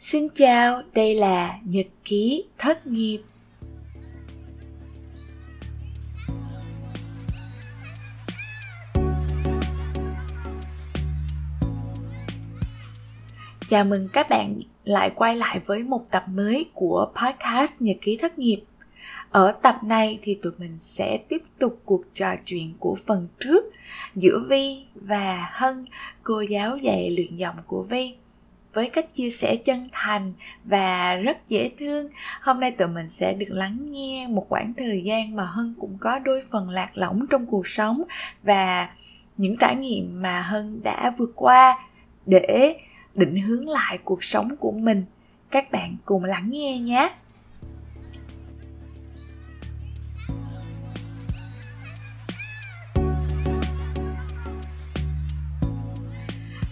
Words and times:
Xin 0.00 0.28
chào, 0.34 0.82
đây 0.94 1.14
là 1.14 1.58
Nhật 1.64 1.86
ký 2.04 2.44
thất 2.58 2.86
nghiệp. 2.86 3.18
Chào 13.68 13.84
mừng 13.84 14.08
các 14.12 14.30
bạn 14.30 14.60
lại 14.84 15.10
quay 15.14 15.36
lại 15.36 15.60
với 15.66 15.82
một 15.82 16.06
tập 16.10 16.24
mới 16.28 16.70
của 16.74 17.12
podcast 17.14 17.72
Nhật 17.78 17.96
ký 18.00 18.16
thất 18.16 18.38
nghiệp. 18.38 18.62
Ở 19.30 19.52
tập 19.62 19.78
này 19.82 20.18
thì 20.22 20.34
tụi 20.34 20.52
mình 20.58 20.78
sẽ 20.78 21.18
tiếp 21.28 21.42
tục 21.58 21.80
cuộc 21.84 22.02
trò 22.14 22.34
chuyện 22.44 22.74
của 22.78 22.96
phần 23.06 23.28
trước 23.40 23.64
giữa 24.14 24.44
Vi 24.48 24.84
và 24.94 25.50
Hân, 25.52 25.84
cô 26.22 26.40
giáo 26.40 26.76
dạy 26.76 27.10
luyện 27.10 27.36
giọng 27.36 27.56
của 27.66 27.82
Vi 27.82 28.14
với 28.78 28.90
cách 28.90 29.14
chia 29.14 29.30
sẻ 29.30 29.56
chân 29.56 29.88
thành 29.92 30.32
và 30.64 31.16
rất 31.16 31.48
dễ 31.48 31.70
thương. 31.78 32.08
Hôm 32.40 32.60
nay 32.60 32.70
tụi 32.70 32.88
mình 32.88 33.08
sẽ 33.08 33.32
được 33.32 33.46
lắng 33.48 33.92
nghe 33.92 34.26
một 34.26 34.46
khoảng 34.48 34.74
thời 34.74 35.02
gian 35.04 35.36
mà 35.36 35.44
hân 35.44 35.74
cũng 35.80 35.98
có 36.00 36.18
đôi 36.18 36.42
phần 36.50 36.70
lạc 36.70 36.90
lõng 36.94 37.26
trong 37.30 37.46
cuộc 37.46 37.66
sống 37.66 38.02
và 38.42 38.88
những 39.36 39.56
trải 39.56 39.76
nghiệm 39.76 40.22
mà 40.22 40.42
hân 40.42 40.82
đã 40.82 41.12
vượt 41.18 41.32
qua 41.34 41.78
để 42.26 42.76
định 43.14 43.36
hướng 43.36 43.68
lại 43.68 43.98
cuộc 44.04 44.24
sống 44.24 44.56
của 44.56 44.72
mình. 44.72 45.04
Các 45.50 45.72
bạn 45.72 45.96
cùng 46.04 46.24
lắng 46.24 46.50
nghe 46.50 46.78
nhé! 46.78 47.10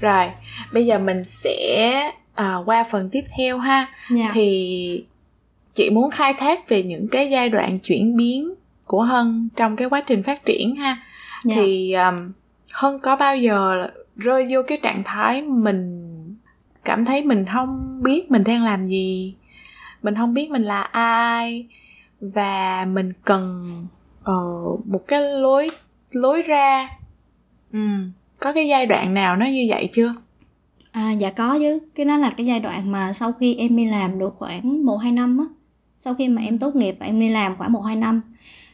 Rồi 0.00 0.26
bây 0.72 0.86
giờ 0.86 0.98
mình 0.98 1.24
sẽ 1.24 1.92
à, 2.34 2.56
qua 2.66 2.84
phần 2.90 3.08
tiếp 3.12 3.24
theo 3.36 3.58
ha 3.58 3.76
yeah. 3.76 3.90
Dạ. 4.10 4.30
thì 4.34 5.04
chị 5.74 5.90
muốn 5.90 6.10
khai 6.10 6.34
thác 6.34 6.68
về 6.68 6.82
những 6.82 7.08
cái 7.08 7.30
giai 7.30 7.48
đoạn 7.48 7.78
chuyển 7.78 8.16
biến 8.16 8.54
của 8.84 9.02
hân 9.02 9.48
trong 9.56 9.76
cái 9.76 9.88
quá 9.88 10.00
trình 10.00 10.22
phát 10.22 10.44
triển 10.44 10.76
ha 10.76 10.86
yeah. 10.86 10.98
Dạ. 11.44 11.54
thì 11.56 11.92
um, 11.92 12.32
hân 12.70 12.98
có 13.02 13.16
bao 13.16 13.36
giờ 13.36 13.88
rơi 14.16 14.46
vô 14.50 14.62
cái 14.66 14.78
trạng 14.82 15.02
thái 15.04 15.42
mình 15.42 16.02
cảm 16.84 17.04
thấy 17.04 17.22
mình 17.22 17.44
không 17.52 18.02
biết 18.02 18.30
mình 18.30 18.44
đang 18.44 18.64
làm 18.64 18.84
gì 18.84 19.34
mình 20.02 20.14
không 20.14 20.34
biết 20.34 20.50
mình 20.50 20.62
là 20.62 20.82
ai 20.82 21.66
và 22.20 22.84
mình 22.84 23.12
cần 23.24 23.70
uh, 24.20 24.86
một 24.86 25.06
cái 25.06 25.20
lối 25.22 25.70
lối 26.10 26.42
ra 26.42 26.88
ừ 27.72 27.80
có 28.40 28.52
cái 28.52 28.68
giai 28.68 28.86
đoạn 28.86 29.14
nào 29.14 29.36
nó 29.36 29.46
như 29.46 29.66
vậy 29.68 29.88
chưa 29.92 30.14
À, 30.96 31.12
dạ 31.12 31.30
có 31.30 31.58
chứ, 31.58 31.78
cái 31.94 32.06
đó 32.06 32.16
là 32.16 32.30
cái 32.30 32.46
giai 32.46 32.60
đoạn 32.60 32.92
mà 32.92 33.12
sau 33.12 33.32
khi 33.32 33.54
em 33.54 33.76
đi 33.76 33.86
làm 33.86 34.18
được 34.18 34.34
khoảng 34.38 34.84
một 34.86 34.96
hai 34.96 35.12
năm 35.12 35.38
á, 35.38 35.44
sau 35.96 36.14
khi 36.14 36.28
mà 36.28 36.42
em 36.42 36.58
tốt 36.58 36.76
nghiệp 36.76 36.96
và 37.00 37.06
em 37.06 37.20
đi 37.20 37.28
làm 37.28 37.56
khoảng 37.56 37.72
một 37.72 37.80
hai 37.80 37.96
năm. 37.96 38.20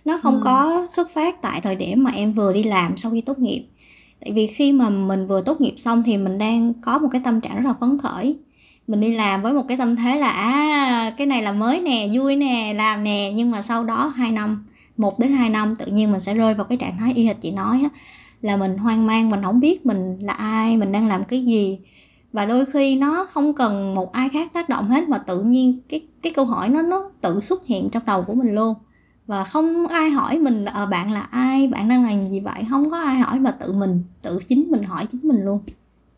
Nó 0.05 0.19
không 0.23 0.35
Ừm. 0.35 0.43
có 0.43 0.87
xuất 0.91 1.11
phát 1.15 1.43
tại 1.43 1.61
thời 1.61 1.77
điểm 1.77 2.05
mà 2.05 2.11
em 2.11 2.33
vừa 2.33 2.53
đi 2.53 2.63
làm 2.63 2.97
sau 2.97 3.13
khi 3.13 3.21
tốt 3.21 3.39
nghiệp. 3.39 3.65
Tại 4.21 4.33
vì 4.33 4.47
khi 4.47 4.73
mà 4.73 4.91
mình 4.91 5.27
vừa 5.27 5.41
tốt 5.41 5.61
nghiệp 5.61 5.75
xong 5.77 6.03
thì 6.07 6.17
mình 6.17 6.39
đang 6.39 6.73
có 6.75 6.99
một 6.99 7.09
cái 7.13 7.21
tâm 7.25 7.41
trạng 7.41 7.57
rất 7.57 7.69
là 7.69 7.75
phấn 7.81 7.99
khởi. 7.99 8.37
Mình 8.87 9.01
đi 9.01 9.15
làm 9.15 9.43
với 9.43 9.53
một 9.53 9.65
cái 9.69 9.77
tâm 9.77 9.97
thế 9.97 10.19
là 10.19 10.31
à 10.31 11.15
cái 11.17 11.27
này 11.27 11.43
là 11.43 11.53
mới 11.53 11.81
nè, 11.81 12.09
vui 12.15 12.37
nè, 12.37 12.73
làm 12.77 13.05
nè, 13.05 13.33
nhưng 13.35 13.51
mà 13.51 13.63
sau 13.63 13.85
đó 13.85 14.13
2 14.17 14.33
năm, 14.33 14.67
1 14.97 15.19
đến 15.19 15.33
2 15.33 15.51
năm 15.51 15.77
tự 15.77 15.87
nhiên 15.87 16.11
mình 16.13 16.21
sẽ 16.21 16.35
rơi 16.35 16.55
vào 16.55 16.65
cái 16.65 16.79
trạng 16.79 16.99
thái 16.99 17.13
y 17.15 17.27
hệt 17.27 17.41
chị 17.41 17.51
nói 17.51 17.81
á, 17.83 17.89
là 18.41 18.57
mình 18.57 18.79
hoang 18.79 19.07
mang, 19.07 19.31
mình 19.31 19.43
không 19.43 19.61
biết 19.61 19.87
mình 19.87 20.19
là 20.21 20.33
ai, 20.33 20.77
mình 20.77 20.93
đang 20.93 21.07
làm 21.07 21.25
cái 21.25 21.45
gì 21.45 21.79
và 22.33 22.45
đôi 22.45 22.67
khi 22.67 22.97
nó 22.97 23.27
không 23.31 23.55
cần 23.55 23.95
một 23.95 24.13
ai 24.13 24.29
khác 24.29 24.53
tác 24.53 24.69
động 24.69 24.89
hết 24.89 25.09
mà 25.09 25.19
tự 25.19 25.43
nhiên 25.43 25.81
cái 25.89 26.07
cái 26.23 26.33
câu 26.33 26.45
hỏi 26.45 26.69
nó 26.69 26.83
nó 26.83 27.11
tự 27.21 27.41
xuất 27.41 27.67
hiện 27.67 27.89
trong 27.93 28.03
đầu 28.07 28.23
của 28.23 28.35
mình 28.35 28.55
luôn. 28.55 28.75
Và 29.27 29.45
không 29.45 29.87
ai 29.87 30.11
hỏi 30.11 30.39
mình 30.39 30.65
là 30.65 30.73
ờ, 30.73 30.87
bạn 30.87 31.13
là 31.13 31.21
ai? 31.21 31.69
Bạn 31.69 31.89
đang 31.89 32.05
làm 32.05 32.29
gì 32.29 32.41
vậy? 32.41 32.65
Không 32.71 32.91
có 32.91 32.99
ai 32.99 33.17
hỏi 33.17 33.41
mà 33.41 33.51
tự 33.51 33.73
mình 33.73 34.03
tự 34.23 34.39
chính 34.49 34.71
mình 34.71 34.83
hỏi 34.83 35.07
chính 35.07 35.21
mình 35.25 35.45
luôn. 35.45 35.59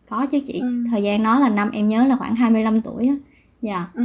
Có 0.08 0.26
chứ 0.26 0.40
chị. 0.46 0.58
Ừ. 0.60 0.84
thời 0.90 1.02
gian 1.02 1.22
đó 1.22 1.38
là 1.38 1.48
năm 1.48 1.70
em 1.70 1.88
nhớ 1.88 2.04
là 2.04 2.16
khoảng 2.16 2.36
25 2.36 2.80
tuổi 2.80 3.08
á. 3.08 3.14
Dạ. 3.62 3.86
Ừ. 3.94 4.04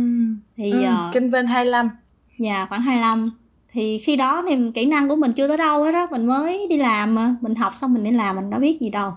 thì 0.58 0.72
ừ. 0.72 0.80
uh, 0.84 1.14
trên 1.14 1.32
bên 1.32 1.48
25 1.48 1.90
dạ 2.38 2.66
khoảng 2.70 2.82
25 2.82 3.32
thì 3.72 3.98
khi 3.98 4.16
đó 4.16 4.44
thì 4.48 4.72
kỹ 4.74 4.86
năng 4.86 5.10
của 5.10 5.16
mình 5.16 5.32
chưa 5.32 5.48
tới 5.48 5.58
đâu 5.58 5.84
hết 5.84 5.94
á. 5.94 6.08
Mình 6.12 6.26
mới 6.26 6.68
đi 6.70 6.78
làm 6.78 7.16
mà. 7.16 7.36
Mình 7.42 7.56
học 7.56 7.76
xong 7.76 7.94
mình 7.94 8.04
đi 8.04 8.12
làm 8.12 8.36
mình 8.36 8.50
đã 8.50 8.60
biết 8.60 8.82
gì 8.82 8.90
đâu. 8.90 9.12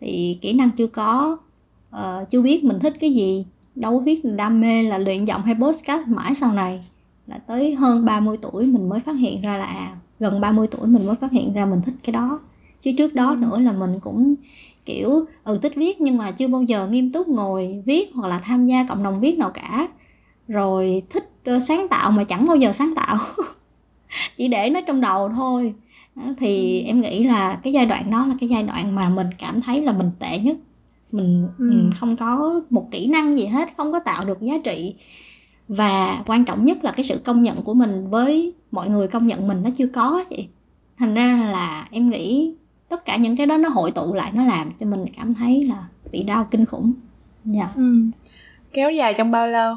Thì 0.00 0.38
kỹ 0.40 0.52
năng 0.52 0.70
chưa 0.70 0.86
có 0.86 1.36
uh, 1.96 2.30
chưa 2.30 2.42
biết 2.42 2.64
mình 2.64 2.78
thích 2.80 2.94
cái 3.00 3.12
gì. 3.12 3.44
Đâu 3.74 3.98
có 3.98 4.04
biết 4.04 4.24
đam 4.24 4.60
mê 4.60 4.82
là 4.82 4.98
luyện 4.98 5.24
giọng 5.24 5.42
hay 5.42 5.54
podcast 5.54 6.08
mãi 6.08 6.34
sau 6.34 6.52
này. 6.52 6.84
Là 7.26 7.38
tới 7.38 7.74
hơn 7.74 8.04
30 8.04 8.36
tuổi 8.42 8.66
mình 8.66 8.88
mới 8.88 9.00
phát 9.00 9.12
hiện 9.12 9.42
ra 9.42 9.56
là 9.56 9.64
à, 9.64 9.96
gần 10.20 10.40
30 10.40 10.66
tuổi 10.66 10.86
mình 10.86 11.06
mới 11.06 11.16
phát 11.16 11.32
hiện 11.32 11.52
ra 11.52 11.66
mình 11.66 11.80
thích 11.82 11.94
cái 12.02 12.12
đó. 12.12 12.40
Chứ 12.80 12.92
trước 12.98 13.14
đó 13.14 13.30
ừ. 13.30 13.36
nữa 13.36 13.60
là 13.60 13.72
mình 13.72 14.00
cũng 14.00 14.34
kiểu 14.84 15.24
ừ 15.44 15.58
thích 15.62 15.72
viết 15.76 16.00
nhưng 16.00 16.16
mà 16.16 16.30
chưa 16.30 16.48
bao 16.48 16.62
giờ 16.62 16.86
nghiêm 16.86 17.12
túc 17.12 17.28
ngồi 17.28 17.82
viết 17.86 18.10
hoặc 18.14 18.28
là 18.28 18.38
tham 18.38 18.66
gia 18.66 18.86
cộng 18.86 19.02
đồng 19.02 19.20
viết 19.20 19.38
nào 19.38 19.50
cả. 19.50 19.88
Rồi 20.48 21.02
thích 21.10 21.30
uh, 21.56 21.62
sáng 21.62 21.88
tạo 21.88 22.10
mà 22.10 22.24
chẳng 22.24 22.46
bao 22.46 22.56
giờ 22.56 22.72
sáng 22.72 22.94
tạo. 22.96 23.18
Chỉ 24.36 24.48
để 24.48 24.70
nó 24.70 24.80
trong 24.80 25.00
đầu 25.00 25.28
thôi. 25.28 25.74
Thì 26.38 26.80
ừ. 26.80 26.86
em 26.86 27.00
nghĩ 27.00 27.24
là 27.24 27.54
cái 27.62 27.72
giai 27.72 27.86
đoạn 27.86 28.10
đó 28.10 28.26
là 28.26 28.34
cái 28.40 28.48
giai 28.48 28.62
đoạn 28.62 28.94
mà 28.94 29.08
mình 29.08 29.26
cảm 29.38 29.60
thấy 29.60 29.82
là 29.82 29.92
mình 29.92 30.10
tệ 30.18 30.38
nhất 30.38 30.56
mình 31.12 31.48
ừ. 31.58 31.90
không 32.00 32.16
có 32.16 32.60
một 32.70 32.88
kỹ 32.90 33.06
năng 33.06 33.38
gì 33.38 33.46
hết 33.46 33.68
không 33.76 33.92
có 33.92 33.98
tạo 33.98 34.24
được 34.24 34.40
giá 34.40 34.54
trị 34.64 34.94
và 35.68 36.22
quan 36.26 36.44
trọng 36.44 36.64
nhất 36.64 36.84
là 36.84 36.92
cái 36.92 37.04
sự 37.04 37.20
công 37.24 37.42
nhận 37.42 37.62
của 37.62 37.74
mình 37.74 38.10
với 38.10 38.54
mọi 38.70 38.88
người 38.88 39.08
công 39.08 39.26
nhận 39.26 39.48
mình 39.48 39.62
nó 39.62 39.70
chưa 39.74 39.86
có 39.86 40.24
chị 40.30 40.48
thành 40.98 41.14
ra 41.14 41.48
là 41.52 41.88
em 41.90 42.10
nghĩ 42.10 42.54
tất 42.88 43.04
cả 43.04 43.16
những 43.16 43.36
cái 43.36 43.46
đó 43.46 43.56
nó 43.56 43.68
hội 43.68 43.90
tụ 43.90 44.14
lại 44.14 44.30
nó 44.34 44.44
làm 44.44 44.68
cho 44.80 44.86
mình 44.86 45.04
cảm 45.16 45.32
thấy 45.32 45.62
là 45.62 45.84
bị 46.12 46.22
đau 46.22 46.48
kinh 46.50 46.66
khủng 46.66 46.92
dạ 47.44 47.60
yeah. 47.60 47.76
ừ. 47.76 47.94
kéo 48.72 48.90
dài 48.90 49.14
trong 49.18 49.30
bao 49.30 49.46
lâu 49.46 49.76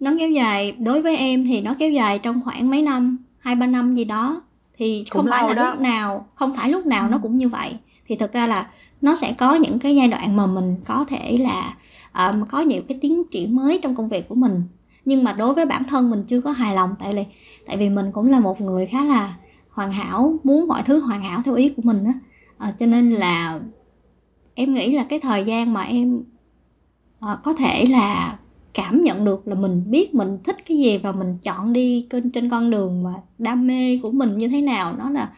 nó 0.00 0.12
kéo 0.18 0.30
dài 0.30 0.72
đối 0.72 1.02
với 1.02 1.16
em 1.16 1.44
thì 1.44 1.60
nó 1.60 1.74
kéo 1.78 1.90
dài 1.90 2.18
trong 2.18 2.40
khoảng 2.40 2.70
mấy 2.70 2.82
năm 2.82 3.18
hai 3.38 3.54
ba 3.54 3.66
năm 3.66 3.94
gì 3.94 4.04
đó 4.04 4.42
thì 4.78 5.04
cũng 5.10 5.22
không 5.22 5.30
phải 5.30 5.48
là 5.48 5.54
đó. 5.54 5.70
lúc 5.70 5.80
nào 5.80 6.28
không 6.34 6.56
phải 6.56 6.70
lúc 6.70 6.86
nào 6.86 7.06
ừ. 7.08 7.12
nó 7.12 7.18
cũng 7.22 7.36
như 7.36 7.48
vậy 7.48 7.74
thì 8.06 8.16
thực 8.16 8.32
ra 8.32 8.46
là 8.46 8.70
nó 9.00 9.14
sẽ 9.14 9.32
có 9.38 9.54
những 9.54 9.78
cái 9.78 9.96
giai 9.96 10.08
đoạn 10.08 10.36
mà 10.36 10.46
mình 10.46 10.76
có 10.84 11.04
thể 11.04 11.38
là 11.38 11.74
um, 12.14 12.44
có 12.48 12.60
nhiều 12.60 12.82
cái 12.88 12.98
tiến 13.00 13.22
triển 13.30 13.56
mới 13.56 13.78
trong 13.82 13.94
công 13.94 14.08
việc 14.08 14.28
của 14.28 14.34
mình. 14.34 14.62
Nhưng 15.04 15.24
mà 15.24 15.32
đối 15.32 15.54
với 15.54 15.66
bản 15.66 15.84
thân 15.84 16.10
mình 16.10 16.22
chưa 16.22 16.40
có 16.40 16.52
hài 16.52 16.74
lòng 16.74 16.94
tại 16.98 17.14
vì 17.14 17.24
tại 17.66 17.76
vì 17.76 17.90
mình 17.90 18.12
cũng 18.12 18.30
là 18.30 18.40
một 18.40 18.60
người 18.60 18.86
khá 18.86 19.04
là 19.04 19.36
hoàn 19.70 19.92
hảo 19.92 20.34
muốn 20.44 20.68
mọi 20.68 20.82
thứ 20.82 21.00
hoàn 21.00 21.22
hảo 21.22 21.42
theo 21.44 21.54
ý 21.54 21.68
của 21.68 21.82
mình 21.82 22.04
á. 22.04 22.12
À, 22.58 22.72
cho 22.78 22.86
nên 22.86 23.10
là 23.10 23.60
em 24.54 24.74
nghĩ 24.74 24.92
là 24.92 25.04
cái 25.04 25.20
thời 25.20 25.44
gian 25.44 25.72
mà 25.72 25.82
em 25.82 26.22
à, 27.20 27.36
có 27.42 27.52
thể 27.52 27.86
là 27.86 28.38
cảm 28.74 29.02
nhận 29.02 29.24
được 29.24 29.48
là 29.48 29.54
mình 29.54 29.84
biết 29.86 30.14
mình 30.14 30.38
thích 30.44 30.56
cái 30.66 30.78
gì 30.78 30.98
và 30.98 31.12
mình 31.12 31.38
chọn 31.42 31.72
đi 31.72 32.06
trên 32.34 32.50
con 32.50 32.70
đường 32.70 33.02
mà 33.02 33.14
đam 33.38 33.66
mê 33.66 33.98
của 34.02 34.10
mình 34.10 34.38
như 34.38 34.48
thế 34.48 34.60
nào 34.60 34.94
nó 34.98 35.10
là 35.10 35.30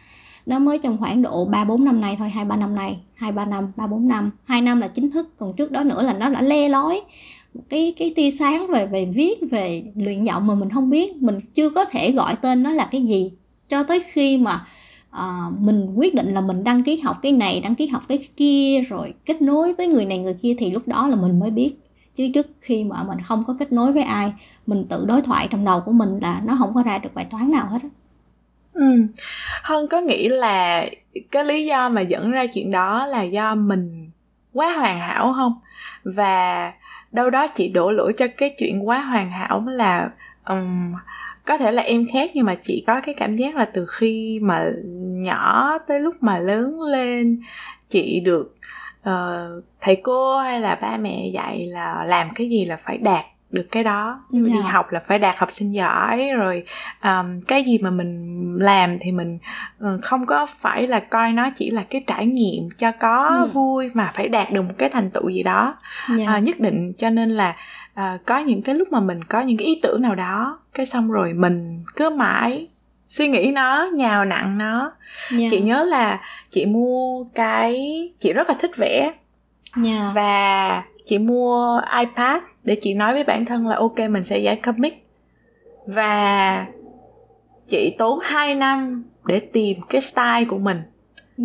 nó 0.45 0.59
mới 0.59 0.77
trong 0.77 0.97
khoảng 0.97 1.21
độ 1.21 1.45
3 1.45 1.63
4 1.63 1.85
năm 1.85 2.01
nay 2.01 2.15
thôi, 2.19 2.29
2 2.29 2.45
3 2.45 2.55
năm 2.55 2.75
nay, 2.75 2.97
2 3.13 3.31
3 3.31 3.45
năm, 3.45 3.71
3 3.75 3.87
4 3.87 4.07
năm, 4.07 4.31
2 4.43 4.61
năm 4.61 4.81
là 4.81 4.87
chính 4.87 5.11
thức, 5.11 5.37
còn 5.37 5.53
trước 5.53 5.71
đó 5.71 5.83
nữa 5.83 6.01
là 6.01 6.13
nó 6.13 6.29
đã 6.29 6.41
le 6.41 6.69
lói. 6.69 7.01
Cái 7.69 7.93
cái 7.97 8.13
tia 8.15 8.31
sáng 8.31 8.67
về 8.67 8.85
về 8.85 9.05
viết 9.05 9.39
về 9.51 9.83
luyện 9.95 10.23
giọng 10.23 10.47
mà 10.47 10.55
mình 10.55 10.69
không 10.69 10.89
biết, 10.89 11.15
mình 11.15 11.39
chưa 11.53 11.69
có 11.69 11.85
thể 11.85 12.11
gọi 12.11 12.35
tên 12.35 12.63
nó 12.63 12.71
là 12.71 12.85
cái 12.91 13.01
gì. 13.01 13.31
Cho 13.67 13.83
tới 13.83 13.99
khi 14.11 14.37
mà 14.37 14.65
uh, 15.17 15.59
mình 15.59 15.93
quyết 15.95 16.15
định 16.15 16.33
là 16.33 16.41
mình 16.41 16.63
đăng 16.63 16.83
ký 16.83 16.97
học 16.97 17.19
cái 17.21 17.31
này, 17.31 17.59
đăng 17.59 17.75
ký 17.75 17.87
học 17.87 18.03
cái 18.07 18.19
kia 18.37 18.81
rồi 18.81 19.13
kết 19.25 19.41
nối 19.41 19.73
với 19.73 19.87
người 19.87 20.05
này 20.05 20.17
người 20.19 20.33
kia 20.33 20.55
thì 20.57 20.71
lúc 20.71 20.87
đó 20.87 21.07
là 21.07 21.15
mình 21.15 21.39
mới 21.39 21.51
biết. 21.51 21.73
Chứ 22.13 22.27
trước 22.33 22.47
khi 22.61 22.83
mà 22.83 23.03
mình 23.03 23.19
không 23.21 23.43
có 23.47 23.55
kết 23.59 23.71
nối 23.71 23.91
với 23.91 24.03
ai 24.03 24.33
mình 24.67 24.85
tự 24.89 25.05
đối 25.05 25.21
thoại 25.21 25.47
trong 25.51 25.65
đầu 25.65 25.81
của 25.85 25.91
mình 25.91 26.19
là 26.21 26.41
nó 26.45 26.55
không 26.59 26.73
có 26.73 26.83
ra 26.83 26.97
được 26.97 27.13
bài 27.13 27.25
toán 27.29 27.51
nào 27.51 27.67
hết 27.67 27.79
á. 27.83 27.89
Ừ. 28.73 28.85
Hân 29.63 29.87
có 29.89 30.01
nghĩ 30.01 30.29
là 30.29 30.85
cái 31.31 31.45
lý 31.45 31.65
do 31.65 31.89
mà 31.89 32.01
dẫn 32.01 32.31
ra 32.31 32.45
chuyện 32.53 32.71
đó 32.71 33.05
là 33.05 33.23
do 33.23 33.55
mình 33.55 34.09
quá 34.53 34.73
hoàn 34.77 34.99
hảo 34.99 35.33
không? 35.35 35.53
Và 36.03 36.73
đâu 37.11 37.29
đó 37.29 37.47
chị 37.47 37.69
đổ 37.69 37.91
lỗi 37.91 38.13
cho 38.17 38.27
cái 38.37 38.55
chuyện 38.57 38.87
quá 38.87 39.01
hoàn 39.01 39.31
hảo 39.31 39.63
là 39.67 40.09
um, 40.47 40.93
có 41.45 41.57
thể 41.57 41.71
là 41.71 41.81
em 41.81 42.05
khác 42.13 42.31
nhưng 42.33 42.45
mà 42.45 42.55
chị 42.55 42.83
có 42.87 43.01
cái 43.01 43.15
cảm 43.17 43.35
giác 43.35 43.55
là 43.55 43.65
từ 43.65 43.85
khi 43.89 44.39
mà 44.41 44.71
nhỏ 44.99 45.77
tới 45.87 45.99
lúc 45.99 46.15
mà 46.21 46.39
lớn 46.39 46.81
lên 46.81 47.41
chị 47.89 48.19
được 48.19 48.55
uh, 49.09 49.63
thầy 49.81 49.95
cô 50.03 50.39
hay 50.39 50.61
là 50.61 50.75
ba 50.75 50.97
mẹ 50.97 51.27
dạy 51.33 51.65
là 51.65 52.05
làm 52.07 52.29
cái 52.35 52.49
gì 52.49 52.65
là 52.65 52.77
phải 52.83 52.97
đạt 52.97 53.25
được 53.53 53.65
cái 53.71 53.83
đó 53.83 54.19
yeah. 54.33 54.45
đi 54.45 54.51
dạ. 54.63 54.71
học 54.71 54.91
là 54.91 55.01
phải 55.07 55.19
đạt 55.19 55.35
học 55.37 55.51
sinh 55.51 55.73
giỏi 55.73 56.29
rồi 56.37 56.63
um, 57.03 57.41
cái 57.47 57.63
gì 57.63 57.77
mà 57.81 57.89
mình 57.89 58.39
làm 58.59 58.97
thì 58.99 59.11
mình 59.11 59.39
uh, 59.83 60.03
không 60.03 60.25
có 60.25 60.45
phải 60.45 60.87
là 60.87 60.99
coi 60.99 61.33
nó 61.33 61.49
chỉ 61.55 61.69
là 61.69 61.83
cái 61.89 62.03
trải 62.07 62.25
nghiệm 62.25 62.69
cho 62.77 62.91
có 62.91 63.27
ừ. 63.27 63.49
vui 63.53 63.89
mà 63.93 64.11
phải 64.13 64.27
đạt 64.27 64.51
được 64.51 64.61
một 64.61 64.73
cái 64.77 64.89
thành 64.89 65.09
tựu 65.09 65.29
gì 65.29 65.43
đó 65.43 65.75
yeah. 66.09 66.19
Dạ. 66.19 66.37
uh, 66.37 66.43
nhất 66.43 66.59
định 66.59 66.93
cho 66.97 67.09
nên 67.09 67.29
là 67.29 67.55
uh, 67.99 68.25
có 68.25 68.37
những 68.37 68.61
cái 68.61 68.75
lúc 68.75 68.91
mà 68.91 68.99
mình 68.99 69.23
có 69.23 69.41
những 69.41 69.57
cái 69.57 69.67
ý 69.67 69.79
tưởng 69.83 70.01
nào 70.01 70.15
đó 70.15 70.59
cái 70.73 70.85
xong 70.85 71.11
rồi 71.11 71.33
mình 71.33 71.83
cứ 71.95 72.09
mãi 72.09 72.67
suy 73.09 73.27
nghĩ 73.27 73.51
nó 73.51 73.89
nhào 73.93 74.25
nặng 74.25 74.57
nó 74.57 74.79
yeah. 74.79 75.41
Dạ. 75.41 75.47
chị 75.51 75.59
nhớ 75.59 75.83
là 75.83 76.19
chị 76.49 76.65
mua 76.65 77.23
cái 77.23 77.79
chị 78.19 78.33
rất 78.33 78.49
là 78.49 78.55
thích 78.59 78.71
vẽ 78.77 79.13
yeah. 79.85 80.15
và 80.15 80.83
chị 81.05 81.17
mua 81.17 81.81
ipad 81.99 82.41
để 82.63 82.77
chị 82.81 82.93
nói 82.93 83.13
với 83.13 83.23
bản 83.23 83.45
thân 83.45 83.67
là 83.67 83.75
ok 83.75 83.99
mình 84.09 84.23
sẽ 84.23 84.37
giải 84.37 84.55
comic. 84.55 85.07
Và 85.87 86.65
chị 87.67 87.95
tốn 87.97 88.19
2 88.23 88.55
năm 88.55 89.03
để 89.25 89.39
tìm 89.39 89.77
cái 89.89 90.01
style 90.01 90.45
của 90.47 90.57
mình. 90.57 90.81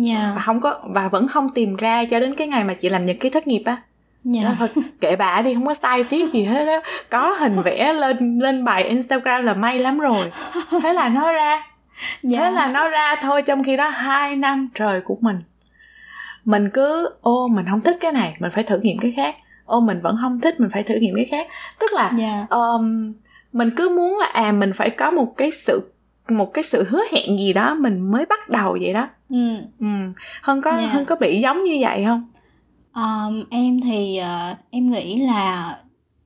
Yeah. 0.05 0.35
và 0.35 0.41
không 0.45 0.61
có 0.61 0.81
và 0.83 1.07
vẫn 1.07 1.27
không 1.27 1.49
tìm 1.49 1.75
ra 1.75 2.05
cho 2.05 2.19
đến 2.19 2.35
cái 2.35 2.47
ngày 2.47 2.63
mà 2.63 2.73
chị 2.73 2.89
làm 2.89 3.05
nhật 3.05 3.17
ký 3.19 3.29
thất 3.29 3.47
nghiệp 3.47 3.63
á. 3.65 3.77
Yeah. 4.35 4.55
thôi 4.59 4.67
kệ 5.01 5.15
bà 5.15 5.41
đi 5.41 5.53
không 5.53 5.65
có 5.65 5.73
style 5.73 6.03
tiết 6.09 6.33
gì 6.33 6.43
hết 6.43 6.65
đó 6.65 6.79
có 7.09 7.35
hình 7.39 7.61
vẽ 7.61 7.93
lên 7.93 8.39
lên 8.39 8.63
bài 8.63 8.83
instagram 8.83 9.43
là 9.43 9.53
may 9.53 9.79
lắm 9.79 9.99
rồi. 9.99 10.31
Thế 10.83 10.93
là 10.93 11.09
nó 11.09 11.31
ra. 11.31 11.49
Yeah. 11.49 12.43
thế 12.43 12.51
là 12.51 12.67
nó 12.73 12.89
ra 12.89 13.15
thôi 13.21 13.41
trong 13.41 13.63
khi 13.63 13.77
đó 13.77 13.89
hai 13.89 14.35
năm 14.35 14.69
trời 14.73 15.01
của 15.01 15.17
mình. 15.21 15.43
Mình 16.45 16.69
cứ 16.73 17.09
ô 17.21 17.47
mình 17.47 17.65
không 17.69 17.81
thích 17.81 17.97
cái 17.99 18.11
này 18.11 18.35
mình 18.39 18.51
phải 18.51 18.63
thử 18.63 18.79
nghiệm 18.79 18.97
cái 18.97 19.13
khác 19.15 19.35
ô 19.69 19.79
mình 19.79 20.01
vẫn 20.01 20.17
không 20.21 20.39
thích 20.39 20.59
mình 20.59 20.69
phải 20.73 20.83
thử 20.83 20.95
nghiệm 20.95 21.15
cái 21.15 21.25
khác 21.25 21.47
tức 21.79 21.93
là 21.93 22.07
yeah. 22.07 22.19
Dạ. 22.19 22.45
um, 22.49 23.13
mình 23.53 23.69
cứ 23.77 23.89
muốn 23.89 24.17
là 24.19 24.25
à 24.25 24.51
mình 24.51 24.71
phải 24.73 24.89
có 24.89 25.11
một 25.11 25.33
cái 25.37 25.51
sự 25.51 25.91
một 26.29 26.53
cái 26.53 26.63
sự 26.63 26.85
hứa 26.89 27.01
hẹn 27.11 27.39
gì 27.39 27.53
đó 27.53 27.75
mình 27.75 28.11
mới 28.11 28.25
bắt 28.25 28.49
đầu 28.49 28.77
vậy 28.81 28.93
đó 28.93 29.09
ừ 29.29 29.55
ừ 29.79 29.87
hơn 30.41 30.61
có 30.61 30.71
yeah. 30.71 30.83
Dạ. 30.83 30.89
hơn 30.89 31.05
có 31.05 31.15
bị 31.15 31.41
giống 31.41 31.63
như 31.63 31.77
vậy 31.81 32.05
không 32.05 32.27
um, 32.95 33.43
em 33.49 33.81
thì 33.81 34.21
uh, 34.21 34.57
em 34.69 34.91
nghĩ 34.91 35.15
là 35.15 35.77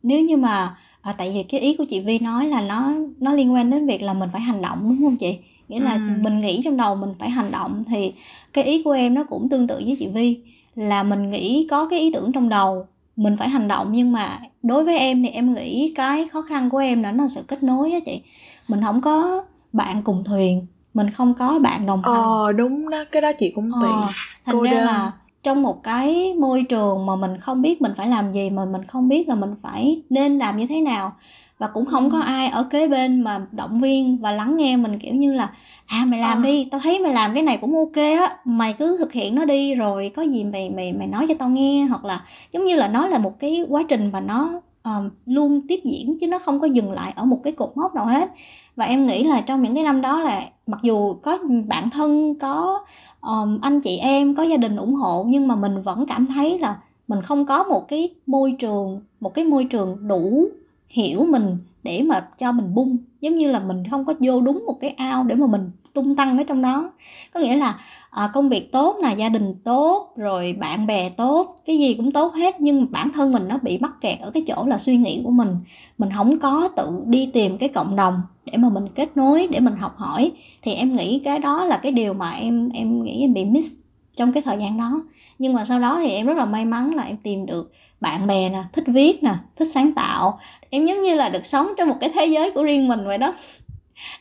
nếu 0.04 0.22
như 0.22 0.38
mà 0.38 0.76
à, 1.02 1.14
tại 1.18 1.32
vì 1.34 1.44
cái 1.44 1.62
ý 1.62 1.76
của 1.78 1.86
chị 1.90 2.00
Vi 2.00 2.20
nói 2.20 2.48
là 2.48 2.62
nó 2.62 2.94
nó 3.20 3.34
liên 3.34 3.54
quan 3.54 3.70
đến 3.70 3.88
việc 3.88 4.02
là 4.02 4.14
mình 4.14 4.30
phải 4.32 4.42
hành 4.42 4.62
động 4.62 4.80
đúng 4.84 4.98
không 5.02 5.16
chị 5.16 5.38
nghĩa 5.68 5.80
là 5.80 5.94
ừ. 5.94 6.00
mình 6.22 6.40
nghĩ 6.40 6.62
trong 6.64 6.78
đầu 6.78 6.96
mình 6.96 7.14
phải 7.20 7.30
hành 7.30 7.52
động 7.52 7.84
thì 7.88 8.14
cái 8.54 8.64
ý 8.64 8.84
của 8.84 8.92
em 8.92 9.14
nó 9.14 9.24
cũng 9.24 9.50
tương 9.50 9.68
tự 9.68 9.76
với 9.76 9.96
chị 10.00 10.08
Vi 10.08 10.40
là 10.76 11.04
mình 11.04 11.30
nghĩ 11.30 11.68
có 11.72 11.88
cái 11.88 12.00
ý 12.00 12.12
tưởng 12.12 12.32
trong 12.32 12.50
đầu 12.50 12.88
mình 13.16 13.38
phải 13.38 13.50
hành 13.50 13.68
động 13.68 13.88
nhưng 13.92 14.12
mà 14.12 14.40
đối 14.64 14.84
với 14.84 14.98
em 14.98 15.24
thì 15.24 15.30
em 15.30 15.54
nghĩ 15.54 15.94
cái 15.96 16.28
khó 16.28 16.42
khăn 16.42 16.70
của 16.70 16.78
em 16.78 17.04
là 17.04 17.12
nó 17.12 17.24
là 17.24 17.28
sự 17.28 17.42
kết 17.48 17.64
nối 17.64 17.92
á 17.92 18.00
chị. 18.06 18.22
Mình 18.68 18.82
không 18.84 19.02
có 19.02 19.44
bạn 19.74 20.02
cùng 20.04 20.24
thuyền 20.24 20.68
mình 20.94 21.10
không 21.10 21.34
có 21.34 21.60
bạn 21.60 21.86
đồng 21.86 22.06
hành. 22.06 22.12
ờ 22.12 22.52
đúng 22.52 22.90
đó 22.90 23.04
cái 23.12 23.22
đó 23.22 23.32
chị 23.40 23.52
cũng 23.56 23.80
bị 23.80 23.88
ờ, 24.02 24.08
thành 24.46 24.56
Cô 24.56 24.64
ra 24.64 24.72
đơn. 24.72 24.86
là 24.86 25.12
trong 25.44 25.62
một 25.62 25.84
cái 25.84 26.34
môi 26.40 26.64
trường 26.70 27.06
mà 27.06 27.16
mình 27.16 27.38
không 27.38 27.62
biết 27.62 27.82
mình 27.82 27.92
phải 27.98 28.08
làm 28.08 28.32
gì 28.32 28.50
mà 28.50 28.66
mình 28.66 28.84
không 28.86 29.08
biết 29.08 29.28
là 29.28 29.36
mình 29.36 29.56
phải 29.62 30.02
nên 30.10 30.40
làm 30.40 30.58
như 30.58 30.68
thế 30.68 30.82
nào 30.82 31.16
và 31.64 31.70
cũng 31.70 31.86
không 31.86 32.12
có 32.12 32.20
ai 32.20 32.48
ở 32.48 32.64
kế 32.64 32.88
bên 32.88 33.22
mà 33.22 33.46
động 33.52 33.80
viên 33.80 34.18
và 34.18 34.32
lắng 34.32 34.58
nghe 34.58 34.78
mình 34.78 35.00
kiểu 35.00 35.16
như 35.16 35.34
là 35.34 35.50
à 35.86 36.06
mày 36.08 36.20
làm 36.20 36.38
ờ. 36.38 36.46
đi 36.46 36.68
tao 36.72 36.82
thấy 36.82 37.00
mày 37.00 37.14
làm 37.14 37.34
cái 37.34 37.44
này 37.44 37.58
cũng 37.62 37.76
ok 37.76 37.96
á 37.96 38.38
mày 38.46 38.74
cứ 38.74 38.98
thực 38.98 39.14
hiện 39.14 39.36
nó 39.36 39.46
đi 39.46 39.76
rồi 39.76 40.12
có 40.16 40.22
gì 40.22 40.44
mày 40.44 40.70
mày 40.70 40.94
mày 40.94 41.08
nói 41.08 41.26
cho 41.28 41.34
tao 41.40 41.50
nghe. 41.50 41.86
Hoặc 41.86 42.06
là 42.06 42.26
giống 42.52 42.66
như 42.66 42.76
là 42.76 42.88
nó 42.88 43.08
là 43.08 43.18
một 43.18 43.40
cái 43.40 43.66
quá 43.70 43.84
trình 43.90 44.12
và 44.12 44.20
nó 44.20 44.62
um, 44.84 45.10
luôn 45.26 45.62
tiếp 45.68 45.80
diễn 45.84 46.18
chứ 46.20 46.28
nó 46.28 46.40
không 46.40 46.60
có 46.60 46.68
dừng 46.68 46.92
lại 46.92 47.14
ở 47.16 47.26
một 47.26 47.40
cái 47.44 47.54
cột 47.54 47.70
mốc 47.76 47.96
nào 47.96 48.06
hết. 48.06 48.30
Và 48.76 48.86
em 48.86 49.08
nghĩ 49.08 49.24
là 49.24 49.42
trong 49.42 49.62
những 49.62 49.76
cái 49.76 49.84
năm 49.84 50.02
đó 50.02 50.22
là 50.22 50.42
mặc 50.68 50.80
dù 50.84 51.14
có 51.14 51.38
bạn 51.68 51.90
thân 51.90 52.36
có 52.40 52.80
um, 53.22 53.60
anh 53.62 53.82
chị 53.82 53.98
em 53.98 54.36
có 54.36 54.44
gia 54.44 54.58
đình 54.58 54.76
ủng 54.76 54.94
hộ 54.94 55.26
nhưng 55.28 55.48
mà 55.48 55.56
mình 55.56 55.82
vẫn 55.82 56.06
cảm 56.06 56.28
thấy 56.28 56.60
là 56.60 56.78
mình 57.08 57.22
không 57.22 57.46
có 57.46 57.64
một 57.64 57.88
cái 57.88 58.10
môi 58.26 58.56
trường 58.60 59.02
một 59.20 59.34
cái 59.34 59.46
môi 59.46 59.64
trường 59.64 60.08
đủ 60.08 60.50
hiểu 60.94 61.26
mình 61.30 61.58
để 61.84 62.04
mà 62.04 62.28
cho 62.38 62.52
mình 62.52 62.74
bung. 62.76 62.98
Giống 63.22 63.38
như 63.38 63.52
là 63.52 63.60
mình 63.60 63.84
không 63.92 64.06
có 64.06 64.14
vô 64.20 64.42
đúng 64.42 64.64
một 64.66 64.78
cái 64.80 64.90
ao 64.90 65.24
để 65.24 65.36
mà 65.36 65.48
mình 65.48 65.72
tung 65.94 66.16
tăng 66.16 66.38
ở 66.38 66.44
trong 66.44 66.62
đó. 66.62 66.92
Có 67.34 67.40
nghĩa 67.40 67.56
là 67.56 67.80
à, 68.10 68.30
công 68.34 68.50
việc 68.50 68.72
tốt 68.72 68.98
là 69.02 69.12
gia 69.12 69.30
đình 69.30 69.56
tốt 69.64 70.14
rồi 70.16 70.54
bạn 70.60 70.88
bè 70.88 71.10
tốt 71.10 71.56
cái 71.66 71.78
gì 71.78 71.94
cũng 71.94 72.12
tốt 72.12 72.34
hết 72.34 72.62
nhưng 72.62 72.92
bản 72.92 73.12
thân 73.14 73.32
mình 73.32 73.48
nó 73.48 73.58
bị 73.58 73.78
mắc 73.78 73.92
kẹt 74.02 74.20
ở 74.20 74.32
cái 74.32 74.44
chỗ 74.48 74.66
là 74.66 74.78
suy 74.78 74.98
nghĩ 74.98 75.22
của 75.24 75.32
mình. 75.32 75.50
Mình 75.98 76.10
không 76.16 76.40
có 76.40 76.68
tự 76.76 76.90
đi 77.06 77.30
tìm 77.34 77.58
cái 77.58 77.70
cộng 77.70 77.96
đồng 77.96 78.22
để 78.46 78.58
mà 78.58 78.70
mình 78.70 78.88
kết 78.96 79.18
nối 79.18 79.48
để 79.52 79.60
mình 79.60 79.76
học 79.76 79.94
hỏi. 79.98 80.32
Thì 80.62 80.74
em 80.74 80.94
nghĩ 80.94 81.20
cái 81.20 81.40
đó 81.40 81.66
là 81.66 81.78
cái 81.78 81.92
điều 81.92 82.14
mà 82.14 82.32
em 82.32 82.70
em 82.70 83.04
nghĩ 83.04 83.22
em 83.22 83.34
bị 83.34 83.46
miss 83.46 83.83
trong 84.16 84.32
cái 84.32 84.44
thời 84.44 84.58
gian 84.58 84.78
đó. 84.78 85.04
Nhưng 85.40 85.54
mà 85.54 85.66
sau 85.66 85.80
đó 85.80 86.00
thì 86.02 86.10
em 86.10 86.28
rất 86.28 86.38
là 86.38 86.46
may 86.46 86.66
mắn 86.66 86.96
là 86.96 87.04
em 87.04 87.18
tìm 87.18 87.46
được 87.46 87.74
bạn 88.02 88.28
bè 88.28 88.50
nè 88.50 88.64
thích 88.74 88.84
viết 88.88 89.24
nè 89.24 89.36
thích 89.56 89.68
sáng 89.74 89.94
tạo. 89.94 90.40
Em 90.70 90.86
giống 90.86 91.02
như 91.02 91.16
là 91.16 91.30
được 91.30 91.46
sống 91.46 91.68
trong 91.78 91.90
một 91.90 91.98
cái 92.00 92.10
thế 92.14 92.26
giới 92.26 92.52
của 92.52 92.64
riêng 92.64 92.88
mình 92.88 93.06
vậy 93.06 93.18
đó. 93.18 93.34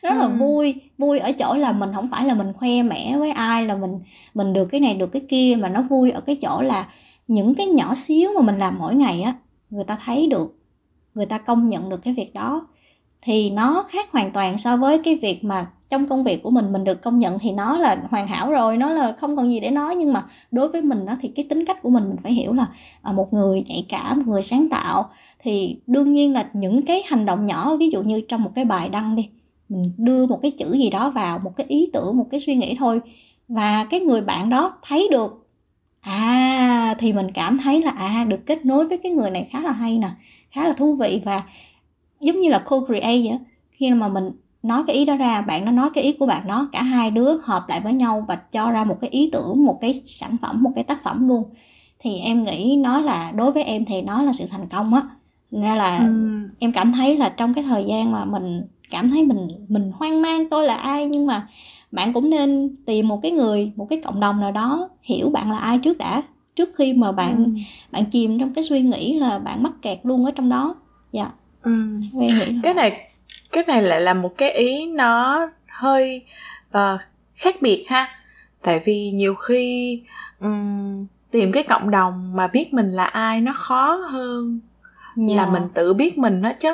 Rất 0.02 0.14
là 0.14 0.24
ừ. 0.24 0.32
vui 0.38 0.74
vui 0.98 1.18
ở 1.18 1.32
chỗ 1.32 1.54
là 1.54 1.72
mình 1.72 1.90
không 1.94 2.08
phải 2.10 2.24
là 2.24 2.34
mình 2.34 2.52
khoe 2.52 2.82
mẽ 2.82 3.16
với 3.18 3.30
ai 3.30 3.66
là 3.66 3.76
mình 3.76 4.00
mình 4.34 4.52
được 4.52 4.64
cái 4.64 4.80
này 4.80 4.94
được 4.94 5.06
cái 5.06 5.22
kia 5.28 5.56
mà 5.60 5.68
nó 5.68 5.82
vui 5.82 6.10
ở 6.10 6.20
cái 6.20 6.36
chỗ 6.36 6.60
là 6.60 6.88
những 7.28 7.54
cái 7.54 7.66
nhỏ 7.66 7.94
xíu 7.94 8.30
mà 8.34 8.40
mình 8.40 8.58
làm 8.58 8.78
mỗi 8.78 8.94
ngày 8.94 9.22
á 9.22 9.34
người 9.70 9.84
ta 9.84 9.98
thấy 10.04 10.26
được 10.26 10.58
người 11.14 11.26
ta 11.26 11.38
công 11.38 11.68
nhận 11.68 11.88
được 11.88 12.02
cái 12.02 12.14
việc 12.14 12.34
đó 12.34 12.66
thì 13.22 13.50
nó 13.50 13.84
khác 13.88 14.12
hoàn 14.12 14.30
toàn 14.30 14.58
so 14.58 14.76
với 14.76 14.98
cái 14.98 15.14
việc 15.14 15.44
mà 15.44 15.66
trong 15.88 16.06
công 16.06 16.24
việc 16.24 16.42
của 16.42 16.50
mình 16.50 16.72
mình 16.72 16.84
được 16.84 17.02
công 17.02 17.18
nhận 17.18 17.38
thì 17.38 17.50
nó 17.50 17.78
là 17.78 18.02
hoàn 18.10 18.26
hảo 18.26 18.50
rồi, 18.50 18.76
nó 18.76 18.90
là 18.90 19.14
không 19.18 19.36
còn 19.36 19.48
gì 19.48 19.60
để 19.60 19.70
nói. 19.70 19.96
Nhưng 19.96 20.12
mà 20.12 20.24
đối 20.50 20.68
với 20.68 20.82
mình 20.82 21.06
đó 21.06 21.12
thì 21.20 21.28
cái 21.28 21.46
tính 21.48 21.64
cách 21.64 21.82
của 21.82 21.90
mình 21.90 22.04
mình 22.08 22.16
phải 22.22 22.32
hiểu 22.32 22.52
là 22.52 22.66
à, 23.02 23.12
một 23.12 23.32
người 23.32 23.62
nhạy 23.66 23.86
cảm, 23.88 24.16
một 24.16 24.26
người 24.26 24.42
sáng 24.42 24.68
tạo. 24.68 25.10
Thì 25.38 25.76
đương 25.86 26.12
nhiên 26.12 26.32
là 26.32 26.46
những 26.52 26.82
cái 26.82 27.02
hành 27.06 27.26
động 27.26 27.46
nhỏ, 27.46 27.76
ví 27.76 27.90
dụ 27.90 28.02
như 28.02 28.20
trong 28.28 28.42
một 28.42 28.50
cái 28.54 28.64
bài 28.64 28.88
đăng 28.88 29.16
đi, 29.16 29.28
mình 29.68 29.82
đưa 29.96 30.26
một 30.26 30.38
cái 30.42 30.50
chữ 30.50 30.72
gì 30.72 30.90
đó 30.90 31.10
vào, 31.10 31.38
một 31.38 31.56
cái 31.56 31.66
ý 31.68 31.90
tưởng, 31.92 32.16
một 32.16 32.26
cái 32.30 32.40
suy 32.40 32.54
nghĩ 32.54 32.76
thôi, 32.78 33.00
và 33.48 33.84
cái 33.84 34.00
người 34.00 34.20
bạn 34.20 34.50
đó 34.50 34.78
thấy 34.82 35.08
được 35.10 35.46
à 36.00 36.94
thì 36.98 37.12
mình 37.12 37.30
cảm 37.30 37.58
thấy 37.58 37.82
là 37.82 37.90
à 37.90 38.24
được 38.28 38.46
kết 38.46 38.64
nối 38.66 38.88
với 38.88 38.98
cái 38.98 39.12
người 39.12 39.30
này 39.30 39.48
khá 39.50 39.60
là 39.60 39.72
hay 39.72 39.98
nè, 39.98 40.08
khá 40.50 40.64
là 40.64 40.72
thú 40.72 40.94
vị. 40.94 41.20
Và 41.24 41.40
giống 42.22 42.40
như 42.40 42.48
là 42.48 42.62
co-create 42.66 43.28
vậy 43.28 43.38
khi 43.70 43.90
mà 43.90 44.08
mình 44.08 44.30
nói 44.62 44.82
cái 44.86 44.96
ý 44.96 45.04
đó 45.04 45.16
ra 45.16 45.40
bạn 45.40 45.64
nó 45.64 45.70
nói 45.70 45.90
cái 45.94 46.04
ý 46.04 46.12
của 46.12 46.26
bạn 46.26 46.46
đó 46.46 46.68
cả 46.72 46.82
hai 46.82 47.10
đứa 47.10 47.36
hợp 47.42 47.68
lại 47.68 47.80
với 47.80 47.92
nhau 47.92 48.24
và 48.28 48.34
cho 48.34 48.70
ra 48.70 48.84
một 48.84 48.98
cái 49.00 49.10
ý 49.10 49.30
tưởng 49.32 49.64
một 49.64 49.78
cái 49.80 49.94
sản 50.04 50.36
phẩm 50.42 50.62
một 50.62 50.70
cái 50.74 50.84
tác 50.84 51.04
phẩm 51.04 51.28
luôn. 51.28 51.44
Thì 51.98 52.18
em 52.18 52.42
nghĩ 52.42 52.76
nó 52.76 53.00
là 53.00 53.32
đối 53.32 53.52
với 53.52 53.62
em 53.62 53.84
thì 53.84 54.02
nó 54.02 54.22
là 54.22 54.32
sự 54.32 54.44
thành 54.50 54.66
công 54.66 54.94
á. 54.94 55.02
Nên 55.50 55.78
là 55.78 55.98
ừ. 55.98 56.48
em 56.58 56.72
cảm 56.72 56.92
thấy 56.92 57.16
là 57.16 57.28
trong 57.28 57.54
cái 57.54 57.64
thời 57.64 57.84
gian 57.84 58.12
mà 58.12 58.24
mình 58.24 58.62
cảm 58.90 59.08
thấy 59.08 59.24
mình 59.24 59.48
mình 59.68 59.92
hoang 59.94 60.22
mang 60.22 60.48
tôi 60.48 60.66
là 60.66 60.74
ai 60.74 61.06
nhưng 61.06 61.26
mà 61.26 61.48
bạn 61.92 62.12
cũng 62.12 62.30
nên 62.30 62.76
tìm 62.86 63.08
một 63.08 63.18
cái 63.22 63.30
người 63.30 63.72
một 63.76 63.86
cái 63.90 64.00
cộng 64.00 64.20
đồng 64.20 64.40
nào 64.40 64.52
đó 64.52 64.88
hiểu 65.02 65.30
bạn 65.30 65.52
là 65.52 65.58
ai 65.58 65.78
trước 65.78 65.98
đã. 65.98 66.22
Trước 66.56 66.70
khi 66.76 66.92
mà 66.92 67.12
bạn 67.12 67.44
ừ. 67.44 67.50
bạn 67.92 68.04
chìm 68.04 68.38
trong 68.38 68.54
cái 68.54 68.64
suy 68.64 68.82
nghĩ 68.82 69.18
là 69.18 69.38
bạn 69.38 69.62
mắc 69.62 69.72
kẹt 69.82 69.98
luôn 70.02 70.24
ở 70.24 70.30
trong 70.30 70.48
đó. 70.48 70.74
Dạ 71.12 71.30
ừ. 71.62 71.72
cái 72.62 72.74
này 72.74 73.10
cái 73.52 73.64
này 73.66 73.82
lại 73.82 74.00
là 74.00 74.14
một 74.14 74.38
cái 74.38 74.52
ý 74.52 74.86
nó 74.86 75.48
hơi 75.68 76.24
uh, 76.78 77.00
khác 77.34 77.56
biệt 77.60 77.84
ha 77.88 78.08
tại 78.62 78.80
vì 78.84 79.10
nhiều 79.10 79.34
khi 79.34 80.02
um, 80.40 81.06
tìm 81.30 81.52
cái 81.52 81.62
cộng 81.62 81.90
đồng 81.90 82.36
mà 82.36 82.46
biết 82.46 82.74
mình 82.74 82.88
là 82.90 83.04
ai 83.04 83.40
nó 83.40 83.52
khó 83.52 83.94
hơn 83.94 84.60
yeah. 85.28 85.36
là 85.36 85.46
mình 85.46 85.62
tự 85.74 85.94
biết 85.94 86.18
mình 86.18 86.42
đó 86.42 86.52
chứ 86.58 86.72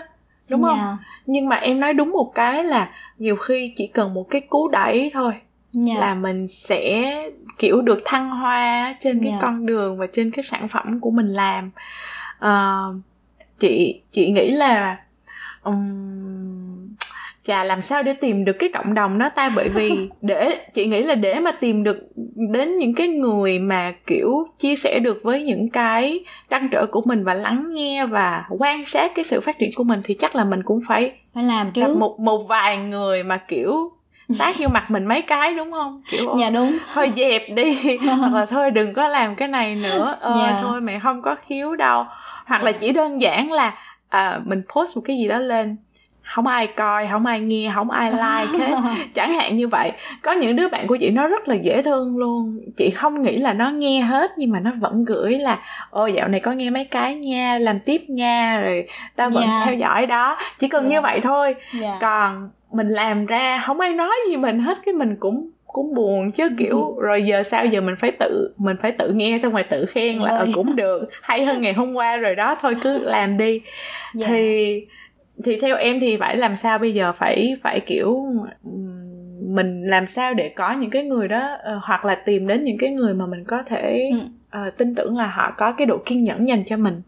đúng 0.49 0.65
yeah. 0.65 0.79
không 0.79 0.97
nhưng 1.27 1.49
mà 1.49 1.57
em 1.57 1.81
nói 1.81 1.95
đúng 1.95 2.11
một 2.11 2.33
cái 2.35 2.65
là 2.65 2.91
nhiều 3.19 3.37
khi 3.37 3.73
chỉ 3.77 3.87
cần 3.87 4.15
một 4.15 4.27
cái 4.31 4.41
cú 4.41 4.69
đẩy 4.69 5.11
thôi 5.15 5.33
yeah. 5.87 5.99
Là 6.01 6.15
mình 6.15 6.49
sẽ 6.49 7.15
kiểu 7.59 7.81
được 7.81 7.99
thăng 8.05 8.31
hoa 8.31 8.95
trên 9.01 9.21
cái 9.21 9.31
yeah. 9.31 9.43
con 9.43 9.67
đường 9.67 9.99
và 9.99 10.07
trên 10.13 10.31
cái 10.31 10.43
sản 10.43 10.69
phẩm 10.69 11.01
của 11.01 11.11
mình 11.11 11.29
làm 11.29 11.71
uh, 12.39 13.03
chị 13.59 14.03
chị 14.11 14.31
nghĩ 14.31 14.51
là 14.51 14.97
um, 15.63 16.89
chà 17.47 17.65
làm 17.65 17.83
sao 17.83 18.03
để 18.03 18.13
tìm 18.13 18.45
được 18.45 18.53
cái 18.53 18.71
cộng 18.75 18.95
đồng 18.95 19.19
đó 19.19 19.29
ta? 19.29 19.51
Bởi 19.57 19.69
vì 19.69 20.09
để 20.23 20.67
chị 20.75 20.87
nghĩ 20.87 21.03
là 21.03 21.15
để 21.15 21.41
mà 21.41 21.53
tìm 21.53 21.85
được 21.85 21.97
đến 22.53 22.79
những 22.79 22.95
cái 22.95 23.09
người 23.09 23.59
mà 23.59 23.93
kiểu 24.07 24.47
chia 24.59 24.77
sẻ 24.77 24.99
được 24.99 25.21
với 25.23 25.45
những 25.45 25.71
cái 25.71 26.25
trăn 26.51 26.69
trở 26.73 26.87
của 26.87 27.03
mình 27.05 27.25
và 27.25 27.35
lắng 27.35 27.65
nghe 27.75 28.07
và 28.07 28.45
quan 28.59 28.85
sát 28.85 29.13
cái 29.15 29.25
sự 29.25 29.41
phát 29.41 29.59
triển 29.59 29.71
của 29.75 29.85
mình 29.85 30.01
thì 30.05 30.15
chắc 30.19 30.37
là 30.37 30.45
mình 30.45 30.63
cũng 30.63 30.81
phải 30.89 31.13
phải 31.35 31.45
làm 31.45 31.71
trước. 31.71 31.97
một 31.97 32.21
một 32.21 32.39
vài 32.49 32.77
người 32.77 33.23
mà 33.23 33.37
kiểu 33.37 33.93
tác 34.39 34.55
vô 34.59 34.69
mặt 34.75 34.91
mình 34.91 35.07
mấy 35.07 35.23
cái 35.23 35.55
đúng 35.55 35.73
không? 35.73 36.03
Kiểu 36.11 36.37
dạ 36.41 36.51
đúng. 36.51 36.79
Thôi 36.95 37.13
dẹp 37.17 37.43
đi 37.55 37.97
hoặc 38.19 38.35
là 38.35 38.47
thôi 38.47 38.71
đừng 38.71 38.95
có 38.95 39.09
làm 39.09 39.35
cái 39.35 39.49
này 39.49 39.75
nữa. 39.75 40.17
Ờ, 40.21 40.35
dạ. 40.37 40.59
thôi 40.63 40.81
mẹ 40.81 40.99
không 40.99 41.23
có 41.23 41.37
khiếu 41.49 41.77
đâu 41.77 42.05
hoặc 42.49 42.63
là 42.63 42.73
chỉ 42.73 42.93
đơn 42.93 43.21
giản 43.21 43.53
là 43.53 43.75
à, 44.09 44.41
mình 44.45 44.63
post 44.75 44.97
một 44.97 45.03
cái 45.07 45.19
gì 45.19 45.29
đó 45.29 45.39
lên 45.39 45.77
không 46.35 46.47
ai 46.47 46.67
coi 46.67 47.09
không 47.11 47.27
ai 47.27 47.41
nghe 47.41 47.73
không 47.75 47.91
ai 47.91 48.11
like 48.11 48.59
hết 48.59 48.77
chẳng 49.15 49.35
hạn 49.35 49.57
như 49.57 49.69
vậy 49.69 49.93
có 50.23 50.33
những 50.33 50.57
đứa 50.57 50.69
bạn 50.69 50.87
của 50.87 50.97
chị 50.97 51.11
nó 51.11 51.27
rất 51.27 51.49
là 51.49 51.55
dễ 51.55 51.83
thương 51.83 52.19
luôn 52.19 52.61
chị 52.77 52.91
không 52.91 53.23
nghĩ 53.23 53.37
là 53.37 53.53
nó 53.53 53.71
nghe 53.71 54.01
hết 54.01 54.31
nhưng 54.37 54.51
mà 54.51 54.61
nó 54.61 54.71
vẫn 54.81 55.05
gửi 55.05 55.39
là 55.39 55.59
ô 55.91 56.07
dạo 56.07 56.29
này 56.29 56.41
có 56.41 56.53
nghe 56.53 56.71
mấy 56.71 56.85
cái 56.85 57.15
nha 57.15 57.59
làm 57.59 57.81
tiếp 57.81 58.03
nha 58.09 58.61
rồi 58.61 58.87
tao 59.17 59.31
vẫn 59.31 59.43
yeah. 59.43 59.61
Dạ. 59.61 59.65
theo 59.65 59.75
dõi 59.75 60.07
đó 60.07 60.37
chỉ 60.59 60.69
cần 60.69 60.83
yeah. 60.83 60.91
như 60.91 60.97
dạ. 60.97 61.01
vậy 61.01 61.21
thôi 61.21 61.55
yeah. 61.73 61.83
Dạ. 61.83 61.99
còn 62.01 62.51
mình 62.73 62.89
làm 62.89 63.27
ra 63.27 63.63
không 63.67 63.81
ai 63.81 63.93
nói 63.93 64.15
gì 64.29 64.37
mình 64.37 64.61
hết 64.61 64.79
cái 64.85 64.95
mình 64.95 65.17
cũng 65.21 65.51
cũng 65.73 65.95
buồn 65.95 66.31
chứ 66.31 66.49
kiểu 66.59 66.95
ừ. 66.97 67.03
rồi 67.03 67.23
giờ 67.23 67.43
sao 67.43 67.67
giờ 67.67 67.81
mình 67.81 67.97
phải 67.97 68.11
tự 68.11 68.55
mình 68.57 68.77
phải 68.83 68.93
tự 68.93 69.13
nghe 69.13 69.39
xong 69.43 69.53
rồi 69.53 69.63
tự 69.63 69.87
khen 69.87 70.17
là 70.17 70.37
ờ 70.37 70.47
cũng 70.55 70.77
được 70.77 71.09
hay 71.23 71.45
hơn 71.45 71.63
ngày 71.63 71.73
hôm 71.73 71.95
qua 71.95 72.17
rồi 72.17 72.35
đó 72.35 72.57
thôi 72.61 72.77
cứ 72.83 72.99
làm 72.99 73.37
đi. 73.37 73.61
Yeah. 74.19 74.31
thì 74.31 74.87
thì 75.45 75.57
theo 75.61 75.77
em 75.77 76.01
thì 76.01 76.17
phải 76.17 76.37
làm 76.37 76.57
sao 76.57 76.79
bây 76.79 76.95
giờ? 76.95 77.13
Phải 77.13 77.55
phải 77.63 77.81
kiểu 77.81 78.27
mình 79.49 79.83
làm 79.83 80.07
sao 80.07 80.35
để 80.35 80.49
có 80.49 80.73
những 80.73 80.91
cái 80.91 81.05
người 81.05 81.29
đó 81.29 81.55
uh, 81.55 81.83
hoặc 81.83 82.05
là 82.05 82.15
tìm 82.15 82.47
đến 82.47 82.65
những 82.65 82.79
cái 82.79 82.91
người 82.91 83.15
mà 83.15 83.27
mình 83.27 83.45
có 83.45 83.63
thể 83.63 84.11
uh, 84.67 84.77
tin 84.77 84.95
tưởng 84.95 85.17
là 85.17 85.27
họ 85.27 85.55
có 85.57 85.73
cái 85.73 85.87
độ 85.87 85.99
kiên 86.07 86.25
nhẫn 86.25 86.49
dành 86.49 86.63
cho 86.67 86.77
mình. 86.77 87.03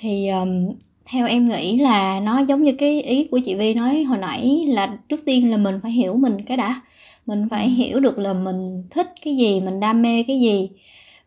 Thì 0.00 0.28
um, 0.28 0.74
theo 1.12 1.26
em 1.26 1.48
nghĩ 1.48 1.78
là 1.78 2.20
nó 2.20 2.38
giống 2.38 2.62
như 2.62 2.72
cái 2.72 3.02
ý 3.02 3.28
của 3.30 3.40
chị 3.44 3.54
Vi 3.54 3.74
nói 3.74 4.02
hồi 4.02 4.18
nãy 4.18 4.64
là 4.68 4.98
trước 5.08 5.20
tiên 5.26 5.50
là 5.50 5.56
mình 5.56 5.80
phải 5.82 5.92
hiểu 5.92 6.14
mình 6.14 6.42
cái 6.46 6.56
đã 6.56 6.80
mình 7.28 7.48
phải 7.50 7.68
hiểu 7.68 8.00
được 8.00 8.18
là 8.18 8.32
mình 8.32 8.82
thích 8.90 9.12
cái 9.24 9.36
gì 9.36 9.60
mình 9.60 9.80
đam 9.80 10.02
mê 10.02 10.22
cái 10.22 10.40
gì. 10.40 10.70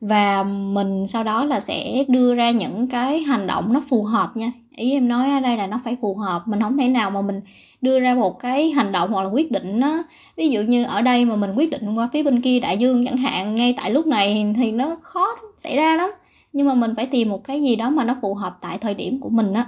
Và 0.01 0.43
mình 0.43 1.07
sau 1.07 1.23
đó 1.23 1.45
là 1.45 1.59
sẽ 1.59 2.03
đưa 2.07 2.35
ra 2.35 2.51
những 2.51 2.87
cái 2.87 3.19
hành 3.19 3.47
động 3.47 3.73
nó 3.73 3.81
phù 3.89 4.03
hợp 4.03 4.37
nha. 4.37 4.51
Ý 4.75 4.91
em 4.91 5.07
nói 5.07 5.31
ở 5.31 5.39
đây 5.39 5.57
là 5.57 5.67
nó 5.67 5.79
phải 5.83 5.95
phù 6.01 6.15
hợp. 6.15 6.47
Mình 6.47 6.61
không 6.61 6.77
thể 6.77 6.87
nào 6.87 7.11
mà 7.11 7.21
mình 7.21 7.41
đưa 7.81 7.99
ra 7.99 8.15
một 8.15 8.39
cái 8.39 8.71
hành 8.71 8.91
động 8.91 9.11
hoặc 9.11 9.21
là 9.23 9.29
quyết 9.29 9.51
định 9.51 9.79
nó 9.79 10.03
ví 10.37 10.49
dụ 10.49 10.61
như 10.61 10.83
ở 10.83 11.01
đây 11.01 11.25
mà 11.25 11.35
mình 11.35 11.51
quyết 11.55 11.69
định 11.69 11.97
qua 11.97 12.09
phía 12.13 12.23
bên 12.23 12.41
kia 12.41 12.59
đại 12.59 12.77
dương 12.77 13.05
chẳng 13.05 13.17
hạn 13.17 13.55
ngay 13.55 13.73
tại 13.77 13.91
lúc 13.91 14.07
này 14.07 14.53
thì 14.57 14.71
nó 14.71 14.97
khó 15.01 15.27
xảy 15.57 15.75
ra 15.75 15.95
lắm. 15.95 16.09
Nhưng 16.53 16.67
mà 16.67 16.73
mình 16.73 16.93
phải 16.95 17.05
tìm 17.05 17.29
một 17.29 17.43
cái 17.43 17.61
gì 17.61 17.75
đó 17.75 17.89
mà 17.89 18.03
nó 18.03 18.15
phù 18.21 18.33
hợp 18.33 18.57
tại 18.61 18.77
thời 18.77 18.93
điểm 18.93 19.19
của 19.19 19.29
mình 19.29 19.53
á. 19.53 19.65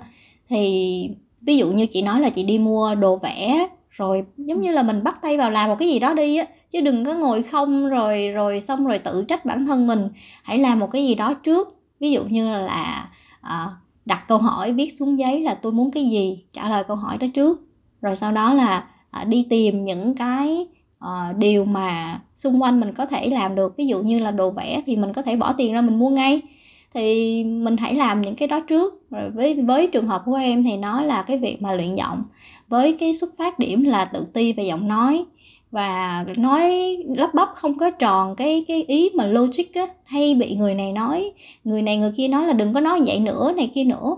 Thì 0.49 1.09
ví 1.41 1.57
dụ 1.57 1.71
như 1.71 1.85
chị 1.85 2.01
nói 2.01 2.21
là 2.21 2.29
chị 2.29 2.43
đi 2.43 2.59
mua 2.59 2.95
đồ 2.95 3.15
vẽ 3.15 3.67
rồi 3.93 4.23
giống 4.37 4.61
như 4.61 4.71
là 4.71 4.83
mình 4.83 5.03
bắt 5.03 5.21
tay 5.21 5.37
vào 5.37 5.51
làm 5.51 5.69
một 5.69 5.75
cái 5.79 5.87
gì 5.87 5.99
đó 5.99 6.13
đi 6.13 6.37
á 6.37 6.45
chứ 6.69 6.81
đừng 6.81 7.05
có 7.05 7.13
ngồi 7.13 7.43
không 7.43 7.89
rồi 7.89 8.29
rồi 8.29 8.61
xong 8.61 8.87
rồi 8.87 8.99
tự 8.99 9.25
trách 9.27 9.45
bản 9.45 9.65
thân 9.65 9.87
mình. 9.87 10.09
Hãy 10.43 10.59
làm 10.59 10.79
một 10.79 10.91
cái 10.91 11.05
gì 11.05 11.15
đó 11.15 11.33
trước. 11.33 11.79
Ví 11.99 12.11
dụ 12.11 12.23
như 12.23 12.53
là 12.53 13.09
à, 13.41 13.69
đặt 14.05 14.27
câu 14.27 14.37
hỏi 14.37 14.73
viết 14.73 14.93
xuống 14.99 15.19
giấy 15.19 15.41
là 15.41 15.53
tôi 15.53 15.71
muốn 15.71 15.91
cái 15.91 16.09
gì? 16.09 16.43
Trả 16.53 16.69
lời 16.69 16.83
câu 16.83 16.97
hỏi 16.97 17.17
đó 17.17 17.27
trước. 17.33 17.61
Rồi 18.01 18.15
sau 18.15 18.31
đó 18.31 18.53
là 18.53 18.85
à, 19.11 19.23
đi 19.23 19.47
tìm 19.49 19.85
những 19.85 20.15
cái 20.15 20.67
à, 20.99 21.33
điều 21.37 21.65
mà 21.65 22.21
xung 22.35 22.61
quanh 22.61 22.79
mình 22.79 22.93
có 22.93 23.05
thể 23.05 23.29
làm 23.29 23.55
được. 23.55 23.77
Ví 23.77 23.87
dụ 23.87 24.01
như 24.01 24.19
là 24.19 24.31
đồ 24.31 24.51
vẽ 24.51 24.81
thì 24.85 24.95
mình 24.95 25.13
có 25.13 25.21
thể 25.21 25.35
bỏ 25.35 25.53
tiền 25.53 25.73
ra 25.73 25.81
mình 25.81 25.99
mua 25.99 26.09
ngay. 26.09 26.41
Thì 26.93 27.43
mình 27.43 27.77
hãy 27.77 27.95
làm 27.95 28.21
những 28.21 28.35
cái 28.35 28.47
đó 28.47 28.59
trước. 28.59 29.05
Rồi 29.09 29.29
với 29.29 29.53
với 29.53 29.87
trường 29.87 30.07
hợp 30.07 30.21
của 30.25 30.35
em 30.35 30.63
thì 30.63 30.77
nó 30.77 31.01
là 31.01 31.21
cái 31.21 31.37
việc 31.37 31.61
mà 31.61 31.73
luyện 31.73 31.95
giọng 31.95 32.23
với 32.73 32.93
cái 32.99 33.13
xuất 33.13 33.37
phát 33.37 33.59
điểm 33.59 33.83
là 33.83 34.05
tự 34.05 34.25
ti 34.33 34.53
về 34.53 34.63
giọng 34.63 34.87
nói. 34.87 35.25
Và 35.71 36.25
nói 36.37 36.97
lắp 37.15 37.33
bắp 37.33 37.49
không 37.55 37.77
có 37.77 37.89
tròn 37.89 38.35
cái 38.35 38.65
cái 38.67 38.83
ý 38.83 39.09
mà 39.15 39.25
logic 39.25 39.73
á, 39.73 39.87
hay 40.03 40.35
bị 40.35 40.55
người 40.55 40.75
này 40.75 40.93
nói. 40.93 41.31
Người 41.63 41.81
này 41.81 41.97
người 41.97 42.11
kia 42.17 42.27
nói 42.27 42.47
là 42.47 42.53
đừng 42.53 42.73
có 42.73 42.79
nói 42.79 43.01
vậy 43.05 43.19
nữa, 43.19 43.53
này 43.57 43.71
kia 43.75 43.83
nữa. 43.83 44.15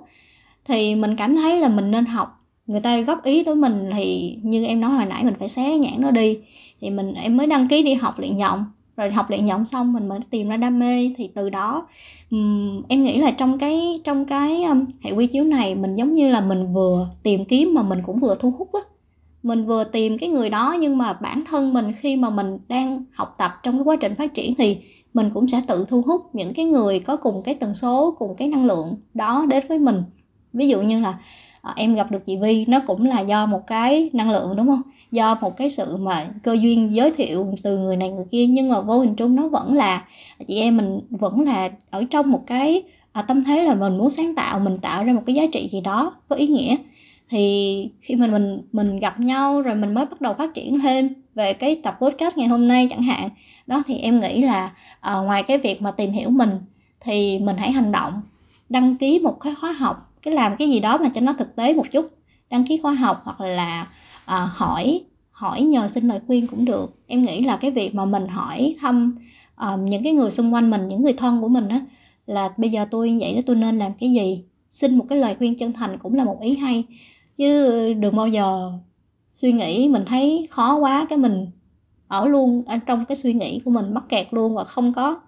Thì 0.65 0.95
mình 0.95 1.15
cảm 1.15 1.35
thấy 1.35 1.59
là 1.59 1.67
mình 1.67 1.91
nên 1.91 2.05
học. 2.05 2.41
Người 2.67 2.81
ta 2.81 2.97
góp 2.97 3.23
ý 3.23 3.43
đối 3.43 3.55
mình 3.55 3.89
thì 3.95 4.37
như 4.43 4.65
em 4.65 4.81
nói 4.81 4.91
hồi 4.91 5.05
nãy, 5.05 5.23
mình 5.23 5.35
phải 5.39 5.49
xé 5.49 5.77
nhãn 5.77 5.93
nó 5.97 6.11
đi. 6.11 6.37
Thì 6.81 6.89
mình, 6.89 7.13
em 7.13 7.37
mới 7.37 7.47
đăng 7.47 7.67
ký 7.67 7.83
đi 7.83 7.93
học 7.93 8.19
luyện 8.19 8.37
giọng 8.37 8.65
rồi 8.97 9.11
học 9.11 9.29
luyện 9.29 9.45
giọng 9.45 9.65
xong 9.65 9.93
mình 9.93 10.07
mới 10.07 10.19
tìm 10.29 10.49
ra 10.49 10.57
đam 10.57 10.79
mê 10.79 11.13
thì 11.17 11.29
từ 11.35 11.49
đó 11.49 11.87
um, 12.31 12.81
em 12.87 13.03
nghĩ 13.03 13.17
là 13.17 13.31
trong 13.31 13.57
cái 13.57 14.01
trong 14.03 14.25
cái 14.25 14.63
um, 14.63 14.85
hệ 15.01 15.11
quy 15.11 15.27
chiếu 15.27 15.43
này 15.43 15.75
mình 15.75 15.95
giống 15.95 16.13
như 16.13 16.27
là 16.27 16.41
mình 16.41 16.71
vừa 16.71 17.07
tìm 17.23 17.45
kiếm 17.45 17.73
mà 17.73 17.83
mình 17.83 17.99
cũng 18.05 18.17
vừa 18.17 18.35
thu 18.39 18.53
hút 18.57 18.73
á. 18.73 18.79
Mình 19.43 19.65
vừa 19.65 19.83
tìm 19.83 20.17
cái 20.17 20.29
người 20.29 20.49
đó 20.49 20.75
nhưng 20.79 20.97
mà 20.97 21.13
bản 21.13 21.43
thân 21.45 21.73
mình 21.73 21.91
khi 21.93 22.17
mà 22.17 22.29
mình 22.29 22.57
đang 22.67 23.03
học 23.13 23.35
tập 23.37 23.51
trong 23.63 23.77
cái 23.77 23.83
quá 23.83 23.95
trình 23.95 24.15
phát 24.15 24.33
triển 24.33 24.55
thì 24.55 24.77
mình 25.13 25.29
cũng 25.33 25.47
sẽ 25.47 25.61
tự 25.67 25.85
thu 25.87 26.01
hút 26.01 26.21
những 26.33 26.53
cái 26.53 26.65
người 26.65 26.99
có 26.99 27.15
cùng 27.15 27.41
cái 27.41 27.55
tần 27.55 27.73
số 27.73 28.15
cùng 28.19 28.35
cái 28.35 28.47
năng 28.47 28.65
lượng 28.65 28.95
đó 29.13 29.45
đến 29.49 29.63
với 29.69 29.79
mình. 29.79 30.03
Ví 30.53 30.67
dụ 30.67 30.81
như 30.81 30.99
là 30.99 31.19
à, 31.65 31.73
em 31.75 31.95
gặp 31.95 32.11
được 32.11 32.25
chị 32.25 32.37
Vi 32.37 32.65
nó 32.67 32.79
cũng 32.87 33.05
là 33.05 33.19
do 33.21 33.45
một 33.45 33.67
cái 33.67 34.09
năng 34.13 34.31
lượng 34.31 34.53
đúng 34.57 34.67
không? 34.67 34.81
Do 35.11 35.35
một 35.41 35.57
cái 35.57 35.69
sự 35.69 35.97
mà 35.97 36.27
cơ 36.43 36.53
duyên 36.53 36.95
giới 36.95 37.11
thiệu 37.11 37.53
từ 37.63 37.77
người 37.77 37.97
này 37.97 38.09
người 38.09 38.25
kia 38.31 38.45
nhưng 38.45 38.69
mà 38.69 38.81
vô 38.81 38.99
hình 38.99 39.15
chung 39.15 39.35
nó 39.35 39.47
vẫn 39.47 39.73
là 39.73 40.03
chị 40.47 40.59
em 40.59 40.77
mình 40.77 40.99
vẫn 41.09 41.41
là 41.41 41.69
ở 41.89 42.03
trong 42.09 42.31
một 42.31 42.43
cái 42.47 42.83
à, 43.11 43.21
tâm 43.21 43.43
thế 43.43 43.63
là 43.63 43.75
mình 43.75 43.97
muốn 43.97 44.09
sáng 44.09 44.35
tạo 44.35 44.59
mình 44.59 44.77
tạo 44.77 45.03
ra 45.03 45.13
một 45.13 45.21
cái 45.25 45.35
giá 45.35 45.43
trị 45.53 45.69
gì 45.71 45.81
đó 45.81 46.15
có 46.29 46.35
ý 46.35 46.47
nghĩa. 46.47 46.75
Thì 47.29 47.89
khi 48.01 48.15
mình 48.15 48.31
mình 48.31 48.61
mình 48.71 48.99
gặp 48.99 49.19
nhau 49.19 49.61
rồi 49.61 49.75
mình 49.75 49.93
mới 49.93 50.05
bắt 50.05 50.21
đầu 50.21 50.33
phát 50.33 50.53
triển 50.53 50.79
thêm 50.79 51.13
về 51.35 51.53
cái 51.53 51.75
tập 51.83 51.97
podcast 52.01 52.37
ngày 52.37 52.47
hôm 52.47 52.67
nay 52.67 52.87
chẳng 52.89 53.01
hạn 53.01 53.29
đó 53.67 53.83
thì 53.87 53.97
em 53.97 54.19
nghĩ 54.19 54.41
là 54.41 54.71
à, 54.99 55.15
ngoài 55.15 55.43
cái 55.43 55.57
việc 55.57 55.81
mà 55.81 55.91
tìm 55.91 56.11
hiểu 56.11 56.29
mình 56.29 56.49
thì 56.99 57.39
mình 57.39 57.55
hãy 57.57 57.71
hành 57.71 57.91
động 57.91 58.21
đăng 58.69 58.97
ký 58.97 59.19
một 59.19 59.37
cái 59.39 59.55
khóa 59.55 59.71
học 59.71 60.14
cái 60.25 60.33
làm 60.33 60.55
cái 60.57 60.69
gì 60.69 60.79
đó 60.79 60.97
mà 60.97 61.09
cho 61.09 61.21
nó 61.21 61.33
thực 61.33 61.55
tế 61.55 61.73
một 61.73 61.85
chút. 61.91 62.07
Đăng 62.49 62.65
ký 62.65 62.77
khóa 62.77 62.93
học 62.93 63.21
hoặc 63.23 63.41
là 63.41 63.87
à, 64.25 64.49
hỏi 64.53 65.01
hỏi 65.31 65.61
nhờ 65.61 65.87
xin 65.87 66.07
lời 66.07 66.19
khuyên 66.27 66.47
cũng 66.47 66.65
được. 66.65 66.95
Em 67.07 67.21
nghĩ 67.21 67.41
là 67.41 67.57
cái 67.57 67.71
việc 67.71 67.95
mà 67.95 68.05
mình 68.05 68.27
hỏi 68.27 68.75
thăm 68.79 69.17
uh, 69.73 69.79
những 69.79 70.03
cái 70.03 70.13
người 70.13 70.31
xung 70.31 70.53
quanh 70.53 70.69
mình 70.69 70.87
những 70.87 71.03
người 71.03 71.13
thân 71.13 71.41
của 71.41 71.47
mình 71.47 71.67
á 71.69 71.81
là 72.25 72.53
bây 72.57 72.69
giờ 72.69 72.85
tôi 72.91 73.17
vậy 73.21 73.35
đó 73.35 73.41
tôi 73.45 73.55
nên 73.55 73.77
làm 73.77 73.91
cái 73.99 74.11
gì? 74.11 74.43
Xin 74.69 74.97
một 74.97 75.05
cái 75.09 75.19
lời 75.19 75.35
khuyên 75.35 75.55
chân 75.55 75.73
thành 75.73 75.97
cũng 75.97 76.13
là 76.13 76.23
một 76.23 76.37
ý 76.41 76.55
hay. 76.55 76.83
Chứ 77.37 77.93
đừng 77.93 78.15
bao 78.15 78.27
giờ 78.27 78.71
suy 79.29 79.51
nghĩ 79.51 79.87
mình 79.89 80.03
thấy 80.05 80.47
khó 80.51 80.75
quá 80.75 81.05
cái 81.09 81.17
mình 81.17 81.47
ở 82.07 82.25
luôn 82.25 82.63
ở 82.67 82.77
trong 82.77 83.05
cái 83.05 83.15
suy 83.15 83.33
nghĩ 83.33 83.61
của 83.65 83.71
mình 83.71 83.93
mắc 83.93 84.03
kẹt 84.09 84.27
luôn 84.31 84.55
và 84.55 84.63
không 84.63 84.93
có 84.93 85.19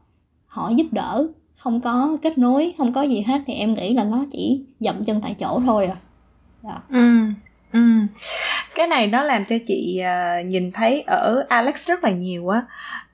hỏi 0.46 0.76
giúp 0.76 0.88
đỡ 0.92 1.28
không 1.68 1.82
có 1.82 2.18
kết 2.22 2.38
nối 2.38 2.74
không 2.78 2.94
có 2.94 3.02
gì 3.02 3.22
hết 3.22 3.42
thì 3.46 3.54
em 3.54 3.74
nghĩ 3.74 3.94
là 3.94 4.04
nó 4.04 4.26
chỉ 4.32 4.62
dậm 4.80 5.04
chân 5.04 5.22
tại 5.22 5.36
chỗ 5.40 5.62
thôi 5.66 5.86
à. 5.86 5.96
Dạ. 6.64 6.78
ừ 6.90 7.20
ừ. 7.74 7.80
Cái 8.76 8.88
này 8.88 9.08
nó 9.08 9.24
làm 9.24 9.44
cho 9.44 9.56
chị 9.68 10.02
uh, 10.02 10.46
nhìn 10.46 10.72
thấy 10.72 11.02
ở 11.02 11.46
Alex 11.50 11.88
rất 11.88 12.04
là 12.04 12.10
nhiều 12.10 12.50
á. 12.50 12.62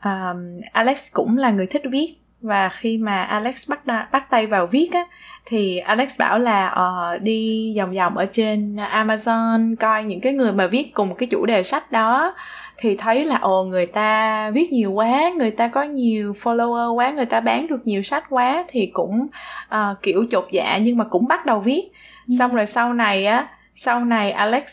Uh, 0.10 0.38
Alex 0.72 1.12
cũng 1.14 1.38
là 1.38 1.52
người 1.52 1.66
thích 1.66 1.82
viết 1.92 2.16
và 2.42 2.70
khi 2.70 2.98
mà 2.98 3.24
Alex 3.24 3.70
bắt 3.70 3.86
đa, 3.86 4.08
bắt 4.12 4.30
tay 4.30 4.48
vào 4.48 4.68
viết 4.68 4.90
á 4.92 5.06
thì 5.46 5.78
Alex 5.78 6.20
bảo 6.20 6.40
là 6.40 6.76
uh, 7.16 7.22
đi 7.22 7.74
vòng 7.78 7.92
vòng 7.92 8.18
ở 8.18 8.26
trên 8.32 8.76
Amazon 8.76 9.76
coi 9.80 10.04
những 10.04 10.22
cái 10.22 10.34
người 10.34 10.52
mà 10.52 10.68
viết 10.68 10.94
cùng 10.94 11.16
cái 11.16 11.28
chủ 11.32 11.46
đề 11.46 11.64
sách 11.64 11.92
đó 11.92 12.34
thì 12.78 12.96
thấy 12.96 13.26
là 13.26 13.38
ồ 13.38 13.64
người 13.64 13.86
ta 13.86 14.50
viết 14.52 14.72
nhiều 14.72 14.92
quá 14.92 15.32
người 15.38 15.52
ta 15.52 15.68
có 15.68 15.84
nhiều 15.84 16.34
follower 16.34 16.94
quá 16.94 17.12
người 17.12 17.26
ta 17.26 17.40
bán 17.40 17.68
được 17.68 17.88
nhiều 17.88 18.02
sách 18.02 18.24
quá 18.30 18.66
thì 18.68 18.90
cũng 18.94 19.28
uh, 19.76 20.02
kiểu 20.02 20.26
chột 20.32 20.48
dạ 20.52 20.78
nhưng 20.78 20.98
mà 20.98 21.04
cũng 21.04 21.28
bắt 21.28 21.46
đầu 21.46 21.60
viết 21.60 21.82
ừ. 22.28 22.36
xong 22.40 22.56
rồi 22.56 22.66
sau 22.66 22.94
này 22.94 23.26
á 23.26 23.48
sau 23.76 24.06
này 24.06 24.32
Alex 24.32 24.64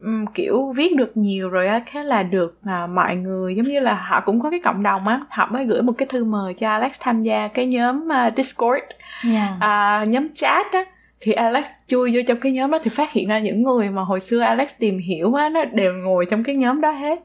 um, 0.00 0.24
kiểu 0.34 0.72
viết 0.76 0.96
được 0.96 1.16
nhiều 1.16 1.48
rồi 1.48 1.66
á 1.66 1.80
thế 1.92 2.02
là 2.02 2.22
được 2.22 2.58
uh, 2.60 2.90
mọi 2.90 3.16
người 3.16 3.54
giống 3.54 3.66
như 3.66 3.80
là 3.80 3.94
họ 3.94 4.20
cũng 4.20 4.40
có 4.40 4.50
cái 4.50 4.60
cộng 4.64 4.82
đồng 4.82 5.08
á 5.08 5.20
họ 5.30 5.48
mới 5.52 5.64
gửi 5.64 5.82
một 5.82 5.92
cái 5.98 6.08
thư 6.08 6.24
mời 6.24 6.54
cho 6.54 6.70
Alex 6.70 7.00
tham 7.00 7.22
gia 7.22 7.48
cái 7.48 7.66
nhóm 7.66 8.08
uh, 8.08 8.36
Discord 8.36 8.84
yeah. 9.32 9.50
uh, 9.56 10.08
nhóm 10.08 10.28
chat 10.34 10.72
á 10.72 10.84
thì 11.20 11.32
Alex 11.32 11.64
chui 11.86 12.12
vô 12.14 12.20
trong 12.26 12.38
cái 12.40 12.52
nhóm 12.52 12.70
đó 12.70 12.78
thì 12.82 12.90
phát 12.90 13.12
hiện 13.12 13.28
ra 13.28 13.38
những 13.38 13.62
người 13.62 13.90
mà 13.90 14.02
hồi 14.02 14.20
xưa 14.20 14.40
Alex 14.40 14.74
tìm 14.78 14.98
hiểu 14.98 15.34
á 15.34 15.48
nó 15.48 15.64
đều 15.64 15.92
ngồi 15.92 16.26
trong 16.30 16.44
cái 16.44 16.54
nhóm 16.54 16.80
đó 16.80 16.90
hết 16.90 17.20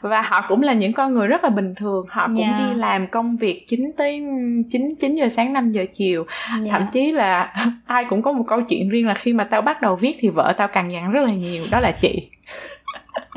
và 0.00 0.22
họ 0.22 0.44
cũng 0.48 0.62
là 0.62 0.72
những 0.72 0.92
con 0.92 1.14
người 1.14 1.28
rất 1.28 1.44
là 1.44 1.50
bình 1.50 1.74
thường 1.74 2.06
họ 2.08 2.26
cũng 2.26 2.42
yeah. 2.42 2.54
Dạ. 2.60 2.66
đi 2.66 2.74
làm 2.74 3.06
công 3.06 3.36
việc 3.36 3.64
9 3.66 3.92
tới 3.96 4.22
9 4.70 4.94
9 5.00 5.14
giờ 5.14 5.28
sáng 5.28 5.52
5 5.52 5.72
giờ 5.72 5.84
chiều 5.92 6.26
yeah. 6.50 6.64
Dạ. 6.64 6.72
thậm 6.72 6.82
chí 6.92 7.12
là 7.12 7.54
ai 7.86 8.04
cũng 8.04 8.22
có 8.22 8.32
một 8.32 8.44
câu 8.46 8.60
chuyện 8.60 8.88
riêng 8.88 9.06
là 9.06 9.14
khi 9.14 9.32
mà 9.32 9.44
tao 9.44 9.62
bắt 9.62 9.82
đầu 9.82 9.96
viết 9.96 10.16
thì 10.20 10.28
vợ 10.28 10.54
tao 10.56 10.68
cằn 10.68 10.88
nhằn 10.88 11.12
rất 11.12 11.20
là 11.20 11.32
nhiều 11.32 11.62
đó 11.72 11.80
là 11.80 11.92
chị 11.92 12.28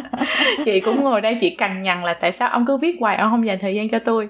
chị 0.66 0.80
cũng 0.80 1.04
ngồi 1.04 1.22
đây 1.22 1.38
chị 1.42 1.50
cằn 1.50 1.82
nhằn 1.82 2.04
là 2.04 2.14
tại 2.14 2.32
sao 2.32 2.50
ông 2.50 2.66
cứ 2.66 2.78
viết 2.78 2.98
hoài 3.00 3.18
ông 3.18 3.32
không 3.32 3.46
dành 3.46 3.58
thời 3.62 3.76
gian 3.76 3.90
cho 3.90 4.00
tôi 4.00 4.30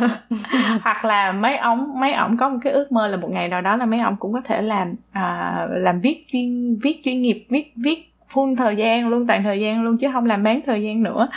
hoặc 0.82 1.04
là 1.04 1.32
mấy 1.32 1.56
ông 1.56 2.00
mấy 2.00 2.12
ông 2.12 2.36
có 2.36 2.48
một 2.48 2.58
cái 2.64 2.72
ước 2.72 2.92
mơ 2.92 3.06
là 3.06 3.16
một 3.16 3.30
ngày 3.30 3.48
nào 3.48 3.60
đó 3.60 3.76
là 3.76 3.86
mấy 3.86 4.00
ông 4.00 4.16
cũng 4.18 4.32
có 4.32 4.40
thể 4.44 4.62
làm 4.62 4.94
à, 5.12 5.52
làm 5.70 6.00
viết 6.00 6.24
chuyên 6.32 6.78
viết 6.82 7.00
chuyên 7.04 7.22
nghiệp 7.22 7.46
viết 7.48 7.72
viết 7.76 8.11
full 8.32 8.56
thời 8.56 8.76
gian 8.76 9.08
luôn 9.08 9.26
toàn 9.26 9.42
thời 9.42 9.60
gian 9.60 9.82
luôn 9.82 9.98
chứ 9.98 10.08
không 10.12 10.26
làm 10.26 10.42
bán 10.42 10.60
thời 10.66 10.82
gian 10.82 11.02
nữa 11.02 11.28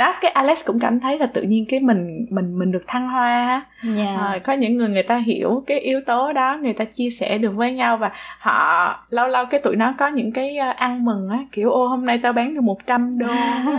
đó 0.00 0.14
cái 0.20 0.30
Alex 0.30 0.64
cũng 0.64 0.78
cảm 0.78 1.00
thấy 1.00 1.18
là 1.18 1.26
tự 1.26 1.42
nhiên 1.42 1.64
cái 1.68 1.80
mình 1.80 2.26
mình 2.30 2.58
mình 2.58 2.72
được 2.72 2.86
thăng 2.86 3.08
hoa 3.08 3.62
yeah. 3.84 3.96
Dạ. 3.96 4.16
à, 4.20 4.38
có 4.44 4.52
những 4.52 4.76
người 4.76 4.88
người 4.88 5.02
ta 5.02 5.16
hiểu 5.16 5.64
cái 5.66 5.80
yếu 5.80 6.00
tố 6.06 6.32
đó 6.32 6.58
người 6.62 6.72
ta 6.72 6.84
chia 6.84 7.10
sẻ 7.10 7.38
được 7.38 7.50
với 7.54 7.74
nhau 7.74 7.96
và 7.96 8.10
họ 8.38 8.96
lâu 9.10 9.26
lâu 9.26 9.44
cái 9.50 9.60
tụi 9.60 9.76
nó 9.76 9.94
có 9.98 10.08
những 10.08 10.32
cái 10.32 10.56
ờ, 10.56 10.68
ăn 10.68 11.04
mừng 11.04 11.28
á 11.28 11.38
kiểu 11.52 11.70
ô 11.70 11.86
hôm 11.86 12.06
nay 12.06 12.20
tao 12.22 12.32
bán 12.32 12.54
được 12.54 12.60
100 12.60 13.18
đô 13.18 13.26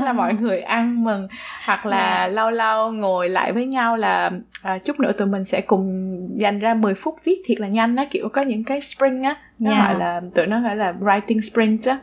là 0.01 0.13
mọi 0.13 0.33
người 0.33 0.59
ăn 0.59 1.03
mừng 1.03 1.27
hoặc 1.65 1.85
là 1.85 1.97
yeah. 1.97 2.19
Dạ. 2.21 2.27
lâu 2.27 2.49
lâu 2.49 2.91
ngồi 2.91 3.29
lại 3.29 3.51
với 3.51 3.65
nhau 3.65 3.97
là 3.97 4.31
à, 4.63 4.77
chút 4.77 4.99
nữa 4.99 5.11
tụi 5.11 5.27
mình 5.27 5.45
sẽ 5.45 5.61
cùng 5.61 6.17
dành 6.37 6.59
ra 6.59 6.73
10 6.73 6.93
phút 6.95 7.15
viết 7.23 7.41
thiệt 7.45 7.59
là 7.59 7.67
nhanh 7.67 7.95
á 7.95 8.05
kiểu 8.11 8.29
có 8.29 8.41
những 8.41 8.63
cái 8.63 8.81
spring 8.81 9.23
á 9.23 9.35
nó 9.61 9.73
yeah. 9.73 9.87
gọi 9.87 9.99
là 9.99 10.21
tụi 10.35 10.45
nó 10.45 10.61
gọi 10.61 10.75
là 10.75 10.93
writing 10.99 11.39
sprint 11.39 11.85
á 11.85 11.99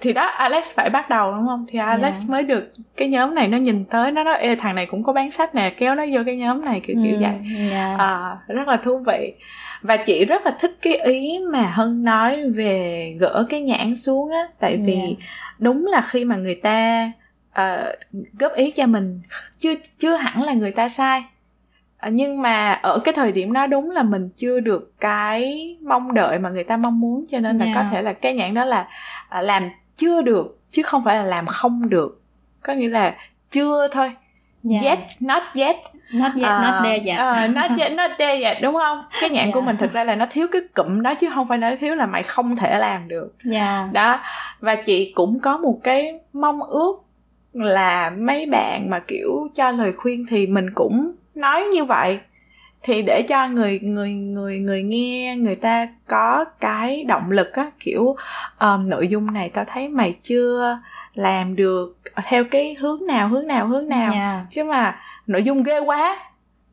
thì 0.00 0.12
đó 0.12 0.26
Alex 0.26 0.74
phải 0.74 0.90
bắt 0.90 1.10
đầu 1.10 1.32
đúng 1.32 1.46
không 1.46 1.64
thì 1.68 1.78
Alex 1.78 2.14
yeah. 2.14 2.28
mới 2.28 2.42
được 2.42 2.72
cái 2.96 3.08
nhóm 3.08 3.34
này 3.34 3.48
nó 3.48 3.58
nhìn 3.58 3.84
tới 3.84 4.12
nó 4.12 4.24
nói 4.24 4.36
Ê, 4.38 4.56
thằng 4.56 4.74
này 4.74 4.86
cũng 4.86 5.02
có 5.02 5.12
bán 5.12 5.30
sách 5.30 5.54
nè 5.54 5.74
kéo 5.78 5.94
nó 5.94 6.04
vô 6.12 6.20
cái 6.26 6.36
nhóm 6.36 6.64
này 6.64 6.80
kiểu 6.84 6.96
kiểu 7.04 7.14
ừ, 7.14 7.20
vậy 7.20 7.34
yeah. 7.70 7.98
à, 7.98 8.36
rất 8.48 8.68
là 8.68 8.76
thú 8.76 8.98
vị 9.06 9.34
và 9.82 9.96
chị 9.96 10.24
rất 10.24 10.46
là 10.46 10.56
thích 10.60 10.76
cái 10.82 10.96
ý 10.96 11.38
mà 11.52 11.72
hân 11.74 12.04
nói 12.04 12.50
về 12.50 13.16
gỡ 13.20 13.46
cái 13.48 13.60
nhãn 13.60 13.96
xuống 13.96 14.30
á 14.30 14.48
tại 14.58 14.76
vì 14.76 14.94
yeah. 14.94 15.18
đúng 15.58 15.86
là 15.86 16.00
khi 16.00 16.24
mà 16.24 16.36
người 16.36 16.54
ta 16.54 17.10
uh, 17.60 17.94
góp 18.38 18.52
ý 18.54 18.70
cho 18.70 18.86
mình 18.86 19.20
chưa 19.58 19.74
chưa 19.98 20.16
hẳn 20.16 20.42
là 20.42 20.52
người 20.52 20.72
ta 20.72 20.88
sai 20.88 21.22
À, 21.98 22.08
nhưng 22.08 22.42
mà 22.42 22.72
ở 22.72 22.98
cái 22.98 23.14
thời 23.14 23.32
điểm 23.32 23.52
đó 23.52 23.66
đúng 23.66 23.90
là 23.90 24.02
mình 24.02 24.28
chưa 24.36 24.60
được 24.60 25.00
cái 25.00 25.76
mong 25.82 26.14
đợi 26.14 26.38
mà 26.38 26.48
người 26.48 26.64
ta 26.64 26.76
mong 26.76 27.00
muốn 27.00 27.24
cho 27.28 27.38
nên 27.38 27.58
là 27.58 27.64
yeah. 27.64 27.76
có 27.76 27.82
thể 27.90 28.02
là 28.02 28.12
cái 28.12 28.34
nhãn 28.34 28.54
đó 28.54 28.64
là 28.64 28.88
à, 29.28 29.40
làm 29.40 29.70
chưa 29.96 30.22
được 30.22 30.58
chứ 30.70 30.82
không 30.82 31.04
phải 31.04 31.16
là 31.16 31.22
làm 31.22 31.46
không 31.46 31.88
được 31.88 32.22
có 32.62 32.72
nghĩa 32.72 32.88
là 32.88 33.14
chưa 33.50 33.88
thôi 33.88 34.12
yeah. 34.70 34.84
yet 34.84 34.98
not 35.20 35.42
yet 35.54 35.76
not 36.12 36.32
yet 36.36 36.50
uh, 36.56 36.62
not 36.62 36.74
there 36.84 37.00
yet 37.06 37.18
uh, 37.20 37.56
not 37.56 37.78
yet 37.78 37.92
not 37.92 38.10
there 38.18 38.40
yet 38.40 38.56
đúng 38.62 38.74
không 38.74 39.02
cái 39.20 39.30
nhãn 39.30 39.44
yeah. 39.44 39.54
của 39.54 39.60
mình 39.60 39.76
thực 39.76 39.92
ra 39.92 40.04
là 40.04 40.14
nó 40.14 40.26
thiếu 40.30 40.46
cái 40.52 40.62
cụm 40.74 41.02
đó 41.02 41.14
chứ 41.14 41.30
không 41.34 41.48
phải 41.48 41.58
nó 41.58 41.70
thiếu 41.80 41.94
là 41.94 42.06
mày 42.06 42.22
không 42.22 42.56
thể 42.56 42.78
làm 42.78 43.08
được 43.08 43.34
yeah. 43.52 43.92
đó 43.92 44.20
và 44.60 44.74
chị 44.74 45.12
cũng 45.14 45.40
có 45.40 45.58
một 45.58 45.80
cái 45.84 46.20
mong 46.32 46.62
ước 46.62 46.92
là 47.52 48.10
mấy 48.10 48.46
bạn 48.46 48.90
mà 48.90 48.98
kiểu 48.98 49.48
cho 49.54 49.70
lời 49.70 49.92
khuyên 49.92 50.24
thì 50.30 50.46
mình 50.46 50.66
cũng 50.74 51.12
nói 51.38 51.64
như 51.72 51.84
vậy 51.84 52.18
thì 52.82 53.02
để 53.02 53.22
cho 53.22 53.48
người 53.48 53.80
người 53.82 54.10
người 54.10 54.58
người 54.58 54.82
nghe 54.82 55.36
người 55.36 55.56
ta 55.56 55.88
có 56.06 56.44
cái 56.60 57.04
động 57.04 57.30
lực 57.30 57.52
á 57.52 57.70
kiểu 57.80 58.16
um, 58.60 58.88
nội 58.88 59.08
dung 59.08 59.32
này 59.32 59.50
tao 59.54 59.64
thấy 59.68 59.88
mày 59.88 60.16
chưa 60.22 60.78
làm 61.14 61.56
được 61.56 61.98
theo 62.24 62.44
cái 62.44 62.76
hướng 62.78 63.06
nào 63.06 63.28
hướng 63.28 63.46
nào 63.46 63.66
hướng 63.66 63.88
nào 63.88 64.10
yeah. 64.10 64.12
Dạ. 64.14 64.46
chứ 64.50 64.64
mà 64.64 64.98
nội 65.26 65.42
dung 65.42 65.62
ghê 65.62 65.78
quá 65.78 66.18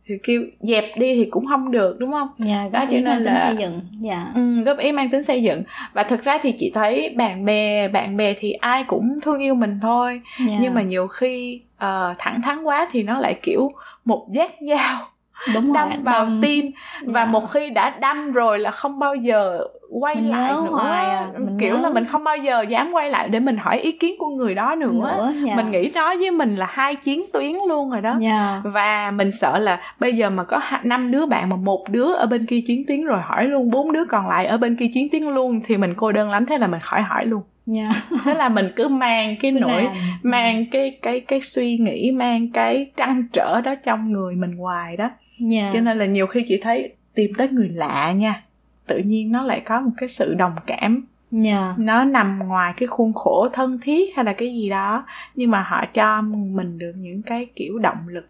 thì 0.07 0.15
kêu 0.23 0.43
dẹp 0.59 0.83
đi 0.97 1.15
thì 1.15 1.27
cũng 1.31 1.45
không 1.47 1.71
được 1.71 1.99
đúng 1.99 2.11
không? 2.11 2.27
Dạ, 2.37 2.59
yeah, 2.59 2.71
đó 2.71 2.85
cho 2.91 2.97
nên 3.03 3.23
là 3.23 3.37
xây 3.37 3.55
dựng. 3.55 3.79
Dạ. 3.99 4.13
Yeah. 4.13 4.35
Ừ, 4.35 4.63
góp 4.63 4.77
ý 4.77 4.91
mang 4.91 5.09
tính 5.09 5.23
xây 5.23 5.43
dựng 5.43 5.63
và 5.93 6.03
thực 6.03 6.23
ra 6.23 6.37
thì 6.41 6.53
chị 6.57 6.71
thấy 6.73 7.09
bạn 7.17 7.45
bè 7.45 7.87
bạn 7.87 8.17
bè 8.17 8.33
thì 8.39 8.51
ai 8.51 8.83
cũng 8.83 9.19
thương 9.21 9.39
yêu 9.39 9.55
mình 9.55 9.79
thôi 9.81 10.21
yeah. 10.39 10.51
Dạ. 10.51 10.57
nhưng 10.61 10.73
mà 10.73 10.81
nhiều 10.81 11.07
khi 11.07 11.61
uh, 11.75 12.17
thẳng 12.17 12.41
thắn 12.41 12.63
quá 12.63 12.87
thì 12.91 13.03
nó 13.03 13.19
lại 13.19 13.39
kiểu 13.43 13.71
một 14.05 14.27
giác 14.31 14.51
dao 14.61 15.07
Đúng 15.53 15.73
đâm 15.73 15.89
rồi, 15.89 15.97
vào 16.03 16.25
đâm... 16.25 16.41
tim 16.41 16.71
và 17.01 17.19
yeah. 17.19 17.27
Dạ. 17.27 17.31
một 17.31 17.51
khi 17.51 17.69
đã 17.69 17.89
đâm 17.89 18.31
rồi 18.31 18.59
là 18.59 18.71
không 18.71 18.99
bao 18.99 19.15
giờ 19.15 19.59
quay 19.99 20.15
mình 20.15 20.29
lại 20.29 20.51
nữa 20.51 20.79
à. 20.81 21.27
mình 21.37 21.57
kiểu 21.59 21.75
nhớ. 21.75 21.81
là 21.81 21.89
mình 21.89 22.05
không 22.05 22.23
bao 22.23 22.37
giờ 22.37 22.61
dám 22.61 22.91
quay 22.91 23.09
lại 23.09 23.29
để 23.29 23.39
mình 23.39 23.57
hỏi 23.57 23.79
ý 23.79 23.91
kiến 23.91 24.15
của 24.19 24.27
người 24.27 24.55
đó 24.55 24.75
nữa, 24.75 24.91
nữa 24.91 25.33
yeah. 25.33 25.45
Dạ. 25.45 25.55
mình 25.55 25.71
nghĩ 25.71 25.89
đó 25.89 26.15
với 26.19 26.31
mình 26.31 26.55
là 26.55 26.67
hai 26.69 26.95
chiến 26.95 27.25
tuyến 27.33 27.53
luôn 27.67 27.91
rồi 27.91 28.01
đó 28.01 28.09
yeah. 28.09 28.21
Dạ. 28.21 28.61
và 28.63 29.11
mình 29.11 29.31
sợ 29.31 29.59
là 29.59 29.79
bây 29.99 30.13
giờ 30.13 30.29
mà 30.29 30.43
có 30.43 30.61
năm 30.83 31.11
đứa 31.11 31.25
bạn 31.25 31.49
mà 31.49 31.55
một 31.55 31.89
đứa 31.89 32.13
ở 32.13 32.25
bên 32.25 32.45
kia 32.45 32.61
chiến 32.67 32.83
tuyến 32.87 33.05
rồi 33.05 33.21
hỏi 33.21 33.43
luôn 33.43 33.71
bốn 33.71 33.91
đứa 33.91 34.05
còn 34.09 34.27
lại 34.27 34.45
ở 34.45 34.57
bên 34.57 34.75
kia 34.75 34.87
chiến 34.93 35.07
tuyến 35.11 35.23
luôn 35.23 35.61
thì 35.65 35.77
mình 35.77 35.93
cô 35.97 36.11
đơn 36.11 36.29
lắm 36.31 36.45
thế 36.45 36.57
là 36.57 36.67
mình 36.67 36.79
khỏi 36.79 37.01
hỏi 37.01 37.25
luôn 37.25 37.41
yeah. 37.73 37.95
Dạ. 38.11 38.17
thế 38.23 38.33
là 38.33 38.49
mình 38.49 38.71
cứ 38.75 38.87
mang 38.87 39.35
cái 39.41 39.51
cứ 39.51 39.59
nỗi 39.59 39.83
làm. 39.83 39.93
mang 40.23 40.65
cái 40.71 40.97
cái 41.01 41.19
cái 41.19 41.41
suy 41.41 41.77
nghĩ 41.77 42.11
mang 42.11 42.51
cái 42.51 42.91
trăn 42.97 43.27
trở 43.33 43.61
đó 43.61 43.75
trong 43.85 44.11
người 44.11 44.35
mình 44.35 44.57
hoài 44.57 44.97
đó 44.97 45.03
yeah. 45.03 45.51
Dạ. 45.51 45.71
cho 45.73 45.79
nên 45.79 45.97
là 45.97 46.05
nhiều 46.05 46.27
khi 46.27 46.43
chị 46.47 46.59
thấy 46.61 46.93
tìm 47.13 47.31
tới 47.37 47.49
người 47.49 47.69
lạ 47.69 48.11
nha 48.11 48.43
tự 48.87 48.97
nhiên 48.97 49.31
nó 49.31 49.43
lại 49.43 49.61
có 49.65 49.81
một 49.81 49.91
cái 49.97 50.09
sự 50.09 50.33
đồng 50.33 50.53
cảm 50.65 51.05
yeah. 51.43 51.43
Dạ. 51.45 51.73
nó 51.77 52.03
nằm 52.03 52.39
ngoài 52.39 52.73
cái 52.77 52.87
khuôn 52.87 53.13
khổ 53.13 53.49
thân 53.53 53.79
thiết 53.81 54.15
hay 54.15 54.25
là 54.25 54.33
cái 54.33 54.53
gì 54.53 54.69
đó 54.69 55.05
nhưng 55.35 55.51
mà 55.51 55.61
họ 55.61 55.85
cho 55.93 56.21
mình 56.21 56.77
được 56.77 56.93
những 56.95 57.21
cái 57.21 57.47
kiểu 57.55 57.79
động 57.79 58.07
lực 58.07 58.29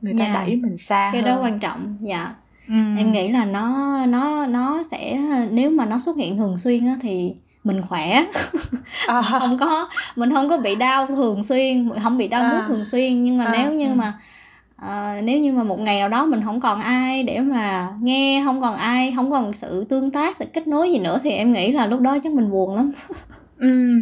người 0.00 0.14
ta 0.18 0.24
yeah. 0.24 0.34
đẩy 0.34 0.56
mình 0.56 0.78
xa 0.78 1.10
cái 1.12 1.22
hơn. 1.22 1.30
đó 1.30 1.42
quan 1.42 1.58
trọng 1.58 1.96
dạ 2.00 2.34
ừ. 2.68 2.74
em 2.98 3.12
nghĩ 3.12 3.28
là 3.28 3.44
nó 3.44 3.98
nó 4.06 4.46
nó 4.46 4.82
sẽ 4.90 5.20
nếu 5.50 5.70
mà 5.70 5.86
nó 5.86 5.98
xuất 5.98 6.16
hiện 6.16 6.36
thường 6.36 6.56
xuyên 6.56 6.86
á 6.86 6.96
thì 7.00 7.34
mình 7.64 7.82
khỏe 7.82 8.24
à. 9.06 9.22
không 9.22 9.58
có 9.58 9.88
mình 10.16 10.34
không 10.34 10.48
có 10.48 10.56
bị 10.56 10.74
đau 10.74 11.06
thường 11.06 11.44
xuyên 11.44 11.90
không 12.02 12.18
bị 12.18 12.28
đau 12.28 12.42
à. 12.42 12.64
thường 12.68 12.84
xuyên 12.84 13.24
nhưng 13.24 13.38
mà 13.38 13.44
à. 13.44 13.52
nếu 13.52 13.72
như 13.72 13.88
ừ. 13.88 13.94
mà 13.94 14.12
uh, 14.82 15.24
nếu 15.24 15.38
như 15.38 15.52
mà 15.52 15.62
một 15.62 15.80
ngày 15.80 16.00
nào 16.00 16.08
đó 16.08 16.24
mình 16.24 16.40
không 16.44 16.60
còn 16.60 16.80
ai 16.80 17.22
để 17.22 17.40
mà 17.40 17.88
nghe 18.00 18.42
không 18.44 18.60
còn 18.60 18.76
ai 18.76 19.12
không 19.16 19.30
còn 19.30 19.52
sự 19.52 19.84
tương 19.88 20.10
tác 20.10 20.36
sự 20.36 20.44
kết 20.52 20.66
nối 20.66 20.92
gì 20.92 20.98
nữa 20.98 21.18
thì 21.22 21.30
em 21.30 21.52
nghĩ 21.52 21.72
là 21.72 21.86
lúc 21.86 22.00
đó 22.00 22.18
chắc 22.22 22.32
mình 22.32 22.50
buồn 22.50 22.76
lắm 22.76 22.92
Ừ, 23.58 23.92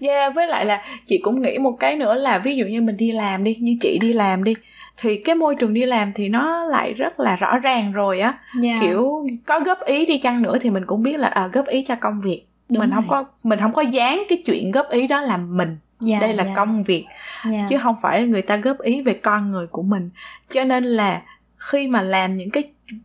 yeah, 0.00 0.34
với 0.34 0.46
lại 0.46 0.64
là 0.64 0.82
chị 1.06 1.18
cũng 1.18 1.42
nghĩ 1.42 1.58
một 1.58 1.76
cái 1.80 1.96
nữa 1.96 2.14
là 2.14 2.38
ví 2.38 2.56
dụ 2.56 2.64
như 2.64 2.82
mình 2.82 2.96
đi 2.96 3.12
làm 3.12 3.44
đi, 3.44 3.56
như 3.60 3.76
chị 3.80 3.98
đi 4.00 4.12
làm 4.12 4.44
đi 4.44 4.54
thì 4.96 5.16
cái 5.16 5.34
môi 5.34 5.54
trường 5.54 5.74
đi 5.74 5.84
làm 5.84 6.12
thì 6.14 6.28
nó 6.28 6.64
lại 6.64 6.92
rất 6.92 7.20
là 7.20 7.36
rõ 7.36 7.58
ràng 7.58 7.92
rồi 7.92 8.20
á 8.20 8.38
yeah. 8.62 8.62
Dạ. 8.62 8.86
kiểu 8.88 9.26
có 9.46 9.60
góp 9.60 9.78
ý 9.86 10.06
đi 10.06 10.18
chăng 10.18 10.42
nữa 10.42 10.58
thì 10.60 10.70
mình 10.70 10.86
cũng 10.86 11.02
biết 11.02 11.16
là 11.18 11.28
à, 11.28 11.48
góp 11.52 11.66
ý 11.66 11.84
cho 11.88 11.94
công 11.94 12.20
việc 12.20 12.44
Đúng 12.68 12.80
mình 12.80 12.90
rồi. 12.90 12.96
không 12.96 13.08
có 13.08 13.24
mình 13.42 13.58
không 13.58 13.72
có 13.72 13.82
dán 13.82 14.22
cái 14.28 14.42
chuyện 14.46 14.70
góp 14.70 14.88
ý 14.90 15.06
đó 15.06 15.20
làm 15.20 15.56
mình 15.56 15.68
yeah, 15.68 16.20
dạ, 16.20 16.26
đây 16.26 16.36
là 16.36 16.42
yeah. 16.42 16.56
Dạ. 16.56 16.64
công 16.64 16.82
việc 16.82 17.06
yeah. 17.44 17.52
Dạ. 17.52 17.66
chứ 17.68 17.78
không 17.82 17.96
phải 18.02 18.26
người 18.26 18.42
ta 18.42 18.56
góp 18.56 18.80
ý 18.80 19.02
về 19.02 19.14
con 19.14 19.50
người 19.50 19.66
của 19.66 19.82
mình 19.82 20.10
cho 20.48 20.64
nên 20.64 20.84
là 20.84 21.22
khi 21.56 21.88
mà 21.88 22.02
làm 22.02 22.36
những 22.36 22.50
cái 22.50 22.64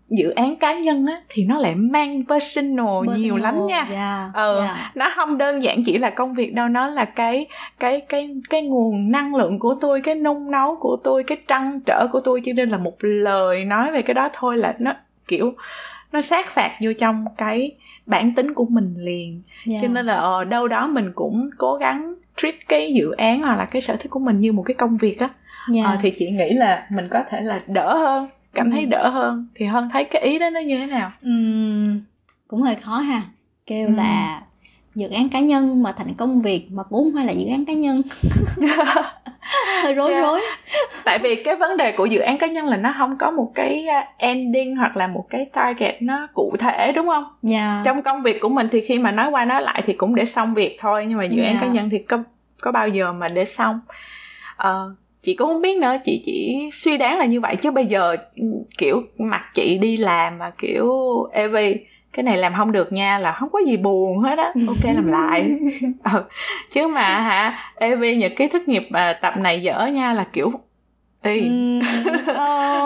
dự 0.10 0.30
án 0.30 0.56
cá 0.56 0.73
nhân 0.73 1.06
á 1.06 1.21
thì 1.30 1.45
nó 1.45 1.60
lại 1.60 1.76
mang 1.76 2.23
personal, 2.30 2.86
personal 2.86 3.17
nhiều 3.17 3.38
lắm 3.38 3.65
nha 3.67 3.88
yeah, 3.91 4.34
ờ 4.34 4.60
yeah. 4.60 4.76
nó 4.95 5.06
không 5.15 5.38
đơn 5.38 5.63
giản 5.63 5.84
chỉ 5.86 5.97
là 5.97 6.10
công 6.10 6.34
việc 6.34 6.54
đâu 6.54 6.67
nó 6.67 6.88
là 6.88 7.06
cái 7.06 7.47
cái 7.80 8.02
cái 8.02 8.30
cái 8.49 8.62
nguồn 8.62 9.12
năng 9.12 9.36
lượng 9.36 9.60
của 9.60 9.76
tôi 9.82 10.02
cái 10.02 10.15
nung 10.15 10.52
nấu 10.52 10.76
của 10.80 10.97
tôi 11.04 11.23
cái 11.23 11.38
trăn 11.47 11.80
trở 11.86 12.08
của 12.12 12.19
tôi 12.19 12.41
cho 12.45 12.54
nên 12.54 12.69
là 12.69 12.78
một 12.78 12.95
lời 12.99 13.65
nói 13.65 13.91
về 13.91 14.02
cái 14.02 14.13
đó 14.13 14.30
thôi 14.34 14.58
là 14.58 14.76
nó 14.80 14.93
kiểu 15.28 15.54
nó 16.13 16.21
sát 16.21 16.49
phạt 16.49 16.78
vô 16.82 16.91
trong 16.99 17.26
cái 17.38 17.71
bản 18.06 18.34
tính 18.36 18.54
của 18.54 18.65
mình 18.65 18.93
liền. 18.97 19.41
Yeah. 19.67 19.82
cho 19.82 19.88
nên 19.88 20.06
là 20.06 20.13
ở 20.13 20.38
ờ, 20.38 20.43
đâu 20.43 20.67
đó 20.67 20.88
mình 20.88 21.12
cũng 21.15 21.49
cố 21.58 21.76
gắng 21.76 22.15
treat 22.38 22.56
cái 22.67 22.93
dự 22.93 23.12
án 23.12 23.41
hoặc 23.41 23.56
là 23.56 23.65
cái 23.65 23.82
sở 23.82 23.95
thích 23.95 24.10
của 24.10 24.19
mình 24.19 24.39
như 24.39 24.52
một 24.52 24.63
cái 24.63 24.76
công 24.76 24.97
việc 24.97 25.19
á. 25.19 25.30
Yeah. 25.73 25.86
ờ, 25.86 25.97
thì 26.02 26.13
chị 26.17 26.30
nghĩ 26.30 26.54
là 26.54 26.88
mình 26.91 27.08
có 27.12 27.23
thể 27.30 27.41
là 27.41 27.62
đỡ 27.67 27.97
hơn 27.97 28.28
cảm 28.54 28.71
thấy 28.71 28.86
đỡ 28.86 29.10
hơn. 29.10 29.47
Thì 29.56 29.65
hơn 29.65 29.89
thấy 29.93 30.04
cái 30.04 30.21
ý 30.21 30.39
đó 30.39 30.49
nó 30.49 30.60
như 30.60 30.80
thế 30.80 30.86
nào? 30.86 31.12
Uhm, 31.26 31.99
cũng 32.47 32.62
hơi 32.62 32.76
khó 32.76 32.99
ha. 32.99 33.21
Kêu 33.67 33.88
uhm. 33.88 33.97
là 33.97 34.41
dự 34.95 35.10
án 35.10 35.30
cá 35.30 35.39
nhân 35.39 35.84
mà 35.84 35.91
thành 35.91 36.13
công 36.17 36.41
việc 36.41 36.71
mà 36.71 36.84
cũng 36.84 37.04
không 37.04 37.13
phải 37.15 37.26
là 37.26 37.32
dự 37.32 37.47
án 37.47 37.65
cá 37.65 37.73
nhân 37.73 38.02
hơi 39.84 39.94
rối 39.98 40.12
yeah. 40.12 40.24
rối 40.24 40.42
tại 41.04 41.20
vì 41.20 41.36
cái 41.36 41.56
vấn 41.56 41.78
đề 41.78 41.92
của 41.92 42.06
dự 42.06 42.20
án 42.20 42.38
cá 42.38 42.48
nhân 42.48 42.66
là 42.66 42.78
nó 42.78 42.94
không 42.98 43.18
có 43.18 43.32
một 43.32 43.52
cái 43.56 43.88
à, 43.88 44.08
ending 44.18 44.76
hoặc 44.76 44.98
là 44.98 45.08
một 45.08 45.26
cái 45.30 45.46
target 45.54 46.02
nó 46.02 46.28
cụ 46.34 46.56
thể 46.60 46.92
đúng 46.92 47.08
không 47.08 47.24
yeah. 47.24 47.63
Dạ. 47.63 47.82
trong 47.86 48.02
công 48.02 48.24
việc 48.24 48.42
của 48.42 48.50
mình 48.50 48.68
thì 48.72 48.82
khi 48.82 49.00
mà 49.00 49.12
nói 49.12 49.30
qua 49.30 49.46
nói 49.46 49.62
lại 49.62 49.84
thì 49.86 49.94
cũng 49.94 50.16
để 50.16 50.26
xong 50.26 50.54
việc 50.54 50.78
thôi 50.80 51.06
nhưng 51.10 51.18
mà 51.18 51.26
dự 51.26 51.42
yeah. 51.42 51.54
án 51.54 51.62
cá 51.62 51.68
dạ. 51.68 51.74
nhân 51.74 51.89
thì 51.89 51.98
có 52.00 52.24
có 52.62 52.72
bao 52.72 52.88
giờ 52.88 53.13
mà 53.13 53.28
để 53.28 53.46
xong 53.46 53.80
uh, 54.63 54.98
chị 55.22 55.36
cũng 55.36 55.48
không 55.48 55.62
biết 55.62 55.78
nữa 55.78 55.96
chị 56.06 56.22
chỉ 56.26 56.70
suy 56.74 56.98
đoán 56.98 57.18
là 57.18 57.26
như 57.26 57.42
vậy 57.42 57.56
chứ 57.56 57.72
bây 57.72 57.86
giờ 57.86 58.16
ừ, 58.36 58.44
kiểu 58.78 59.02
mặt 59.18 59.44
chị 59.54 59.78
đi 59.78 59.98
làm 59.98 60.38
mà 60.38 60.52
kiểu 60.58 60.89
Evie 61.32 61.76
cái 62.13 62.23
này 62.23 62.38
làm 62.38 62.54
không 62.58 62.71
được 62.71 62.93
nha 62.93 63.17
là 63.17 63.32
không 63.32 63.49
có 63.49 63.60
gì 63.67 63.78
buồn 63.78 64.19
hết 64.19 64.38
á 64.38 64.54
ok 64.67 64.95
làm 64.95 65.08
lại 65.08 65.52
ừ. 66.13 66.23
chứ 66.69 66.88
mà 66.88 67.02
hả 67.02 67.58
ev 67.76 68.04
nhật 68.17 68.34
ký 68.36 68.47
thất 68.47 68.67
nghiệp 68.67 68.88
à, 68.91 69.13
tập 69.13 69.38
này 69.38 69.62
dở 69.62 69.86
nha 69.86 70.13
là 70.13 70.26
kiểu 70.34 70.52
Ê, 71.21 71.39
ừ. 71.39 71.80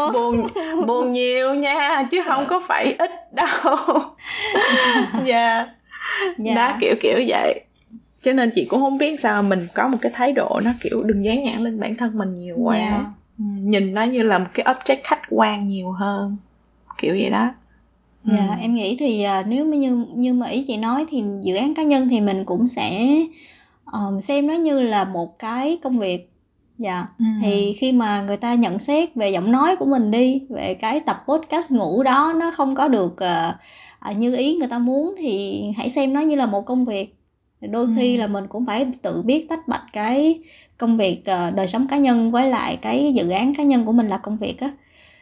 buồn 0.14 0.48
buồn 0.88 1.12
nhiều 1.12 1.54
nha 1.54 2.04
chứ 2.12 2.22
không 2.26 2.46
có 2.48 2.62
phải 2.68 2.96
ít 3.00 3.12
đâu 3.34 3.48
dạ 5.26 5.56
yeah. 5.56 5.68
yeah. 6.46 6.56
đó 6.56 6.78
kiểu 6.80 6.96
kiểu 7.02 7.20
vậy 7.28 7.62
cho 8.22 8.34
nên 8.34 8.52
chị 8.56 8.66
cũng 8.66 8.82
không 8.82 8.98
biết 8.98 9.20
sao 9.20 9.44
mình 9.44 9.68
có 9.74 9.88
một 9.88 9.98
cái 10.02 10.12
thái 10.16 10.32
độ 10.32 10.60
nó 10.64 10.72
kiểu 10.82 11.04
đừng 11.04 11.26
dán 11.26 11.44
nhãn 11.44 11.64
lên 11.64 11.80
bản 11.80 11.96
thân 11.96 12.18
mình 12.18 12.34
nhiều 12.34 12.56
quá 12.60 12.78
yeah. 12.78 13.02
Ừ, 13.40 13.44
nhìn 13.62 13.94
nó 13.94 14.04
như 14.04 14.24
là 14.24 14.38
một 14.38 14.50
cái 14.54 14.66
object 14.66 15.02
khách 15.04 15.22
quan 15.30 15.68
nhiều 15.68 15.92
hơn 15.92 16.38
kiểu 16.98 17.16
vậy 17.20 17.30
đó 17.30 17.52
dạ 18.28 18.48
ừ. 18.48 18.62
em 18.62 18.76
nghĩ 18.76 18.96
thì 19.00 19.26
uh, 19.40 19.48
nếu 19.48 19.66
như 19.66 20.06
như 20.16 20.34
mà 20.34 20.48
ý 20.48 20.64
chị 20.68 20.78
nói 20.78 21.06
thì 21.10 21.24
dự 21.44 21.56
án 21.56 21.74
cá 21.74 21.84
nhân 21.84 22.10
thì 22.10 22.22
mình 22.22 22.46
cũng 22.46 22.68
sẽ 22.68 23.18
um, 23.94 24.20
xem 24.20 24.48
nó 24.48 24.54
như 24.54 24.80
là 24.80 25.04
một 25.04 25.40
cái 25.40 25.78
công 25.84 26.00
việc 26.00 26.30
dạ 26.78 27.08
ừ. 27.20 27.26
thì 27.42 27.74
khi 27.74 27.92
mà 27.92 28.22
người 28.22 28.38
ta 28.38 28.54
nhận 28.54 28.80
xét 28.80 29.16
về 29.16 29.30
giọng 29.30 29.52
nói 29.52 29.76
của 29.76 29.86
mình 29.86 30.12
đi 30.12 30.42
về 30.50 30.74
cái 30.74 31.00
tập 31.00 31.24
podcast 31.28 31.72
ngủ 31.72 32.04
đó 32.04 32.34
nó 32.36 32.52
không 32.52 32.76
có 32.76 32.88
được 32.88 33.16
uh, 34.12 34.18
như 34.18 34.36
ý 34.36 34.56
người 34.56 34.68
ta 34.68 34.80
muốn 34.80 35.16
thì 35.18 35.64
hãy 35.78 35.90
xem 35.90 36.14
nó 36.14 36.22
như 36.22 36.36
là 36.36 36.46
một 36.46 36.66
công 36.66 36.86
việc 36.86 37.16
đôi 37.62 37.88
khi 37.98 38.16
ừ. 38.16 38.20
là 38.20 38.28
mình 38.28 38.48
cũng 38.48 38.66
phải 38.66 38.88
tự 39.02 39.22
biết 39.22 39.50
tách 39.50 39.68
bạch 39.68 39.84
cái 39.94 40.42
công 40.78 40.98
việc 40.98 41.20
uh, 41.20 41.56
đời 41.56 41.68
sống 41.68 41.88
cá 41.88 41.98
nhân 41.98 42.32
với 42.32 42.50
lại 42.50 42.78
cái 42.82 43.14
dự 43.14 43.30
án 43.30 43.54
cá 43.54 43.64
nhân 43.64 43.86
của 43.86 43.92
mình 43.92 44.08
là 44.08 44.18
công 44.18 44.38
việc 44.38 44.60
á 44.60 44.72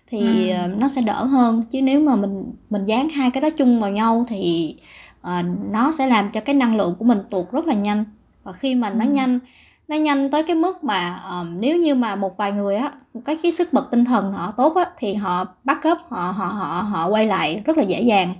thì 0.07 0.49
ừ. 0.49 0.57
uh, 0.65 0.77
nó 0.77 0.87
sẽ 0.87 1.01
đỡ 1.01 1.23
hơn 1.23 1.61
chứ 1.71 1.81
nếu 1.81 1.99
mà 1.99 2.15
mình 2.15 2.43
mình 2.69 2.85
dán 2.85 3.09
hai 3.09 3.31
cái 3.31 3.41
đó 3.41 3.49
chung 3.49 3.79
vào 3.79 3.91
nhau 3.91 4.25
thì 4.27 4.75
uh, 5.21 5.45
nó 5.71 5.91
sẽ 5.91 6.07
làm 6.07 6.31
cho 6.31 6.39
cái 6.41 6.55
năng 6.55 6.77
lượng 6.77 6.95
của 6.99 7.05
mình 7.05 7.17
tụt 7.29 7.51
rất 7.51 7.65
là 7.65 7.73
nhanh 7.73 8.05
và 8.43 8.53
khi 8.53 8.75
mà 8.75 8.89
nó 8.89 9.05
ừ. 9.05 9.11
nhanh 9.11 9.39
nó 9.87 9.95
nhanh 9.95 10.31
tới 10.31 10.43
cái 10.43 10.55
mức 10.55 10.83
mà 10.83 11.19
um, 11.29 11.59
nếu 11.59 11.77
như 11.77 11.95
mà 11.95 12.15
một 12.15 12.37
vài 12.37 12.51
người 12.51 12.75
á 12.75 12.91
cái 13.25 13.37
cái 13.43 13.51
sức 13.51 13.73
bật 13.73 13.91
tinh 13.91 14.05
thần 14.05 14.31
họ 14.31 14.53
tốt 14.57 14.75
á 14.75 14.85
thì 14.97 15.13
họ 15.13 15.45
bắt 15.63 15.77
up 15.91 15.97
họ 16.09 16.31
họ 16.37 16.45
họ 16.45 16.81
họ 16.81 17.07
quay 17.07 17.27
lại 17.27 17.61
rất 17.65 17.77
là 17.77 17.83
dễ 17.83 18.01
dàng 18.01 18.33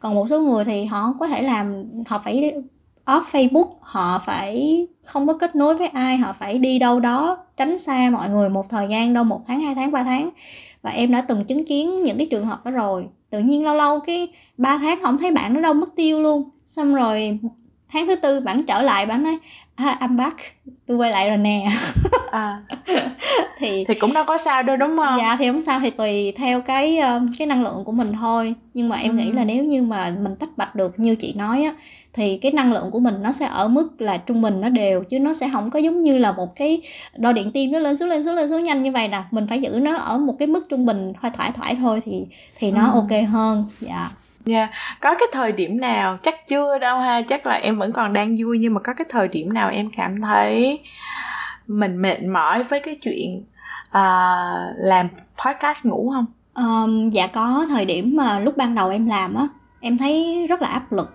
còn 0.00 0.14
một 0.14 0.28
số 0.28 0.40
người 0.40 0.64
thì 0.64 0.84
họ 0.84 1.14
có 1.18 1.26
thể 1.26 1.42
làm 1.42 1.84
họ 2.06 2.20
phải 2.24 2.52
off 3.06 3.22
Facebook 3.32 3.68
họ 3.80 4.18
phải 4.26 4.86
không 5.06 5.26
có 5.26 5.38
kết 5.38 5.56
nối 5.56 5.76
với 5.76 5.86
ai 5.86 6.16
họ 6.16 6.32
phải 6.32 6.58
đi 6.58 6.78
đâu 6.78 7.00
đó 7.00 7.38
tránh 7.56 7.78
xa 7.78 8.10
mọi 8.12 8.30
người 8.30 8.48
một 8.48 8.68
thời 8.68 8.88
gian 8.88 9.14
đâu 9.14 9.24
một 9.24 9.40
tháng 9.46 9.60
hai 9.60 9.74
tháng 9.74 9.92
ba 9.92 10.04
tháng 10.04 10.30
và 10.82 10.90
em 10.90 11.12
đã 11.12 11.20
từng 11.20 11.44
chứng 11.44 11.64
kiến 11.64 12.02
những 12.02 12.18
cái 12.18 12.26
trường 12.30 12.46
hợp 12.46 12.64
đó 12.64 12.70
rồi. 12.70 13.06
Tự 13.30 13.38
nhiên 13.38 13.64
lâu 13.64 13.74
lâu 13.74 14.00
cái 14.00 14.28
ba 14.56 14.78
tháng 14.78 15.02
không 15.02 15.18
thấy 15.18 15.30
bạn 15.32 15.54
nó 15.54 15.60
đâu 15.60 15.74
mất 15.74 15.96
tiêu 15.96 16.20
luôn. 16.20 16.50
Xong 16.66 16.94
rồi 16.94 17.38
tháng 17.88 18.06
thứ 18.06 18.16
tư 18.16 18.40
bạn 18.40 18.62
trở 18.62 18.82
lại, 18.82 19.06
bạn 19.06 19.22
nói 19.22 19.38
à, 19.78 19.98
I'm 20.00 20.16
back. 20.16 20.36
Tôi 20.86 20.96
quay 20.96 21.10
lại 21.10 21.28
rồi 21.28 21.38
nè. 21.38 21.70
À. 22.30 22.58
Thì 23.58 23.84
thì 23.88 23.94
cũng 23.94 24.12
đâu 24.12 24.24
có 24.26 24.38
sao 24.38 24.62
đâu 24.62 24.76
đúng 24.76 24.96
không? 24.96 25.18
Dạ 25.18 25.36
thì 25.38 25.46
không 25.46 25.62
sao. 25.62 25.80
Thì 25.80 25.90
tùy 25.90 26.32
theo 26.36 26.60
cái 26.60 26.98
ờ, 26.98 27.20
cái 27.38 27.46
năng 27.46 27.62
lượng 27.62 27.82
của 27.84 27.92
mình 27.92 28.12
thôi. 28.20 28.54
Nhưng 28.74 28.88
mà 28.88 28.96
em 28.96 29.10
ừ. 29.10 29.16
nghĩ 29.16 29.32
là 29.32 29.44
nếu 29.44 29.64
như 29.64 29.82
mà 29.82 30.14
mình 30.22 30.36
tách 30.36 30.56
bạch 30.56 30.74
được 30.74 30.98
như 30.98 31.14
chị 31.14 31.32
nói 31.36 31.64
á 31.64 31.74
thì 32.12 32.36
cái 32.36 32.52
năng 32.52 32.72
lượng 32.72 32.90
của 32.90 33.00
mình 33.00 33.14
nó 33.22 33.32
sẽ 33.32 33.46
ở 33.46 33.68
mức 33.68 34.00
là 34.00 34.16
trung 34.16 34.42
bình 34.42 34.60
nó 34.60 34.68
đều 34.68 35.02
chứ 35.02 35.18
nó 35.18 35.32
sẽ 35.32 35.50
không 35.52 35.70
có 35.70 35.78
giống 35.78 36.02
như 36.02 36.18
là 36.18 36.32
một 36.32 36.54
cái 36.56 36.82
đo 37.16 37.32
điện 37.32 37.50
tim 37.50 37.72
nó 37.72 37.78
lên 37.78 37.96
xuống 37.96 38.08
lên 38.08 38.24
xuống 38.24 38.34
lên 38.34 38.48
xuống 38.48 38.62
nhanh 38.62 38.82
như 38.82 38.92
vậy 38.92 39.08
nè. 39.08 39.22
Mình 39.30 39.46
phải 39.46 39.60
giữ 39.60 39.70
nó 39.70 39.96
ở 39.96 40.18
một 40.18 40.34
cái 40.38 40.48
mức 40.48 40.66
trung 40.68 40.86
bình 40.86 41.12
thoải 41.20 41.32
thoải 41.36 41.50
thoải 41.52 41.74
thôi 41.74 42.00
thì 42.04 42.26
thì 42.58 42.70
nó 42.70 42.90
ừ. 42.90 42.94
ok 42.94 43.28
hơn. 43.30 43.66
Dạ 43.80 44.10
Dạ, 44.48 44.58
yeah. 44.58 44.70
có 45.00 45.14
cái 45.14 45.28
thời 45.32 45.52
điểm 45.52 45.80
nào 45.80 46.18
chắc 46.22 46.48
chưa 46.48 46.78
đâu 46.78 46.98
ha, 46.98 47.22
chắc 47.22 47.46
là 47.46 47.54
em 47.54 47.78
vẫn 47.78 47.92
còn 47.92 48.12
đang 48.12 48.36
vui 48.38 48.58
nhưng 48.58 48.74
mà 48.74 48.80
có 48.80 48.94
cái 48.94 49.06
thời 49.08 49.28
điểm 49.28 49.52
nào 49.52 49.70
em 49.70 49.90
cảm 49.96 50.16
thấy 50.16 50.80
mình 51.66 52.02
mệt 52.02 52.22
mỏi 52.22 52.62
với 52.62 52.80
cái 52.80 52.96
chuyện 52.96 53.44
uh, 53.88 54.74
làm 54.76 55.08
podcast 55.46 55.84
ngủ 55.84 56.12
không? 56.14 56.26
Um, 56.54 57.10
dạ 57.10 57.26
có 57.26 57.66
thời 57.68 57.84
điểm 57.84 58.16
mà 58.16 58.40
lúc 58.40 58.56
ban 58.56 58.74
đầu 58.74 58.90
em 58.90 59.06
làm 59.06 59.34
á, 59.34 59.48
em 59.80 59.98
thấy 59.98 60.46
rất 60.48 60.62
là 60.62 60.68
áp 60.68 60.92
lực. 60.92 61.14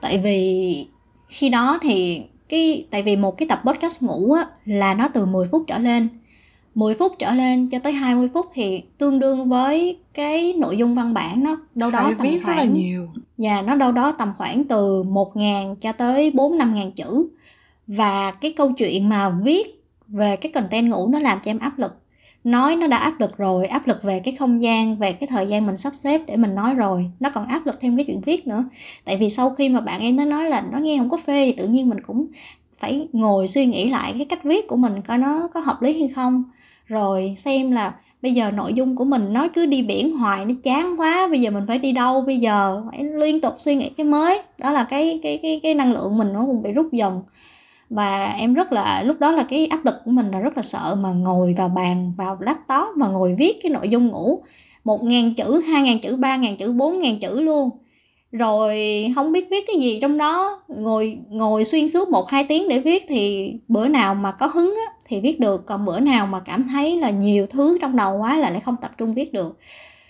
Tại 0.00 0.18
vì 0.18 0.86
khi 1.28 1.48
đó 1.48 1.78
thì 1.82 2.22
cái 2.48 2.86
tại 2.90 3.02
vì 3.02 3.16
một 3.16 3.38
cái 3.38 3.48
tập 3.48 3.60
podcast 3.64 4.02
ngủ 4.02 4.32
á 4.32 4.46
là 4.64 4.94
nó 4.94 5.08
từ 5.08 5.26
10 5.26 5.48
phút 5.50 5.64
trở 5.66 5.78
lên 5.78 6.08
10 6.74 6.94
phút 6.94 7.12
trở 7.18 7.34
lên 7.34 7.68
cho 7.68 7.78
tới 7.78 7.92
20 7.92 8.28
phút 8.34 8.46
thì 8.54 8.82
tương 8.98 9.18
đương 9.18 9.48
với 9.48 9.98
cái 10.14 10.52
nội 10.52 10.76
dung 10.76 10.94
văn 10.94 11.14
bản 11.14 11.44
nó 11.44 11.56
đâu 11.74 11.90
đó 11.90 12.02
Phải 12.02 12.14
tầm 12.18 12.26
viết 12.26 12.40
khoảng 12.44 12.56
rất 12.56 12.64
là 12.64 12.70
nhiều. 12.70 13.08
Dạ 13.38 13.62
nó 13.62 13.74
đâu 13.74 13.92
đó 13.92 14.12
tầm 14.12 14.32
khoảng 14.38 14.64
từ 14.64 15.02
1.000 15.02 15.74
cho 15.74 15.92
tới 15.92 16.30
4 16.30 16.58
5 16.58 16.74
ngàn 16.74 16.92
chữ. 16.92 17.26
Và 17.86 18.30
cái 18.30 18.52
câu 18.52 18.72
chuyện 18.72 19.08
mà 19.08 19.30
viết 19.30 19.84
về 20.08 20.36
cái 20.36 20.52
content 20.52 20.88
ngủ 20.88 21.08
nó 21.08 21.18
làm 21.18 21.38
cho 21.44 21.50
em 21.50 21.58
áp 21.58 21.78
lực. 21.78 21.92
Nói 22.44 22.76
nó 22.76 22.86
đã 22.86 22.96
áp 22.96 23.20
lực 23.20 23.36
rồi, 23.36 23.66
áp 23.66 23.86
lực 23.86 24.02
về 24.02 24.20
cái 24.24 24.34
không 24.34 24.62
gian, 24.62 24.96
về 24.96 25.12
cái 25.12 25.26
thời 25.26 25.46
gian 25.46 25.66
mình 25.66 25.76
sắp 25.76 25.94
xếp 25.94 26.20
để 26.26 26.36
mình 26.36 26.54
nói 26.54 26.74
rồi. 26.74 27.10
Nó 27.20 27.30
còn 27.30 27.46
áp 27.46 27.66
lực 27.66 27.80
thêm 27.80 27.96
cái 27.96 28.04
chuyện 28.04 28.20
viết 28.20 28.46
nữa. 28.46 28.64
Tại 29.04 29.16
vì 29.16 29.30
sau 29.30 29.50
khi 29.50 29.68
mà 29.68 29.80
bạn 29.80 30.00
em 30.00 30.16
nó 30.16 30.24
nói 30.24 30.50
là 30.50 30.60
nó 30.72 30.78
nghe 30.78 30.98
không 30.98 31.10
có 31.10 31.16
phê 31.16 31.46
thì 31.46 31.52
tự 31.52 31.68
nhiên 31.68 31.88
mình 31.88 32.00
cũng 32.00 32.26
phải 32.78 33.08
ngồi 33.12 33.48
suy 33.48 33.66
nghĩ 33.66 33.90
lại 33.90 34.14
cái 34.18 34.26
cách 34.26 34.44
viết 34.44 34.68
của 34.68 34.76
mình 34.76 35.02
coi 35.02 35.18
nó 35.18 35.48
có 35.54 35.60
hợp 35.60 35.82
lý 35.82 35.98
hay 36.00 36.08
không 36.08 36.44
rồi 36.92 37.34
xem 37.36 37.70
là 37.70 37.94
bây 38.22 38.32
giờ 38.32 38.50
nội 38.50 38.72
dung 38.72 38.96
của 38.96 39.04
mình 39.04 39.32
nó 39.32 39.48
cứ 39.54 39.66
đi 39.66 39.82
biển 39.82 40.16
hoài, 40.16 40.44
nó 40.44 40.54
chán 40.62 40.94
quá, 40.98 41.28
bây 41.28 41.40
giờ 41.40 41.50
mình 41.50 41.64
phải 41.68 41.78
đi 41.78 41.92
đâu? 41.92 42.20
Bây 42.20 42.38
giờ 42.38 42.82
phải 42.90 43.04
liên 43.04 43.40
tục 43.40 43.54
suy 43.58 43.74
nghĩ 43.74 43.88
cái 43.96 44.06
mới. 44.06 44.40
Đó 44.58 44.72
là 44.72 44.84
cái 44.84 45.20
cái 45.22 45.38
cái 45.42 45.60
cái 45.62 45.74
năng 45.74 45.92
lượng 45.92 46.18
mình 46.18 46.32
nó 46.32 46.44
cũng 46.46 46.62
bị 46.62 46.72
rút 46.72 46.92
dần. 46.92 47.22
Và 47.90 48.26
em 48.26 48.54
rất 48.54 48.72
là, 48.72 49.02
lúc 49.02 49.20
đó 49.20 49.32
là 49.32 49.42
cái 49.42 49.66
áp 49.66 49.84
lực 49.84 49.94
của 50.04 50.10
mình 50.10 50.30
là 50.30 50.40
rất 50.40 50.56
là 50.56 50.62
sợ 50.62 50.96
mà 51.00 51.10
ngồi 51.10 51.54
vào 51.58 51.68
bàn, 51.68 52.12
vào 52.16 52.38
laptop 52.40 52.96
mà 52.96 53.08
ngồi 53.08 53.34
viết 53.38 53.58
cái 53.62 53.70
nội 53.70 53.88
dung 53.88 54.08
ngủ. 54.08 54.42
Một 54.84 55.02
ngàn 55.02 55.34
chữ, 55.34 55.60
hai 55.66 55.82
ngàn 55.82 55.98
chữ, 55.98 56.16
ba 56.16 56.36
ngàn 56.36 56.56
chữ, 56.56 56.72
bốn 56.72 56.98
ngàn 56.98 57.18
chữ 57.18 57.40
luôn 57.40 57.70
rồi 58.32 59.06
không 59.14 59.32
biết 59.32 59.48
viết 59.50 59.64
cái 59.66 59.76
gì 59.80 59.98
trong 60.00 60.18
đó. 60.18 60.62
Ngồi 60.68 61.18
ngồi 61.30 61.64
xuyên 61.64 61.88
suốt 61.88 62.08
một 62.08 62.28
hai 62.28 62.44
tiếng 62.44 62.68
để 62.68 62.78
viết 62.78 63.04
thì 63.08 63.52
bữa 63.68 63.88
nào 63.88 64.14
mà 64.14 64.32
có 64.32 64.46
hứng 64.46 64.74
á, 64.86 64.92
thì 65.06 65.20
viết 65.20 65.40
được. 65.40 65.66
Còn 65.66 65.84
bữa 65.84 66.00
nào 66.00 66.26
mà 66.26 66.40
cảm 66.40 66.68
thấy 66.68 66.96
là 66.96 67.10
nhiều 67.10 67.46
thứ 67.46 67.78
trong 67.80 67.96
đầu 67.96 68.18
quá 68.18 68.36
là 68.36 68.50
lại 68.50 68.60
không 68.60 68.76
tập 68.76 68.90
trung 68.98 69.14
viết 69.14 69.32
được. 69.32 69.58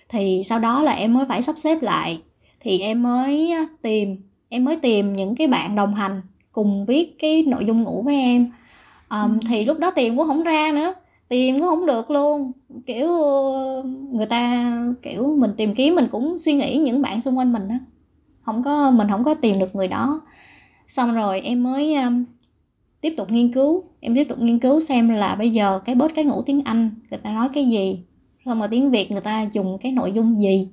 Thì 0.09 0.43
sau 0.45 0.59
đó 0.59 0.83
là 0.83 0.93
em 0.93 1.15
mới 1.15 1.25
phải 1.29 1.43
sắp 1.43 1.59
xếp 1.59 1.83
lại. 1.83 2.21
Thì 2.61 2.81
em 2.81 3.03
mới 3.03 3.55
tìm 3.83 4.17
em 4.49 4.65
mới 4.65 4.77
tìm 4.77 5.13
những 5.13 5.35
cái 5.35 5.47
bạn 5.47 5.77
đồng 5.77 5.95
hành 5.95 6.23
cùng 6.53 6.87
viết 6.87 7.19
cái 7.19 7.43
nội 7.43 7.65
dung 7.65 7.83
ngủ 7.83 8.03
với 8.03 8.15
em. 8.15 8.51
Um, 9.11 9.39
thì 9.49 9.65
lúc 9.65 9.79
đó 9.79 9.91
tìm 9.91 10.17
cũng 10.17 10.27
không 10.27 10.43
ra 10.43 10.73
nữa. 10.75 10.95
Tìm 11.29 11.59
cũng 11.59 11.69
không 11.69 11.87
được 11.87 12.11
luôn. 12.11 12.53
Kiểu 12.87 13.09
người 14.13 14.27
ta 14.27 14.73
kiểu 15.03 15.37
mình 15.39 15.51
tìm 15.57 15.75
kiếm 15.75 15.95
mình 15.95 16.07
cũng 16.11 16.39
suy 16.39 16.53
nghĩ 16.53 16.77
những 16.77 17.03
bạn 17.03 17.21
xung 17.21 17.39
quanh 17.39 17.53
mình 17.53 17.69
á 17.69 17.79
không 18.43 18.63
có 18.63 18.91
mình 18.91 19.09
không 19.09 19.25
có 19.25 19.35
tìm 19.35 19.59
được 19.59 19.77
người 19.77 19.89
đó. 19.89 20.21
Xong 20.87 21.15
rồi 21.15 21.41
em 21.41 21.63
mới 21.63 21.95
um, 21.95 22.25
tiếp 23.01 23.15
tục 23.17 23.31
nghiên 23.31 23.53
cứu. 23.53 23.85
Em 24.01 24.15
tiếp 24.15 24.25
tục 24.25 24.39
nghiên 24.41 24.59
cứu 24.59 24.81
xem 24.81 25.09
là 25.09 25.35
bây 25.35 25.51
giờ 25.51 25.81
cái 25.85 25.95
bớt 25.95 26.15
cái 26.15 26.25
ngủ 26.25 26.43
tiếng 26.43 26.63
anh 26.65 26.91
người 27.11 27.19
ta 27.19 27.31
nói 27.31 27.49
cái 27.53 27.69
gì. 27.69 28.01
Xong 28.45 28.59
rồi 28.59 28.69
tiếng 28.69 28.91
việt 28.91 29.11
người 29.11 29.21
ta 29.21 29.49
dùng 29.53 29.79
cái 29.81 29.93
nội 29.93 30.13
dung 30.13 30.41
gì. 30.41 30.69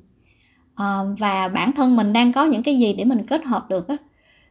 À, 0.76 1.00
và 1.20 1.48
bản 1.48 1.72
thân 1.72 1.96
mình 1.96 2.14
đang 2.14 2.34
có 2.34 2.46
những 2.46 2.64
cái 2.64 2.78
gì 2.78 2.94
để 2.94 3.06
mình 3.06 3.26
kết 3.26 3.44
hợp 3.44 3.70
được 3.70 3.88
á. 3.88 3.98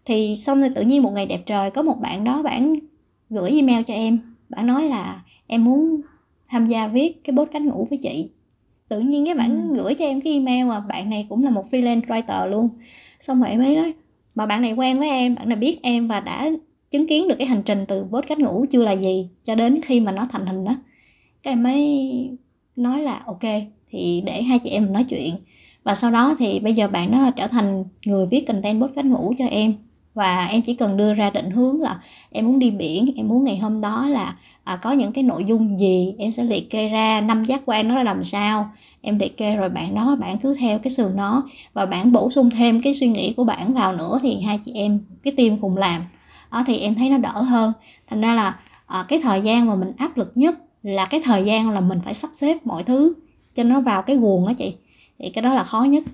Thì 0.04 0.36
xong 0.36 0.60
rồi 0.60 0.70
tự 0.74 0.82
nhiên 0.82 1.02
một 1.02 1.12
ngày 1.14 1.26
đẹp 1.26 1.42
trời 1.46 1.70
có 1.70 1.82
một 1.82 2.00
bạn 2.00 2.24
đó 2.24 2.42
bạn 2.42 2.74
gửi 3.30 3.50
email 3.50 3.82
cho 3.86 3.94
em. 3.94 4.18
Bạn 4.48 4.66
nói 4.66 4.88
là 4.88 5.22
em 5.46 5.64
muốn 5.64 6.00
tham 6.48 6.66
gia 6.66 6.88
viết 6.88 7.24
cái 7.24 7.34
bớt 7.34 7.50
cánh 7.52 7.66
ngủ 7.66 7.86
với 7.90 7.98
chị. 8.02 8.30
Tự 8.88 9.00
nhiên 9.00 9.24
cái 9.24 9.34
bạn 9.34 9.68
ừ. 9.68 9.82
gửi 9.82 9.94
cho 9.94 10.04
em 10.04 10.20
cái 10.20 10.32
email 10.32 10.66
mà 10.66 10.80
bạn 10.80 11.10
này 11.10 11.26
cũng 11.28 11.44
là 11.44 11.50
một 11.50 11.64
freelance 11.70 12.00
writer 12.00 12.46
luôn 12.46 12.68
xong 13.18 13.40
rồi 13.40 13.50
em 13.50 13.60
ấy 13.60 13.76
nói, 13.76 13.94
mà 14.34 14.46
bạn 14.46 14.62
này 14.62 14.72
quen 14.72 14.98
với 14.98 15.08
em, 15.08 15.34
bạn 15.34 15.48
này 15.48 15.58
biết 15.58 15.82
em 15.82 16.08
và 16.08 16.20
đã 16.20 16.50
chứng 16.90 17.06
kiến 17.06 17.28
được 17.28 17.34
cái 17.38 17.46
hành 17.46 17.62
trình 17.62 17.84
từ 17.88 18.04
bớt 18.04 18.26
cách 18.26 18.38
ngủ 18.38 18.64
chưa 18.70 18.82
là 18.82 18.92
gì 18.92 19.28
cho 19.42 19.54
đến 19.54 19.80
khi 19.82 20.00
mà 20.00 20.12
nó 20.12 20.26
thành 20.30 20.46
hình 20.46 20.64
đó 20.64 20.76
cái 21.42 21.52
em 21.52 21.62
mới 21.62 22.10
nói 22.76 23.00
là, 23.00 23.22
ok, 23.26 23.40
thì 23.90 24.22
để 24.26 24.42
hai 24.42 24.58
chị 24.58 24.70
em 24.70 24.92
nói 24.92 25.04
chuyện. 25.04 25.34
Và 25.84 25.94
sau 25.94 26.10
đó 26.10 26.36
thì 26.38 26.60
bây 26.60 26.72
giờ 26.72 26.88
bạn 26.88 27.12
nó 27.12 27.30
trở 27.30 27.46
thành 27.46 27.84
người 28.04 28.26
viết 28.26 28.46
content 28.46 28.80
bớt 28.80 28.94
cách 28.94 29.04
ngủ 29.04 29.32
cho 29.38 29.46
em. 29.46 29.74
Và 30.14 30.46
em 30.46 30.62
chỉ 30.62 30.74
cần 30.74 30.96
đưa 30.96 31.14
ra 31.14 31.30
định 31.30 31.50
hướng 31.50 31.80
là 31.80 32.00
em 32.30 32.46
muốn 32.46 32.58
đi 32.58 32.70
biển, 32.70 33.06
em 33.16 33.28
muốn 33.28 33.44
ngày 33.44 33.58
hôm 33.58 33.80
đó 33.80 34.08
là 34.08 34.36
à, 34.68 34.76
có 34.76 34.92
những 34.92 35.12
cái 35.12 35.24
nội 35.24 35.44
dung 35.44 35.78
gì 35.78 36.14
em 36.18 36.32
sẽ 36.32 36.44
liệt 36.44 36.70
kê 36.70 36.88
ra 36.88 37.20
năm 37.20 37.44
giác 37.44 37.62
quan 37.66 37.88
nó 37.88 37.94
là 37.94 38.02
làm 38.02 38.24
sao? 38.24 38.70
Em 39.00 39.18
liệt 39.18 39.36
kê 39.36 39.56
rồi 39.56 39.68
bạn 39.68 39.94
đó 39.94 40.16
bạn 40.20 40.38
cứ 40.38 40.54
theo 40.54 40.78
cái 40.78 40.90
sườn 40.90 41.16
nó. 41.16 41.48
Và 41.72 41.86
bạn 41.86 42.12
bổ 42.12 42.30
sung 42.30 42.50
thêm 42.50 42.82
cái 42.82 42.94
suy 42.94 43.08
nghĩ 43.08 43.32
của 43.32 43.44
bạn 43.44 43.74
vào 43.74 43.92
nữa 43.92 44.18
thì 44.22 44.40
hai 44.40 44.58
chị 44.64 44.72
em 44.74 45.00
cái 45.22 45.32
team 45.36 45.58
cùng 45.58 45.76
làm. 45.76 46.02
Đó 46.52 46.64
thì 46.66 46.78
em 46.78 46.94
thấy 46.94 47.10
nó 47.10 47.18
đỡ 47.18 47.42
hơn. 47.42 47.72
Thành 48.10 48.20
ra 48.20 48.34
là 48.34 48.58
à, 48.86 49.04
cái 49.08 49.20
thời 49.22 49.40
gian 49.40 49.66
mà 49.66 49.74
mình 49.74 49.92
áp 49.98 50.16
lực 50.16 50.32
nhất 50.34 50.58
là 50.82 51.06
cái 51.06 51.20
thời 51.24 51.44
gian 51.44 51.70
là 51.70 51.80
mình 51.80 52.00
phải 52.04 52.14
sắp 52.14 52.30
xếp 52.32 52.66
mọi 52.66 52.82
thứ 52.82 53.14
cho 53.54 53.62
nó 53.62 53.80
vào 53.80 54.02
cái 54.02 54.16
guồng 54.16 54.46
đó 54.46 54.52
chị. 54.58 54.74
Thì 55.18 55.30
cái 55.30 55.42
đó 55.42 55.54
là 55.54 55.64
khó 55.64 55.82
nhất. 55.82 56.04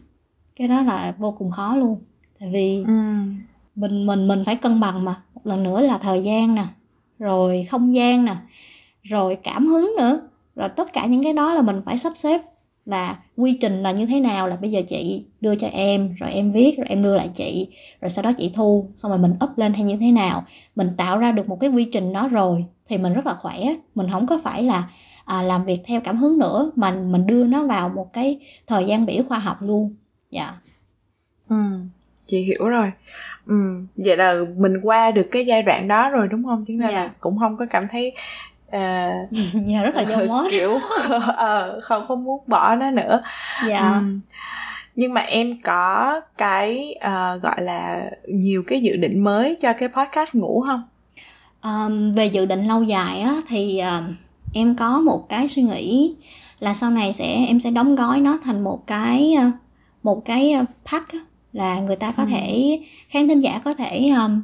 Cái 0.56 0.68
đó 0.68 0.82
là 0.82 1.14
vô 1.18 1.34
cùng 1.38 1.50
khó 1.50 1.76
luôn. 1.76 1.96
Tại 2.40 2.50
vì 2.52 2.84
ừ. 2.86 2.92
mình 3.76 4.06
mình 4.06 4.28
mình 4.28 4.44
phải 4.44 4.56
cân 4.56 4.80
bằng 4.80 5.04
mà. 5.04 5.22
Một 5.34 5.46
lần 5.46 5.62
nữa 5.62 5.80
là 5.80 5.98
thời 5.98 6.22
gian 6.22 6.54
nè 6.54 6.64
rồi 7.18 7.66
không 7.70 7.94
gian 7.94 8.24
nè 8.24 8.36
rồi 9.02 9.36
cảm 9.42 9.66
hứng 9.66 9.92
nữa. 9.98 10.20
Rồi 10.56 10.68
tất 10.68 10.92
cả 10.92 11.06
những 11.06 11.22
cái 11.22 11.32
đó 11.32 11.54
là 11.54 11.62
mình 11.62 11.80
phải 11.84 11.98
sắp 11.98 12.12
xếp 12.16 12.40
là 12.86 13.18
quy 13.36 13.58
trình 13.60 13.82
là 13.82 13.92
như 13.92 14.06
thế 14.06 14.20
nào 14.20 14.48
là 14.48 14.56
bây 14.56 14.70
giờ 14.70 14.82
chị 14.86 15.22
đưa 15.40 15.54
cho 15.54 15.66
em 15.66 16.14
rồi 16.14 16.30
em 16.32 16.52
viết 16.52 16.76
rồi 16.76 16.86
em 16.88 17.02
đưa 17.02 17.14
lại 17.14 17.30
chị 17.34 17.68
rồi 18.00 18.08
sau 18.08 18.22
đó 18.22 18.32
chị 18.36 18.50
thu 18.54 18.88
xong 18.96 19.10
rồi 19.10 19.18
mình 19.18 19.34
up 19.44 19.58
lên 19.58 19.74
hay 19.74 19.84
như 19.84 19.96
thế 19.96 20.10
nào. 20.10 20.44
Mình 20.76 20.88
tạo 20.96 21.18
ra 21.18 21.32
được 21.32 21.48
một 21.48 21.60
cái 21.60 21.70
quy 21.70 21.84
trình 21.84 22.12
đó 22.12 22.28
rồi 22.28 22.64
thì 22.88 22.98
mình 22.98 23.14
rất 23.14 23.26
là 23.26 23.34
khỏe. 23.34 23.58
Mình 23.94 24.06
không 24.12 24.26
có 24.26 24.40
phải 24.44 24.62
là 24.62 24.88
à, 25.24 25.42
làm 25.42 25.64
việc 25.64 25.80
theo 25.84 26.00
cảm 26.00 26.16
hứng 26.16 26.38
nữa 26.38 26.70
mà 26.76 26.90
mình 26.90 27.26
đưa 27.26 27.44
nó 27.44 27.66
vào 27.66 27.88
một 27.88 28.12
cái 28.12 28.38
thời 28.66 28.86
gian 28.86 29.06
biểu 29.06 29.22
khoa 29.28 29.38
học 29.38 29.62
luôn. 29.62 29.94
Dạ. 30.30 30.54
Ừ 31.48 31.56
chị 32.26 32.40
hiểu 32.40 32.68
rồi. 32.68 32.92
Ừ 33.46 33.54
vậy 33.96 34.16
là 34.16 34.34
mình 34.56 34.80
qua 34.82 35.10
được 35.10 35.28
cái 35.30 35.46
giai 35.46 35.62
đoạn 35.62 35.88
đó 35.88 36.10
rồi 36.10 36.28
đúng 36.28 36.44
không? 36.44 36.64
Chính 36.66 36.80
là 36.80 36.90
dạ. 36.90 37.10
cũng 37.20 37.38
không 37.38 37.56
có 37.56 37.66
cảm 37.70 37.88
thấy 37.88 38.12
uh, 38.68 39.32
nhà 39.54 39.82
rất 39.82 39.94
là 39.94 40.04
dâu 40.04 40.26
mốt. 40.26 40.46
kiểu 40.50 40.74
uh, 40.74 40.82
không 41.82 42.04
không 42.08 42.24
muốn 42.24 42.44
bỏ 42.46 42.74
nó 42.74 42.90
nữa. 42.90 43.22
Dạ. 43.68 43.92
Um, 43.92 44.20
nhưng 44.96 45.14
mà 45.14 45.20
em 45.20 45.60
có 45.62 46.20
cái 46.38 46.94
uh, 46.96 47.42
gọi 47.42 47.62
là 47.62 48.10
nhiều 48.28 48.62
cái 48.66 48.80
dự 48.80 48.96
định 48.96 49.24
mới 49.24 49.56
cho 49.60 49.72
cái 49.72 49.88
podcast 49.88 50.34
ngủ 50.34 50.64
không? 50.66 50.82
Um, 51.62 52.12
về 52.12 52.26
dự 52.26 52.46
định 52.46 52.64
lâu 52.64 52.82
dài 52.82 53.20
á 53.20 53.34
thì 53.48 53.82
uh, 53.98 54.14
em 54.54 54.76
có 54.76 55.00
một 55.00 55.28
cái 55.28 55.48
suy 55.48 55.62
nghĩ 55.62 56.14
là 56.60 56.74
sau 56.74 56.90
này 56.90 57.12
sẽ 57.12 57.44
em 57.48 57.60
sẽ 57.60 57.70
đóng 57.70 57.94
gói 57.94 58.20
nó 58.20 58.38
thành 58.44 58.64
một 58.64 58.86
cái 58.86 59.36
một 60.02 60.24
cái 60.24 60.56
pack 60.92 61.12
á, 61.12 61.18
là 61.54 61.80
người 61.80 61.96
ta 61.96 62.12
có 62.12 62.22
ừ. 62.22 62.28
thể 62.30 62.80
khán 63.08 63.28
thính 63.28 63.40
giả 63.40 63.58
có 63.64 63.74
thể 63.74 64.08
um, 64.08 64.42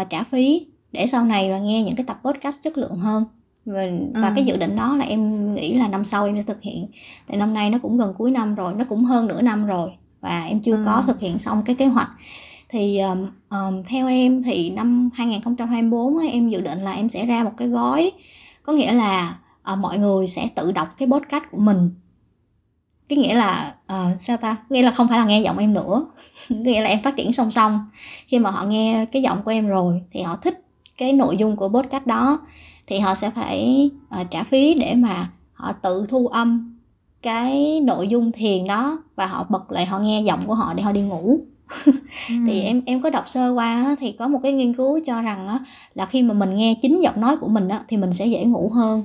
uh, 0.00 0.10
trả 0.10 0.22
phí 0.22 0.66
để 0.92 1.06
sau 1.06 1.24
này 1.24 1.50
là 1.50 1.58
nghe 1.58 1.82
những 1.82 1.96
cái 1.96 2.04
tập 2.06 2.20
podcast 2.24 2.62
chất 2.62 2.78
lượng 2.78 2.96
hơn 2.96 3.24
và, 3.66 3.86
và 4.14 4.28
ừ. 4.28 4.32
cái 4.34 4.44
dự 4.44 4.56
định 4.56 4.76
đó 4.76 4.96
là 4.96 5.04
em 5.04 5.54
nghĩ 5.54 5.74
là 5.74 5.88
năm 5.88 6.04
sau 6.04 6.26
em 6.26 6.36
sẽ 6.36 6.42
thực 6.42 6.62
hiện 6.62 6.86
tại 7.26 7.36
năm 7.36 7.54
nay 7.54 7.70
nó 7.70 7.78
cũng 7.82 7.98
gần 7.98 8.14
cuối 8.18 8.30
năm 8.30 8.54
rồi 8.54 8.74
nó 8.74 8.84
cũng 8.88 9.04
hơn 9.04 9.26
nửa 9.26 9.42
năm 9.42 9.66
rồi 9.66 9.90
và 10.20 10.44
em 10.44 10.60
chưa 10.60 10.76
ừ. 10.76 10.82
có 10.86 11.04
thực 11.06 11.20
hiện 11.20 11.38
xong 11.38 11.62
cái 11.64 11.76
kế 11.76 11.86
hoạch 11.86 12.10
thì 12.68 12.98
um, 12.98 13.26
um, 13.50 13.82
theo 13.82 14.08
em 14.08 14.42
thì 14.42 14.70
năm 14.70 15.10
2024 15.14 16.18
em 16.18 16.48
dự 16.48 16.60
định 16.60 16.78
là 16.78 16.92
em 16.92 17.08
sẽ 17.08 17.26
ra 17.26 17.44
một 17.44 17.52
cái 17.56 17.68
gói 17.68 18.12
có 18.62 18.72
nghĩa 18.72 18.92
là 18.92 19.38
uh, 19.72 19.78
mọi 19.78 19.98
người 19.98 20.26
sẽ 20.26 20.48
tự 20.54 20.72
đọc 20.72 20.88
cái 20.98 21.08
podcast 21.08 21.44
của 21.50 21.60
mình 21.60 21.90
cái 23.10 23.18
nghĩa 23.18 23.34
là 23.34 23.74
uh, 23.92 24.20
sao 24.20 24.36
ta? 24.36 24.56
Nghĩa 24.70 24.82
là 24.82 24.90
không 24.90 25.08
phải 25.08 25.18
là 25.18 25.24
nghe 25.24 25.40
giọng 25.40 25.58
em 25.58 25.74
nữa. 25.74 26.06
Nghĩa 26.48 26.80
là 26.80 26.88
em 26.88 27.02
phát 27.02 27.16
triển 27.16 27.32
song 27.32 27.50
song. 27.50 27.88
Khi 28.26 28.38
mà 28.38 28.50
họ 28.50 28.64
nghe 28.64 29.06
cái 29.12 29.22
giọng 29.22 29.42
của 29.42 29.50
em 29.50 29.68
rồi 29.68 30.02
thì 30.10 30.22
họ 30.22 30.36
thích 30.36 30.64
cái 30.98 31.12
nội 31.12 31.36
dung 31.36 31.56
của 31.56 31.68
podcast 31.68 32.06
đó 32.06 32.40
thì 32.86 32.98
họ 32.98 33.14
sẽ 33.14 33.30
phải 33.30 33.90
uh, 34.20 34.30
trả 34.30 34.42
phí 34.42 34.74
để 34.74 34.94
mà 34.94 35.30
họ 35.52 35.72
tự 35.72 36.06
thu 36.08 36.26
âm 36.26 36.76
cái 37.22 37.80
nội 37.80 38.08
dung 38.08 38.32
thiền 38.32 38.66
đó 38.66 39.02
và 39.16 39.26
họ 39.26 39.46
bật 39.48 39.72
lại 39.72 39.86
họ 39.86 39.98
nghe 39.98 40.22
giọng 40.22 40.40
của 40.46 40.54
họ 40.54 40.74
để 40.74 40.82
họ 40.82 40.92
đi 40.92 41.00
ngủ. 41.00 41.40
Ừ. 42.28 42.34
thì 42.46 42.60
em 42.60 42.82
em 42.86 43.02
có 43.02 43.10
đọc 43.10 43.28
sơ 43.28 43.50
qua 43.50 43.96
thì 44.00 44.12
có 44.12 44.28
một 44.28 44.40
cái 44.42 44.52
nghiên 44.52 44.74
cứu 44.74 45.00
cho 45.04 45.22
rằng 45.22 45.58
là 45.94 46.06
khi 46.06 46.22
mà 46.22 46.34
mình 46.34 46.54
nghe 46.54 46.74
chính 46.80 47.00
giọng 47.02 47.20
nói 47.20 47.36
của 47.36 47.48
mình 47.48 47.68
thì 47.88 47.96
mình 47.96 48.12
sẽ 48.12 48.26
dễ 48.26 48.44
ngủ 48.44 48.68
hơn. 48.74 49.02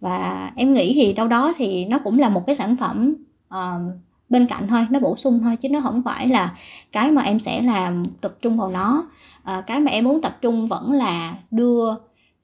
Và 0.00 0.50
em 0.56 0.72
nghĩ 0.72 0.92
thì 0.94 1.12
đâu 1.12 1.28
đó 1.28 1.52
thì 1.56 1.84
nó 1.84 1.98
cũng 1.98 2.18
là 2.18 2.28
một 2.28 2.46
cái 2.46 2.54
sản 2.54 2.76
phẩm 2.76 3.14
uh, 3.54 3.94
bên 4.28 4.46
cạnh 4.46 4.66
thôi 4.68 4.86
nó 4.90 5.00
bổ 5.00 5.16
sung 5.16 5.40
thôi 5.42 5.56
chứ 5.56 5.68
nó 5.68 5.80
không 5.80 6.02
phải 6.02 6.28
là 6.28 6.56
cái 6.92 7.10
mà 7.10 7.22
em 7.22 7.38
sẽ 7.38 7.62
làm 7.62 8.02
tập 8.20 8.36
trung 8.42 8.56
vào 8.56 8.68
nó. 8.68 9.08
Uh, 9.58 9.66
cái 9.66 9.80
mà 9.80 9.90
em 9.90 10.04
muốn 10.04 10.22
tập 10.22 10.38
trung 10.40 10.68
vẫn 10.68 10.92
là 10.92 11.34
đưa 11.50 11.94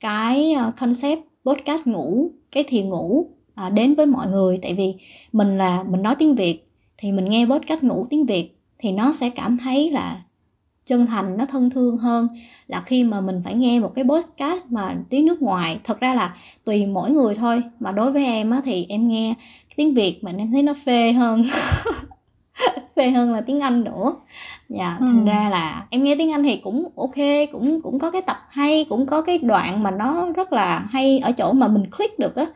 cái 0.01 0.53
ờ, 0.53 0.73
concept 0.81 1.21
podcast 1.45 1.87
ngủ 1.87 2.31
cái 2.53 2.65
thiền 2.65 2.89
ngủ 2.89 3.27
uh, 3.67 3.73
đến 3.73 3.95
với 3.95 4.07
mọi 4.07 4.29
người. 4.29 4.59
Tại 4.63 4.75
vì 4.75 4.95
mình 5.33 5.59
là 5.59 5.83
mình 5.83 6.03
nói 6.03 6.15
tiếng 6.19 6.35
việt 6.35 6.69
thì 6.99 7.13
mình 7.13 7.25
nghe 7.25 7.47
podcast 7.47 7.83
ngủ 7.83 8.07
tiếng 8.11 8.27
việt 8.27 8.59
thì 8.79 8.93
nó 8.93 9.13
sẽ 9.13 9.31
cảm 9.31 9.57
thấy 9.57 9.91
là 9.91 10.23
chân 10.87 11.07
thành 11.07 11.37
nó 11.37 11.45
thân 11.47 11.71
thương 11.71 11.97
hơn 11.99 12.29
là 12.67 12.81
khi 12.81 13.05
mà 13.05 13.21
mình 13.21 13.41
phải 13.45 13.55
nghe 13.55 13.81
một 13.81 13.93
cái 13.95 14.05
podcast 14.05 14.67
mà 14.69 14.97
tiếng 15.11 15.27
nước 15.27 15.43
ngoài. 15.43 15.79
Thật 15.85 16.01
ra 16.01 16.15
là 16.15 16.37
tùy 16.65 16.87
mỗi 16.87 17.11
người 17.11 17.35
thôi 17.35 17.63
mà 17.81 17.93
đối 17.93 18.13
với 18.13 18.25
em 18.25 18.51
á 18.51 18.61
thì 18.65 18.87
em 18.89 19.09
nghe 19.09 19.35
tiếng 19.77 19.95
việt 19.95 20.25
mà 20.25 20.33
em 20.39 20.53
thấy 20.53 20.63
nó 20.63 20.75
phê 20.85 21.13
hơn. 21.13 21.43
Phê 22.97 23.11
hơn 23.11 23.33
là 23.33 23.41
tiếng 23.41 23.61
anh 23.61 23.85
nữa. 23.85 24.15
Dạ 24.69 24.97
ừ. 25.01 25.07
thành 25.07 25.25
ra 25.25 25.49
là 25.51 25.87
em 25.91 26.05
nghe 26.05 26.15
tiếng 26.15 26.33
anh 26.33 26.43
thì 26.43 26.57
cũng 26.57 26.89
ok 26.97 27.15
cũng 27.53 27.81
cũng 27.81 27.99
có 27.99 28.11
cái 28.11 28.23
tập 28.23 28.37
hay 28.49 28.87
cũng 28.89 29.07
có 29.07 29.23
cái 29.23 29.39
đoạn 29.39 29.83
mà 29.83 29.91
nó 29.91 30.33
rất 30.33 30.53
là 30.53 30.79
hay 30.91 31.19
ở 31.19 31.33
chỗ 31.33 31.53
mà 31.53 31.69
mình 31.69 31.91
click 31.91 32.19
được 32.19 32.37
á. 32.37 32.47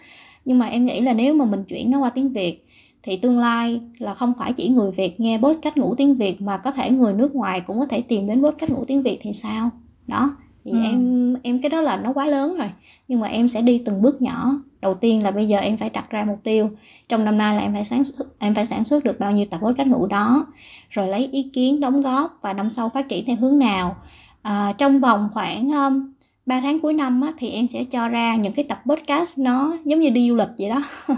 Nhưng 0.44 0.58
mà 0.58 0.66
em 0.66 0.84
nghĩ 0.84 1.00
là 1.00 1.12
nếu 1.12 1.34
mà 1.34 1.44
mình 1.44 1.64
chuyển 1.64 1.90
nó 1.90 1.98
qua 1.98 2.10
tiếng 2.10 2.32
việt 2.32 2.66
thì 3.02 3.16
tương 3.16 3.38
lai 3.38 3.80
là 3.98 4.14
không 4.14 4.32
phải 4.38 4.52
chỉ 4.52 4.68
người 4.68 4.90
Việt 4.90 5.20
nghe 5.20 5.38
podcast 5.38 5.76
ngủ 5.76 5.94
tiếng 5.94 6.14
Việt 6.14 6.42
mà 6.42 6.56
có 6.56 6.70
thể 6.70 6.90
người 6.90 7.12
nước 7.12 7.34
ngoài 7.34 7.60
cũng 7.60 7.78
có 7.78 7.86
thể 7.86 8.00
tìm 8.02 8.26
đến 8.26 8.42
podcast 8.42 8.70
ngủ 8.70 8.84
tiếng 8.84 9.02
Việt 9.02 9.18
thì 9.20 9.32
sao? 9.32 9.70
Đó 10.06 10.36
thì 10.66 10.72
ừ. 10.72 10.78
em 10.82 11.34
em 11.42 11.62
cái 11.62 11.70
đó 11.70 11.80
là 11.80 11.96
nó 11.96 12.12
quá 12.12 12.26
lớn 12.26 12.56
rồi. 12.56 12.70
Nhưng 13.08 13.20
mà 13.20 13.28
em 13.28 13.48
sẽ 13.48 13.62
đi 13.62 13.82
từng 13.84 14.02
bước 14.02 14.22
nhỏ. 14.22 14.52
Đầu 14.80 14.94
tiên 14.94 15.22
là 15.22 15.30
bây 15.30 15.48
giờ 15.48 15.58
em 15.58 15.76
phải 15.76 15.90
đặt 15.90 16.10
ra 16.10 16.24
mục 16.24 16.40
tiêu. 16.42 16.70
Trong 17.08 17.24
năm 17.24 17.38
nay 17.38 17.56
là 17.56 17.62
em 17.62 17.72
phải 17.72 17.84
sản 17.84 18.04
xuất 18.04 18.38
em 18.38 18.54
phải 18.54 18.66
sản 18.66 18.84
xuất 18.84 19.04
được 19.04 19.20
bao 19.20 19.32
nhiêu 19.32 19.44
tập 19.50 19.60
podcast 19.62 19.88
ngủ 19.88 20.06
đó. 20.06 20.46
Rồi 20.90 21.08
lấy 21.08 21.28
ý 21.32 21.50
kiến 21.52 21.80
đóng 21.80 22.02
góp 22.02 22.38
và 22.42 22.52
năm 22.52 22.70
sau 22.70 22.88
phát 22.88 23.08
triển 23.08 23.26
theo 23.26 23.36
hướng 23.36 23.58
nào. 23.58 23.96
À, 24.42 24.74
trong 24.78 25.00
vòng 25.00 25.28
khoảng 25.32 25.70
um, 25.70 26.12
3 26.46 26.60
tháng 26.60 26.78
cuối 26.78 26.92
năm 26.92 27.20
á, 27.20 27.32
thì 27.38 27.50
em 27.50 27.68
sẽ 27.68 27.84
cho 27.84 28.08
ra 28.08 28.36
những 28.36 28.52
cái 28.52 28.64
tập 28.64 28.82
podcast 28.86 29.38
nó 29.38 29.76
giống 29.84 30.00
như 30.00 30.10
đi 30.10 30.28
du 30.28 30.36
lịch 30.36 30.48
vậy 30.58 30.68
đó. 30.68 30.82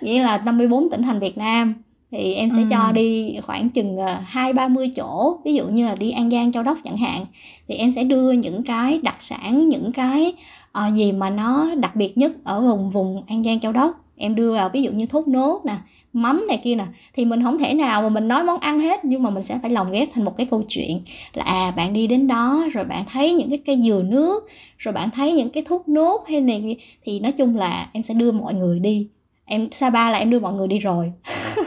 Nghĩa 0.00 0.22
là 0.22 0.38
54 0.38 0.90
tỉnh 0.90 1.02
thành 1.02 1.20
Việt 1.20 1.38
Nam 1.38 1.74
thì 2.10 2.34
em 2.34 2.50
sẽ 2.50 2.58
ừ. 2.58 2.64
cho 2.70 2.92
đi 2.92 3.36
khoảng 3.46 3.68
chừng 3.68 3.96
ờ, 3.96 4.16
hai 4.24 4.52
ba 4.52 4.68
mươi 4.68 4.90
chỗ 4.96 5.38
ví 5.44 5.54
dụ 5.54 5.64
như 5.66 5.86
là 5.86 5.94
đi 5.94 6.10
An 6.10 6.30
Giang 6.30 6.52
Châu 6.52 6.62
Đốc 6.62 6.78
chẳng 6.84 6.96
hạn 6.96 7.26
thì 7.68 7.74
em 7.74 7.92
sẽ 7.92 8.04
đưa 8.04 8.32
những 8.32 8.62
cái 8.62 9.00
đặc 9.02 9.16
sản 9.22 9.68
những 9.68 9.92
cái 9.92 10.32
uh, 10.78 10.94
gì 10.94 11.12
mà 11.12 11.30
nó 11.30 11.74
đặc 11.74 11.96
biệt 11.96 12.18
nhất 12.18 12.32
ở 12.44 12.60
vùng 12.60 12.90
vùng 12.90 13.22
An 13.26 13.42
Giang 13.42 13.60
Châu 13.60 13.72
Đốc 13.72 14.04
em 14.16 14.34
đưa 14.34 14.52
vào 14.52 14.70
ví 14.72 14.82
dụ 14.82 14.90
như 14.90 15.06
thốt 15.06 15.28
nốt 15.28 15.60
nè 15.64 15.76
mắm 16.12 16.46
này 16.48 16.60
kia 16.64 16.74
nè 16.74 16.84
thì 17.14 17.24
mình 17.24 17.42
không 17.42 17.58
thể 17.58 17.74
nào 17.74 18.02
mà 18.02 18.08
mình 18.08 18.28
nói 18.28 18.44
món 18.44 18.60
ăn 18.60 18.80
hết 18.80 19.04
nhưng 19.04 19.22
mà 19.22 19.30
mình 19.30 19.42
sẽ 19.42 19.58
phải 19.62 19.70
lồng 19.70 19.90
ghép 19.92 20.08
thành 20.14 20.24
một 20.24 20.36
cái 20.36 20.46
câu 20.50 20.62
chuyện 20.68 21.00
là 21.34 21.44
à 21.44 21.72
bạn 21.76 21.92
đi 21.92 22.06
đến 22.06 22.26
đó 22.26 22.64
rồi 22.72 22.84
bạn 22.84 23.04
thấy 23.12 23.34
những 23.34 23.50
cái 23.50 23.58
cây 23.58 23.80
dừa 23.82 24.02
nước 24.04 24.48
rồi 24.78 24.92
bạn 24.92 25.10
thấy 25.10 25.32
những 25.32 25.50
cái 25.50 25.62
thuốc 25.66 25.88
nốt 25.88 26.24
hay 26.28 26.40
này 26.40 26.76
thì 27.04 27.20
nói 27.20 27.32
chung 27.32 27.56
là 27.56 27.88
em 27.92 28.02
sẽ 28.02 28.14
đưa 28.14 28.32
mọi 28.32 28.54
người 28.54 28.78
đi 28.78 29.08
em 29.48 29.72
Sapa 29.72 30.10
là 30.10 30.18
em 30.18 30.30
đưa 30.30 30.38
mọi 30.38 30.52
người 30.52 30.68
đi 30.68 30.78
rồi. 30.78 31.12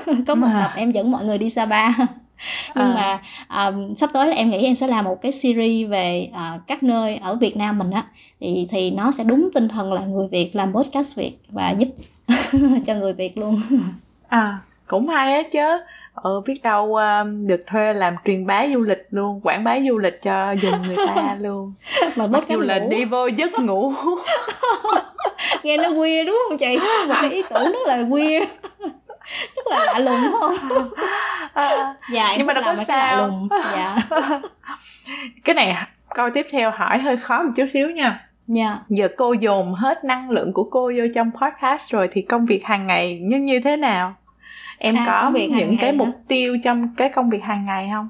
Có 0.27 0.35
một 0.35 0.47
tập 0.61 0.71
em 0.75 0.91
dẫn 0.91 1.11
mọi 1.11 1.25
người 1.25 1.37
đi 1.37 1.49
Sapa. 1.49 1.89
Nhưng 2.75 2.95
à. 2.95 3.19
mà 3.49 3.67
um, 3.67 3.93
sắp 3.93 4.09
tới 4.13 4.27
là 4.27 4.35
em 4.35 4.49
nghĩ 4.49 4.65
em 4.65 4.75
sẽ 4.75 4.87
làm 4.87 5.05
một 5.05 5.21
cái 5.21 5.31
series 5.31 5.89
về 5.89 6.29
uh, 6.31 6.61
các 6.67 6.83
nơi 6.83 7.17
ở 7.17 7.35
Việt 7.35 7.57
Nam 7.57 7.77
mình 7.77 7.91
á. 7.91 8.03
Thì 8.39 8.67
thì 8.71 8.91
nó 8.91 9.11
sẽ 9.11 9.23
đúng 9.23 9.49
tinh 9.53 9.67
thần 9.67 9.93
là 9.93 10.01
người 10.01 10.27
Việt 10.31 10.55
làm 10.55 10.73
podcast 10.73 11.15
Việt 11.15 11.37
và 11.49 11.69
giúp 11.71 11.89
cho 12.85 12.95
người 12.95 13.13
Việt 13.13 13.37
luôn. 13.37 13.61
À 14.27 14.59
cũng 14.91 15.07
hay 15.07 15.33
á 15.33 15.41
chứ. 15.51 15.83
Ờ 16.13 16.41
biết 16.41 16.61
đâu 16.63 16.95
um, 16.95 17.47
được 17.47 17.63
thuê 17.67 17.93
làm 17.93 18.15
truyền 18.25 18.45
bá 18.45 18.67
du 18.73 18.81
lịch 18.81 19.07
luôn 19.09 19.41
quảng 19.43 19.63
bá 19.63 19.77
du 19.87 19.97
lịch 19.97 20.21
cho 20.21 20.51
dùng 20.51 20.73
người 20.87 20.95
ta 21.15 21.37
luôn. 21.41 21.73
Mà 22.15 22.27
mặc 22.27 22.43
dù 22.49 22.59
là 22.59 22.79
đi 22.79 23.05
vô 23.05 23.27
giấc 23.27 23.59
ngủ 23.59 23.93
nghe 25.63 25.77
nó 25.77 25.89
queer 25.97 26.27
đúng 26.27 26.41
không 26.49 26.57
chị 26.57 26.77
một 27.07 27.15
cái 27.21 27.31
ý 27.31 27.43
tưởng 27.49 27.71
rất 27.71 27.87
là 27.87 28.03
queer 28.09 28.43
rất 29.55 29.67
là 29.69 29.85
lạ 29.85 29.99
lùng 29.99 30.21
đúng 30.23 30.41
không 30.41 30.89
à, 31.53 31.95
dạ 32.13 32.35
nhưng 32.37 32.47
mà 32.47 32.53
đâu 32.53 32.63
có 32.65 32.75
sao 32.75 33.31
dạ 33.51 33.97
cái 35.43 35.55
này 35.55 35.75
câu 36.15 36.29
tiếp 36.33 36.47
theo 36.51 36.71
hỏi 36.71 36.97
hơi 36.97 37.17
khó 37.17 37.43
một 37.43 37.51
chút 37.55 37.65
xíu 37.65 37.89
nha 37.89 38.27
Dạ. 38.53 38.79
Giờ 38.89 39.07
cô 39.17 39.33
dồn 39.33 39.73
hết 39.73 40.03
năng 40.03 40.29
lượng 40.29 40.53
của 40.53 40.63
cô 40.63 40.91
vô 40.97 41.03
trong 41.15 41.31
podcast 41.31 41.89
rồi 41.89 42.09
thì 42.11 42.21
công 42.21 42.45
việc 42.45 42.65
hàng 42.65 42.87
ngày 42.87 43.19
như 43.21 43.37
như 43.37 43.59
thế 43.59 43.77
nào? 43.77 44.15
Em 44.77 44.95
à, 44.95 45.03
có 45.07 45.31
những 45.49 45.77
cái 45.77 45.93
mục 45.93 46.07
hả? 46.07 46.13
tiêu 46.27 46.57
trong 46.63 46.95
cái 46.97 47.09
công 47.09 47.29
việc 47.29 47.43
hàng 47.43 47.65
ngày 47.65 47.89
không? 47.93 48.09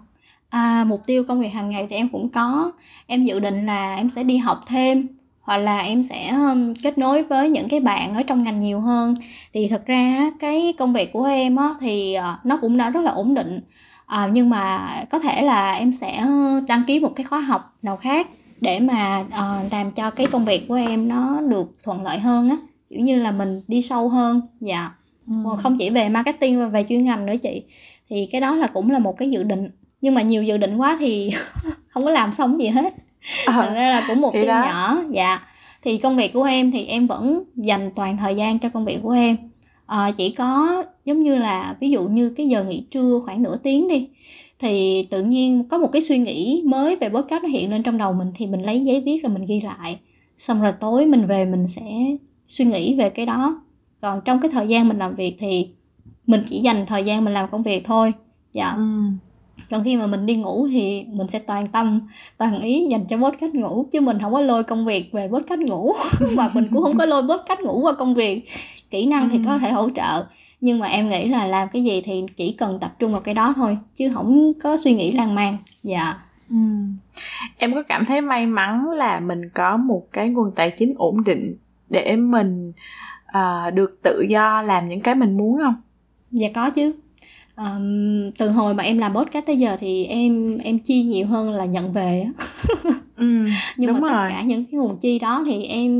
À, 0.50 0.84
mục 0.88 1.02
tiêu 1.06 1.24
công 1.28 1.40
việc 1.40 1.50
hàng 1.50 1.70
ngày 1.70 1.88
thì 1.90 1.96
em 1.96 2.10
cũng 2.10 2.30
có. 2.30 2.72
Em 3.08 3.24
dự 3.24 3.40
định 3.40 3.66
là 3.66 3.96
em 3.96 4.10
sẽ 4.10 4.24
đi 4.24 4.38
học 4.38 4.60
thêm 4.68 5.08
hoặc 5.42 5.58
là 5.58 5.80
em 5.80 6.02
sẽ 6.02 6.30
um, 6.30 6.74
kết 6.84 6.98
nối 6.98 7.24
với 7.24 7.50
những 7.50 7.70
cái 7.70 7.80
bạn 7.80 8.16
ở 8.16 8.24
trong 8.24 8.44
ngành 8.44 8.60
nhiều 8.60 8.80
hơn. 8.80 9.16
Thì 9.54 9.68
thực 9.68 9.86
ra 9.86 10.32
cái 10.40 10.74
công 10.78 10.94
việc 10.94 11.14
của 11.14 11.24
em 11.24 11.56
á, 11.56 11.76
thì 11.80 12.16
uh, 12.18 12.46
nó 12.46 12.58
cũng 12.62 12.78
đã 12.78 12.90
rất 12.90 13.02
là 13.02 13.12
ổn 13.12 13.34
định. 13.34 13.60
À, 14.06 14.30
nhưng 14.34 14.50
mà 14.50 14.90
có 15.10 15.20
thể 15.20 15.42
là 15.42 15.74
em 15.74 15.92
sẽ 15.92 16.24
đăng 16.68 16.84
ký 16.88 17.00
một 17.00 17.12
cái 17.16 17.24
khóa 17.24 17.40
học 17.40 17.76
nào 17.82 17.98
khác 17.98 18.28
để 18.62 18.80
mà 18.80 19.20
uh, 19.20 19.72
làm 19.72 19.92
cho 19.92 20.12
cái 20.12 20.28
công 20.28 20.46
việc 20.46 20.68
của 20.68 20.76
em 20.76 21.08
nó 21.08 21.42
được 21.42 21.76
thuận 21.84 22.04
lợi 22.04 22.20
hơn 22.20 22.50
á. 22.50 22.56
Kiểu 22.90 23.00
như 23.00 23.18
là 23.20 23.32
mình 23.32 23.62
đi 23.68 23.82
sâu 23.82 24.10
hơn. 24.10 24.42
Dạ. 24.60 24.92
Ừ. 25.28 25.34
không 25.58 25.78
chỉ 25.78 25.90
về 25.90 26.10
marketing 26.10 26.60
và 26.60 26.68
về 26.68 26.86
chuyên 26.90 27.04
ngành 27.04 27.26
nữa 27.26 27.36
chị 27.42 27.64
thì 28.10 28.26
cái 28.32 28.42
đó 28.42 28.56
là 28.56 28.68
cũng 28.68 28.92
là 28.92 29.00
một 29.00 29.18
cái 29.18 29.30
dự 29.30 29.44
định. 29.44 29.68
Nhưng 30.02 30.16
mà 30.16 30.22
nhiều 30.22 30.44
dự 30.44 30.58
định 30.58 30.78
quá 30.78 30.98
thì 31.00 31.32
không 31.88 32.06
có 32.06 32.12
làm 32.12 32.32
xong 32.32 32.60
gì 32.60 32.68
hết 32.68 32.94
thành 33.46 33.74
ra 33.74 33.90
là 33.90 34.06
cũng 34.08 34.22
một 34.22 34.32
tiêu 34.34 34.46
nhỏ 34.46 34.98
dạ. 35.10 35.40
Thì 35.84 35.98
công 35.98 36.16
việc 36.16 36.34
của 36.34 36.44
em 36.44 36.72
thì 36.72 36.86
em 36.86 37.08
vẫn 37.08 37.44
dành 37.56 37.90
toàn 37.96 38.18
thời 38.18 38.36
gian 38.36 38.60
cho 38.60 38.70
công 38.70 38.86
việc 38.86 39.00
của 39.04 39.12
em. 39.12 39.38
À, 39.86 40.12
chỉ 40.12 40.32
có 40.32 40.84
giống 41.06 41.20
như 41.20 41.36
là 41.36 41.76
ví 41.80 41.90
dụ 41.90 42.04
như 42.04 42.30
cái 42.30 42.48
giờ 42.48 42.64
nghỉ 42.64 42.86
trưa 42.92 43.20
khoảng 43.26 43.44
nửa 43.44 43.58
tiếng 43.58 43.88
đi 43.88 44.10
thì 44.60 45.04
tự 45.10 45.24
nhiên 45.24 45.64
có 45.70 45.78
một 45.78 45.90
cái 45.92 46.02
suy 46.02 46.18
nghĩ 46.18 46.62
mới 46.66 46.96
về 46.96 47.10
podcast 47.10 47.44
nó 47.44 47.50
hiện 47.50 47.72
lên 47.72 47.84
trong 47.84 47.98
đầu 47.98 48.14
mình 48.14 48.32
thì 48.36 48.48
mình 48.48 48.62
lấy 48.62 48.80
giấy 48.80 49.02
viết 49.02 49.24
rồi 49.24 49.34
mình 49.34 49.46
ghi 49.46 49.62
lại. 49.62 50.00
Xong 50.38 50.62
rồi 50.62 50.72
tối 50.80 51.06
mình 51.06 51.28
về 51.28 51.46
mình 51.46 51.68
sẽ 51.68 51.82
suy 52.48 52.66
nghĩ 52.66 52.96
về 52.96 53.10
cái 53.10 53.26
đó. 53.26 53.62
Còn 54.02 54.22
trong 54.26 54.42
cái 54.42 54.52
thời 54.52 54.68
gian 54.68 54.88
mình 54.88 54.98
làm 54.98 55.16
việc 55.16 55.36
thì 55.40 55.68
mình 56.28 56.44
chỉ 56.50 56.60
dành 56.60 56.86
thời 56.86 57.04
gian 57.04 57.26
mình 57.26 57.34
làm 57.34 57.50
công 57.50 57.64
việc 57.64 57.86
thôi 57.86 58.14
dạ. 58.54 58.74
Ừ 58.78 58.84
còn 59.70 59.84
khi 59.84 59.98
mà 59.98 60.08
mình 60.08 60.26
đi 60.26 60.36
ngủ 60.36 60.68
thì 60.72 61.06
mình 61.10 61.28
sẽ 61.28 61.40
toàn 61.40 61.68
tâm 61.68 62.02
toàn 62.38 62.62
ý 62.62 62.88
dành 62.92 63.06
cho 63.06 63.18
bốt 63.18 63.36
cách 63.40 63.56
ngủ 63.56 63.86
chứ 63.92 64.02
mình 64.02 64.18
không 64.22 64.34
có 64.34 64.42
lôi 64.42 64.64
công 64.64 64.86
việc 64.86 65.14
về 65.14 65.28
bốt 65.28 65.42
cách 65.48 65.60
ngủ. 65.60 65.94
Và 66.36 66.50
mình 66.54 66.66
cũng 66.74 66.84
không 66.84 66.98
có 66.98 67.06
lôi 67.06 67.22
bốt 67.22 67.42
cách 67.48 67.60
ngủ 67.60 67.80
qua 67.82 67.94
công 67.94 68.14
việc. 68.14 68.46
Kỹ 68.90 69.06
năng 69.06 69.30
thì 69.30 69.40
có 69.46 69.58
thể 69.58 69.72
hỗ 69.72 69.90
trợ 69.90 70.26
nhưng 70.62 70.80
mà 70.80 70.88
em 70.88 71.10
nghĩ 71.10 71.28
là 71.28 71.48
làm 71.48 71.68
cái 71.72 71.84
gì 71.84 72.02
thì 72.02 72.24
chỉ 72.36 72.56
cần 72.58 72.80
tập 72.80 72.92
trung 73.00 73.12
vào 73.12 73.22
cái 73.22 73.34
đó 73.34 73.54
thôi 73.56 73.78
chứ 73.94 74.10
không 74.14 74.54
có 74.64 74.78
suy 74.78 74.94
nghĩ 74.94 75.12
lan 75.12 75.36
man. 75.36 75.58
Dạ. 75.84 76.14
Ừ. 76.50 76.58
em 77.58 77.74
có 77.74 77.84
cảm 77.84 78.06
thấy 78.06 78.22
may 78.22 78.46
mắn 78.46 78.90
là 78.90 79.20
mình 79.20 79.50
có 79.50 79.78
một 79.78 80.08
cái 80.12 80.30
nguồn 80.30 80.52
tài 80.56 80.72
chính 80.72 80.94
ổn 80.98 81.24
định 81.24 81.56
để 81.90 82.16
mình 82.16 82.74
uh, 83.38 83.74
được 83.74 84.00
tự 84.04 84.26
do 84.30 84.62
làm 84.62 84.86
những 84.86 85.02
cái 85.02 85.16
mình 85.16 85.38
muốn 85.38 85.58
không? 85.64 85.76
Dạ 86.32 86.48
có 86.56 86.70
chứ 86.70 86.94
um, 87.66 88.32
từ 88.38 88.50
hồi 88.50 88.74
mà 88.74 88.84
em 88.84 88.98
làm 88.98 89.16
podcast 89.16 89.46
tới 89.46 89.58
giờ 89.58 89.78
thì 89.80 90.06
em 90.06 90.58
em 90.58 90.80
chi 90.80 91.04
nhiều 91.04 91.28
hơn 91.28 91.52
là 91.52 91.66
nhận 91.66 91.94
về 91.94 92.28
ừ, 93.18 93.46
nhưng 93.78 94.02
mà 94.02 94.10
tất 94.10 94.30
cả 94.30 94.42
những 94.42 94.66
cái 94.66 94.74
nguồn 94.74 94.98
chi 94.98 95.20
đó 95.20 95.44
thì 95.46 95.64
em 95.64 95.92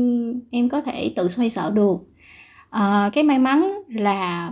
em 0.50 0.68
có 0.68 0.80
thể 0.80 1.12
tự 1.16 1.28
xoay 1.28 1.50
sở 1.50 1.70
được. 1.70 1.96
À, 2.70 3.10
cái 3.12 3.24
may 3.24 3.38
mắn 3.38 3.72
là 3.88 4.50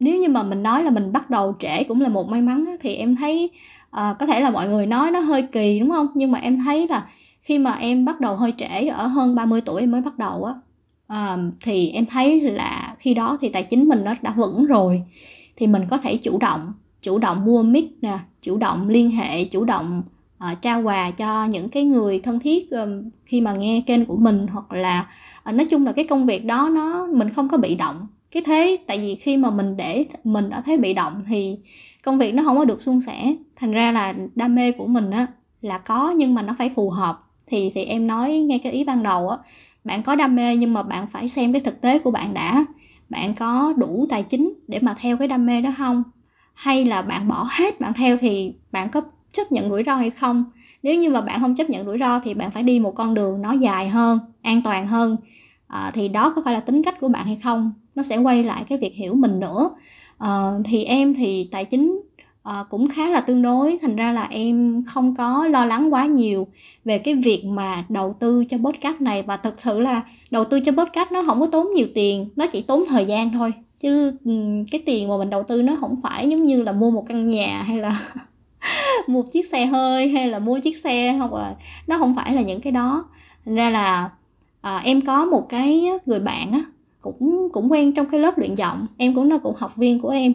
nếu 0.00 0.18
như 0.18 0.28
mà 0.28 0.42
mình 0.42 0.62
nói 0.62 0.84
là 0.84 0.90
mình 0.90 1.12
bắt 1.12 1.30
đầu 1.30 1.56
trễ 1.58 1.84
cũng 1.84 2.00
là 2.00 2.08
một 2.08 2.28
may 2.28 2.42
mắn 2.42 2.76
thì 2.80 2.94
em 2.94 3.16
thấy 3.16 3.50
à, 3.90 4.14
có 4.18 4.26
thể 4.26 4.40
là 4.40 4.50
mọi 4.50 4.68
người 4.68 4.86
nói 4.86 5.10
nó 5.10 5.20
hơi 5.20 5.42
kỳ 5.42 5.80
đúng 5.80 5.90
không? 5.90 6.06
Nhưng 6.14 6.32
mà 6.32 6.38
em 6.38 6.58
thấy 6.58 6.88
là 6.88 7.06
khi 7.40 7.58
mà 7.58 7.72
em 7.72 8.04
bắt 8.04 8.20
đầu 8.20 8.36
hơi 8.36 8.52
trễ 8.56 8.86
ở 8.86 9.06
hơn 9.06 9.34
30 9.34 9.60
tuổi 9.60 9.80
em 9.80 9.90
mới 9.90 10.00
bắt 10.00 10.18
đầu 10.18 10.44
á 10.44 10.54
à, 11.06 11.36
thì 11.60 11.90
em 11.90 12.06
thấy 12.06 12.40
là 12.40 12.94
khi 12.98 13.14
đó 13.14 13.38
thì 13.40 13.48
tài 13.48 13.62
chính 13.62 13.88
mình 13.88 14.04
nó 14.04 14.14
đã 14.22 14.34
vững 14.36 14.66
rồi 14.66 15.02
thì 15.60 15.66
mình 15.66 15.82
có 15.90 15.98
thể 15.98 16.16
chủ 16.16 16.38
động 16.38 16.72
chủ 17.02 17.18
động 17.18 17.44
mua 17.44 17.62
mic 17.62 17.84
nè 18.02 18.18
chủ 18.42 18.56
động 18.56 18.88
liên 18.88 19.10
hệ 19.10 19.44
chủ 19.44 19.64
động 19.64 20.02
uh, 20.52 20.62
trao 20.62 20.82
quà 20.82 21.10
cho 21.10 21.44
những 21.44 21.68
cái 21.68 21.84
người 21.84 22.20
thân 22.20 22.40
thiết 22.40 22.70
um, 22.70 23.10
khi 23.26 23.40
mà 23.40 23.52
nghe 23.52 23.82
kênh 23.86 24.06
của 24.06 24.16
mình 24.16 24.46
hoặc 24.46 24.72
là 24.72 25.06
uh, 25.48 25.54
nói 25.54 25.66
chung 25.70 25.86
là 25.86 25.92
cái 25.92 26.04
công 26.04 26.26
việc 26.26 26.44
đó 26.44 26.68
nó 26.72 27.06
mình 27.06 27.30
không 27.30 27.48
có 27.48 27.56
bị 27.56 27.74
động. 27.74 28.06
Cái 28.30 28.42
thế 28.46 28.76
tại 28.86 28.98
vì 28.98 29.14
khi 29.14 29.36
mà 29.36 29.50
mình 29.50 29.76
để 29.76 30.04
mình 30.24 30.50
ở 30.50 30.62
thế 30.66 30.76
bị 30.76 30.94
động 30.94 31.12
thì 31.28 31.56
công 32.04 32.18
việc 32.18 32.34
nó 32.34 32.42
không 32.42 32.56
có 32.56 32.64
được 32.64 32.82
suôn 32.82 33.00
sẻ. 33.00 33.34
Thành 33.56 33.72
ra 33.72 33.92
là 33.92 34.14
đam 34.34 34.54
mê 34.54 34.72
của 34.72 34.86
mình 34.86 35.10
á 35.10 35.26
là 35.62 35.78
có 35.78 36.10
nhưng 36.10 36.34
mà 36.34 36.42
nó 36.42 36.54
phải 36.58 36.70
phù 36.70 36.90
hợp. 36.90 37.20
Thì 37.46 37.70
thì 37.74 37.84
em 37.84 38.06
nói 38.06 38.38
ngay 38.38 38.58
cái 38.58 38.72
ý 38.72 38.84
ban 38.84 39.02
đầu 39.02 39.28
á 39.28 39.38
bạn 39.84 40.02
có 40.02 40.14
đam 40.14 40.36
mê 40.36 40.56
nhưng 40.56 40.72
mà 40.72 40.82
bạn 40.82 41.06
phải 41.06 41.28
xem 41.28 41.52
cái 41.52 41.60
thực 41.60 41.80
tế 41.80 41.98
của 41.98 42.10
bạn 42.10 42.34
đã 42.34 42.64
bạn 43.10 43.34
có 43.34 43.74
đủ 43.76 44.06
tài 44.10 44.22
chính 44.22 44.54
để 44.68 44.78
mà 44.82 44.94
theo 44.98 45.16
cái 45.16 45.28
đam 45.28 45.46
mê 45.46 45.60
đó 45.60 45.70
không? 45.78 46.02
Hay 46.54 46.84
là 46.84 47.02
bạn 47.02 47.28
bỏ 47.28 47.48
hết 47.50 47.80
bạn 47.80 47.94
theo 47.94 48.16
thì 48.16 48.52
bạn 48.72 48.88
có 48.88 49.00
chấp 49.32 49.52
nhận 49.52 49.68
rủi 49.68 49.82
ro 49.86 49.94
hay 49.96 50.10
không? 50.10 50.44
Nếu 50.82 50.98
như 50.98 51.10
mà 51.10 51.20
bạn 51.20 51.40
không 51.40 51.54
chấp 51.54 51.70
nhận 51.70 51.86
rủi 51.86 51.98
ro 51.98 52.20
thì 52.20 52.34
bạn 52.34 52.50
phải 52.50 52.62
đi 52.62 52.78
một 52.78 52.94
con 52.94 53.14
đường 53.14 53.42
nó 53.42 53.52
dài 53.52 53.88
hơn 53.88 54.18
an 54.42 54.62
toàn 54.62 54.86
hơn. 54.86 55.16
À, 55.66 55.90
thì 55.94 56.08
đó 56.08 56.32
có 56.36 56.42
phải 56.44 56.54
là 56.54 56.60
tính 56.60 56.82
cách 56.82 57.00
của 57.00 57.08
bạn 57.08 57.26
hay 57.26 57.36
không? 57.36 57.72
Nó 57.94 58.02
sẽ 58.02 58.16
quay 58.16 58.44
lại 58.44 58.64
cái 58.68 58.78
việc 58.78 58.94
hiểu 58.94 59.14
mình 59.14 59.40
nữa. 59.40 59.70
À, 60.18 60.50
thì 60.64 60.84
em 60.84 61.14
thì 61.14 61.48
tài 61.50 61.64
chính 61.64 62.00
à, 62.42 62.64
cũng 62.70 62.88
khá 62.88 63.10
là 63.10 63.20
tương 63.20 63.42
đối. 63.42 63.78
Thành 63.82 63.96
ra 63.96 64.12
là 64.12 64.26
em 64.30 64.84
không 64.86 65.14
có 65.14 65.46
lo 65.46 65.64
lắng 65.64 65.94
quá 65.94 66.06
nhiều 66.06 66.46
về 66.84 66.98
cái 66.98 67.14
việc 67.14 67.44
mà 67.44 67.84
đầu 67.88 68.16
tư 68.20 68.44
cho 68.48 68.56
podcast 68.58 69.00
này. 69.00 69.22
Và 69.22 69.36
thực 69.36 69.60
sự 69.60 69.80
là 69.80 70.02
đầu 70.30 70.44
tư 70.44 70.60
cho 70.60 70.72
podcast 70.72 71.12
nó 71.12 71.22
không 71.26 71.40
có 71.40 71.46
tốn 71.46 71.72
nhiều 71.74 71.86
tiền 71.94 72.28
nó 72.36 72.46
chỉ 72.46 72.62
tốn 72.62 72.84
thời 72.88 73.06
gian 73.06 73.30
thôi. 73.30 73.52
Chứ 73.80 74.12
ừ, 74.24 74.32
cái 74.70 74.82
tiền 74.86 75.08
mà 75.08 75.16
mình 75.18 75.30
đầu 75.30 75.42
tư 75.42 75.62
nó 75.62 75.76
không 75.80 75.96
phải 76.02 76.28
giống 76.30 76.44
như 76.44 76.62
là 76.62 76.72
mua 76.72 76.90
một 76.90 77.04
căn 77.08 77.28
nhà 77.28 77.62
hay 77.62 77.78
là 77.78 78.00
một 79.06 79.32
chiếc 79.32 79.46
xe 79.46 79.66
hơi 79.66 80.08
hay 80.08 80.28
là 80.28 80.38
mua 80.38 80.58
chiếc 80.58 80.76
xe 80.76 81.12
hoặc 81.12 81.32
là 81.32 81.54
nó 81.86 81.98
không 81.98 82.14
phải 82.14 82.34
là 82.34 82.42
những 82.42 82.60
cái 82.60 82.72
đó. 82.72 83.04
Thành 83.44 83.54
ra 83.54 83.70
là 83.70 84.10
à, 84.60 84.80
em 84.84 85.00
có 85.00 85.24
một 85.24 85.48
cái 85.48 85.84
người 86.06 86.20
bạn 86.20 86.52
á 86.52 86.64
cũng 87.00 87.48
cũng 87.52 87.72
quen 87.72 87.92
trong 87.92 88.06
cái 88.06 88.20
lớp 88.20 88.38
luyện 88.38 88.54
giọng. 88.54 88.86
Em 88.96 89.14
cũng 89.14 89.30
là 89.30 89.38
cũng 89.42 89.54
học 89.58 89.76
viên 89.76 90.00
của 90.00 90.08
em 90.08 90.32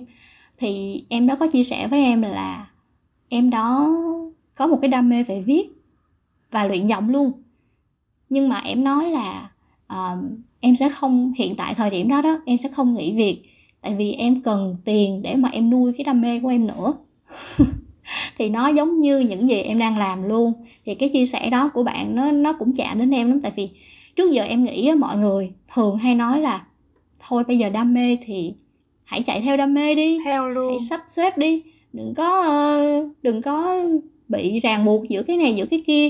thì 0.58 1.02
em 1.10 1.28
đó 1.28 1.36
có 1.40 1.48
chia 1.48 1.64
sẻ 1.64 1.88
với 1.88 2.04
em 2.04 2.22
là 2.22 2.68
em 3.30 3.50
đó 3.50 3.96
có 4.58 4.68
một 4.68 4.78
cái 4.82 4.90
đam 4.90 5.10
mê 5.10 5.24
về 5.24 5.42
viết 5.42 5.68
và 6.52 6.66
luyện 6.66 6.88
giọng 6.88 7.10
luôn. 7.10 7.32
Nhưng 8.30 8.50
mà 8.50 8.58
em 8.60 8.84
nói 8.84 9.12
là 9.12 9.50
uh, 9.94 10.20
em 10.60 10.76
sẽ 10.76 10.90
không 10.90 11.34
hiện 11.38 11.56
tại 11.56 11.74
thời 11.74 11.90
điểm 11.90 12.10
đó 12.10 12.22
đó 12.22 12.40
em 12.46 12.58
sẽ 12.58 12.70
không 12.70 12.94
nghỉ 12.94 13.14
việc 13.14 13.42
tại 13.82 13.96
vì 13.96 14.12
em 14.12 14.42
cần 14.42 14.76
tiền 14.86 15.22
để 15.22 15.36
mà 15.36 15.50
em 15.50 15.70
nuôi 15.70 15.94
cái 15.98 16.04
đam 16.04 16.22
mê 16.22 16.40
của 16.40 16.48
em 16.48 16.68
nữa. 16.68 16.94
Thì 18.38 18.50
nó 18.50 18.68
giống 18.68 19.00
như 19.00 19.20
những 19.20 19.50
gì 19.50 19.62
em 19.62 19.80
đang 19.80 19.98
làm 19.98 20.24
luôn. 20.24 20.54
Thì 20.86 20.96
cái 20.96 21.10
chia 21.10 21.26
sẻ 21.26 21.50
đó 21.50 21.70
của 21.74 21.84
bạn 21.84 22.16
nó 22.16 22.32
nó 22.32 22.54
cũng 22.54 22.74
chạm 22.74 23.00
đến 23.00 23.12
em 23.12 23.30
lắm 23.30 23.42
tại 23.42 23.52
vì 23.56 23.70
trước 24.16 24.32
giờ 24.32 24.44
em 24.44 24.64
nghĩ 24.64 24.92
mọi 25.00 25.18
người 25.18 25.52
thường 25.74 25.98
hay 25.98 26.16
nói 26.16 26.42
là 26.42 26.66
thôi 27.20 27.44
bây 27.48 27.58
giờ 27.58 27.70
đam 27.70 27.94
mê 27.94 28.18
thì 28.26 28.54
hãy 29.06 29.22
chạy 29.22 29.42
theo 29.42 29.58
đam 29.58 29.74
mê 29.74 29.96
đi. 29.96 30.18
Theo 30.26 30.50
luôn. 30.50 30.70
Hãy 30.70 30.80
sắp 30.80 31.04
xếp 31.08 31.38
đi. 31.38 31.64
Đừng 31.94 32.14
có 32.14 32.40
uh, 32.42 33.12
đừng 33.22 33.42
có 33.42 33.84
bị 34.28 34.60
ràng 34.60 34.86
buộc 34.86 35.10
giữa 35.10 35.24
cái 35.24 35.38
này 35.38 35.56
giữa 35.56 35.66
cái 35.66 35.84
kia. 35.88 36.10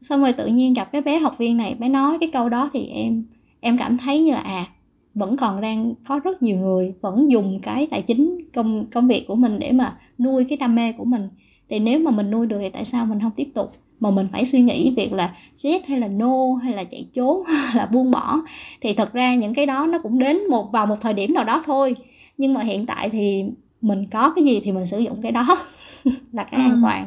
Xong 0.00 0.20
rồi 0.20 0.32
tự 0.32 0.46
nhiên 0.46 0.74
gặp 0.74 0.92
cái 0.92 1.02
bé 1.02 1.18
học 1.18 1.38
viên 1.38 1.56
này 1.56 1.74
bé 1.78 1.88
nói 1.88 2.18
cái 2.20 2.30
câu 2.32 2.48
đó 2.48 2.70
thì 2.72 2.86
em 2.86 3.24
em 3.60 3.78
cảm 3.78 3.98
thấy 3.98 4.22
như 4.22 4.32
là 4.32 4.40
à 4.40 4.66
vẫn 5.14 5.36
còn 5.36 5.60
đang 5.60 5.94
có 6.08 6.18
rất 6.18 6.42
nhiều 6.42 6.56
người 6.56 6.94
vẫn 7.00 7.30
dùng 7.30 7.58
cái 7.62 7.86
tài 7.86 8.02
chính 8.02 8.38
công 8.54 8.86
công 8.86 9.08
việc 9.08 9.24
của 9.26 9.34
mình 9.34 9.58
để 9.58 9.72
mà 9.72 9.98
nuôi 10.18 10.44
cái 10.44 10.58
đam 10.58 10.74
mê 10.74 10.92
của 10.92 11.04
mình. 11.04 11.28
Thì 11.68 11.78
nếu 11.78 11.98
mà 11.98 12.10
mình 12.10 12.30
nuôi 12.30 12.46
được 12.46 12.58
thì 12.60 12.68
tại 12.68 12.84
sao 12.84 13.06
mình 13.06 13.20
không 13.20 13.30
tiếp 13.36 13.48
tục? 13.54 13.72
Mà 14.00 14.10
mình 14.10 14.26
phải 14.32 14.46
suy 14.46 14.60
nghĩ 14.60 14.94
việc 14.96 15.12
là 15.12 15.34
yes 15.64 15.82
hay 15.88 16.00
là 16.00 16.08
no 16.08 16.54
hay 16.62 16.72
là 16.72 16.84
chạy 16.84 17.06
trốn 17.12 17.44
hay 17.46 17.76
là 17.76 17.86
buông 17.86 18.10
bỏ. 18.10 18.40
Thì 18.80 18.92
thật 18.92 19.12
ra 19.12 19.34
những 19.34 19.54
cái 19.54 19.66
đó 19.66 19.86
nó 19.86 19.98
cũng 20.02 20.18
đến 20.18 20.48
một 20.50 20.72
vào 20.72 20.86
một 20.86 20.96
thời 21.00 21.14
điểm 21.14 21.34
nào 21.34 21.44
đó 21.44 21.62
thôi 21.66 21.96
nhưng 22.38 22.54
mà 22.54 22.60
hiện 22.60 22.86
tại 22.86 23.10
thì 23.10 23.44
mình 23.80 24.06
có 24.10 24.32
cái 24.36 24.44
gì 24.44 24.60
thì 24.64 24.72
mình 24.72 24.86
sử 24.86 24.98
dụng 24.98 25.22
cái 25.22 25.32
đó 25.32 25.58
là 26.32 26.44
cái 26.44 26.60
ừ. 26.60 26.70
an 26.70 26.80
toàn 26.82 27.06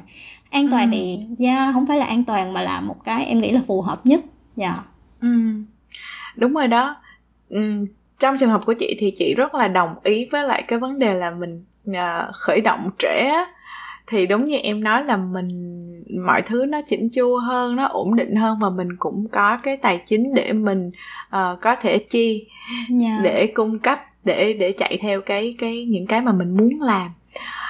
an 0.51 0.67
toàn 0.71 0.91
ừ. 0.91 0.97
thì 0.97 1.19
yeah, 1.45 1.73
không 1.73 1.85
phải 1.85 1.97
là 1.97 2.05
an 2.05 2.23
toàn 2.23 2.53
mà 2.53 2.61
là 2.61 2.81
một 2.81 3.03
cái 3.03 3.25
em 3.25 3.37
nghĩ 3.37 3.51
là 3.51 3.61
phù 3.67 3.81
hợp 3.81 4.05
nhất 4.05 4.21
dạ 4.55 4.67
yeah. 4.67 4.85
ừ. 5.21 5.27
đúng 6.35 6.53
rồi 6.53 6.67
đó 6.67 6.95
ừ. 7.49 7.85
trong 8.19 8.37
trường 8.39 8.49
hợp 8.49 8.61
của 8.65 8.73
chị 8.73 8.95
thì 8.99 9.13
chị 9.15 9.33
rất 9.37 9.55
là 9.55 9.67
đồng 9.67 9.89
ý 10.03 10.27
với 10.31 10.43
lại 10.47 10.63
cái 10.67 10.79
vấn 10.79 10.99
đề 10.99 11.13
là 11.13 11.31
mình 11.31 11.65
uh, 11.89 12.33
khởi 12.33 12.61
động 12.61 12.89
trễ 12.99 13.31
thì 14.07 14.25
đúng 14.25 14.45
như 14.45 14.57
em 14.57 14.83
nói 14.83 15.03
là 15.03 15.17
mình 15.17 15.47
mọi 16.25 16.41
thứ 16.41 16.65
nó 16.65 16.81
chỉnh 16.87 17.09
chu 17.09 17.35
hơn 17.35 17.75
nó 17.75 17.85
ổn 17.85 18.15
định 18.15 18.35
hơn 18.35 18.59
và 18.61 18.69
mình 18.69 18.87
cũng 18.99 19.27
có 19.31 19.57
cái 19.63 19.77
tài 19.77 20.01
chính 20.05 20.33
để 20.33 20.53
mình 20.53 20.91
uh, 21.27 21.61
có 21.61 21.75
thể 21.75 21.97
chi 21.97 22.47
yeah. 22.89 23.01
Dạ. 23.01 23.19
để 23.23 23.47
cung 23.47 23.79
cấp 23.79 23.99
để 24.23 24.53
để 24.53 24.71
chạy 24.77 24.97
theo 25.01 25.21
cái 25.21 25.55
cái 25.57 25.85
những 25.85 26.07
cái 26.07 26.21
mà 26.21 26.31
mình 26.31 26.57
muốn 26.57 26.81
làm 26.81 27.11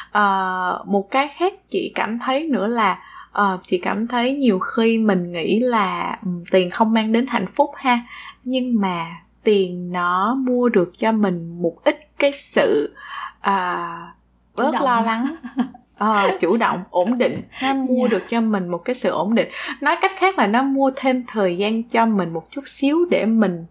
uh, 0.09 0.87
một 0.87 1.11
cái 1.11 1.27
khác 1.27 1.53
chị 1.69 1.91
cảm 1.95 2.19
thấy 2.19 2.47
nữa 2.47 2.67
là 2.67 2.99
uh, 3.39 3.59
chị 3.67 3.77
cảm 3.77 4.07
thấy 4.07 4.35
nhiều 4.35 4.59
khi 4.59 4.97
mình 4.97 5.31
nghĩ 5.31 5.59
là 5.59 6.19
tiền 6.51 6.69
không 6.69 6.93
mang 6.93 7.11
đến 7.11 7.27
hạnh 7.27 7.47
phúc 7.47 7.69
ha 7.75 7.99
nhưng 8.43 8.81
mà 8.81 9.05
tiền 9.43 9.91
nó 9.91 10.35
mua 10.35 10.69
được 10.69 10.93
cho 10.97 11.11
mình 11.11 11.61
một 11.61 11.83
ít 11.83 11.99
cái 12.19 12.31
sự 12.31 12.95
uh, 13.39 14.15
bớt 14.55 14.81
lo 14.81 15.01
lắng 15.01 15.35
à, 16.01 16.37
chủ 16.39 16.57
động 16.57 16.83
ổn 16.89 17.17
định 17.17 17.41
nó 17.63 17.73
mua 17.89 17.99
yeah. 17.99 18.11
Dạ. 18.11 18.17
được 18.17 18.25
cho 18.29 18.41
mình 18.41 18.67
một 18.67 18.77
cái 18.85 18.93
sự 18.93 19.09
ổn 19.09 19.35
định 19.35 19.49
nói 19.81 19.95
cách 20.01 20.11
khác 20.17 20.37
là 20.37 20.47
nó 20.47 20.63
mua 20.63 20.91
thêm 20.95 21.23
thời 21.27 21.57
gian 21.57 21.83
cho 21.83 22.05
mình 22.05 22.33
một 22.33 22.49
chút 22.49 22.63
xíu 22.67 23.05
để 23.11 23.25
mình 23.25 23.65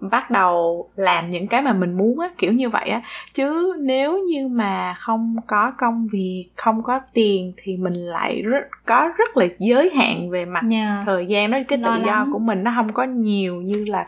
bắt 0.00 0.30
đầu 0.30 0.88
làm 0.96 1.28
những 1.28 1.46
cái 1.46 1.62
mà 1.62 1.72
mình 1.72 1.92
muốn 1.92 2.20
á 2.20 2.30
kiểu 2.38 2.52
như 2.52 2.68
vậy 2.68 2.88
á 2.88 3.02
chứ 3.34 3.76
nếu 3.80 4.24
như 4.28 4.48
mà 4.48 4.94
không 4.94 5.36
có 5.46 5.72
công 5.78 6.06
việc 6.12 6.48
không 6.56 6.82
có 6.82 7.00
tiền 7.12 7.52
thì 7.56 7.76
mình 7.76 7.94
lại 7.94 8.42
rất 8.42 8.60
có 8.86 9.08
rất 9.18 9.36
là 9.36 9.46
giới 9.58 9.90
hạn 9.96 10.30
về 10.30 10.44
mặt 10.44 10.64
yeah. 10.70 10.86
Dạ. 10.86 11.02
thời 11.06 11.26
gian 11.26 11.50
đó 11.50 11.58
cái 11.68 11.78
tự 11.78 11.90
Lo 11.90 11.96
do 11.96 12.12
lắm. 12.12 12.32
của 12.32 12.38
mình 12.38 12.64
nó 12.64 12.72
không 12.76 12.92
có 12.92 13.04
nhiều 13.04 13.62
như 13.62 13.84
là 13.88 14.06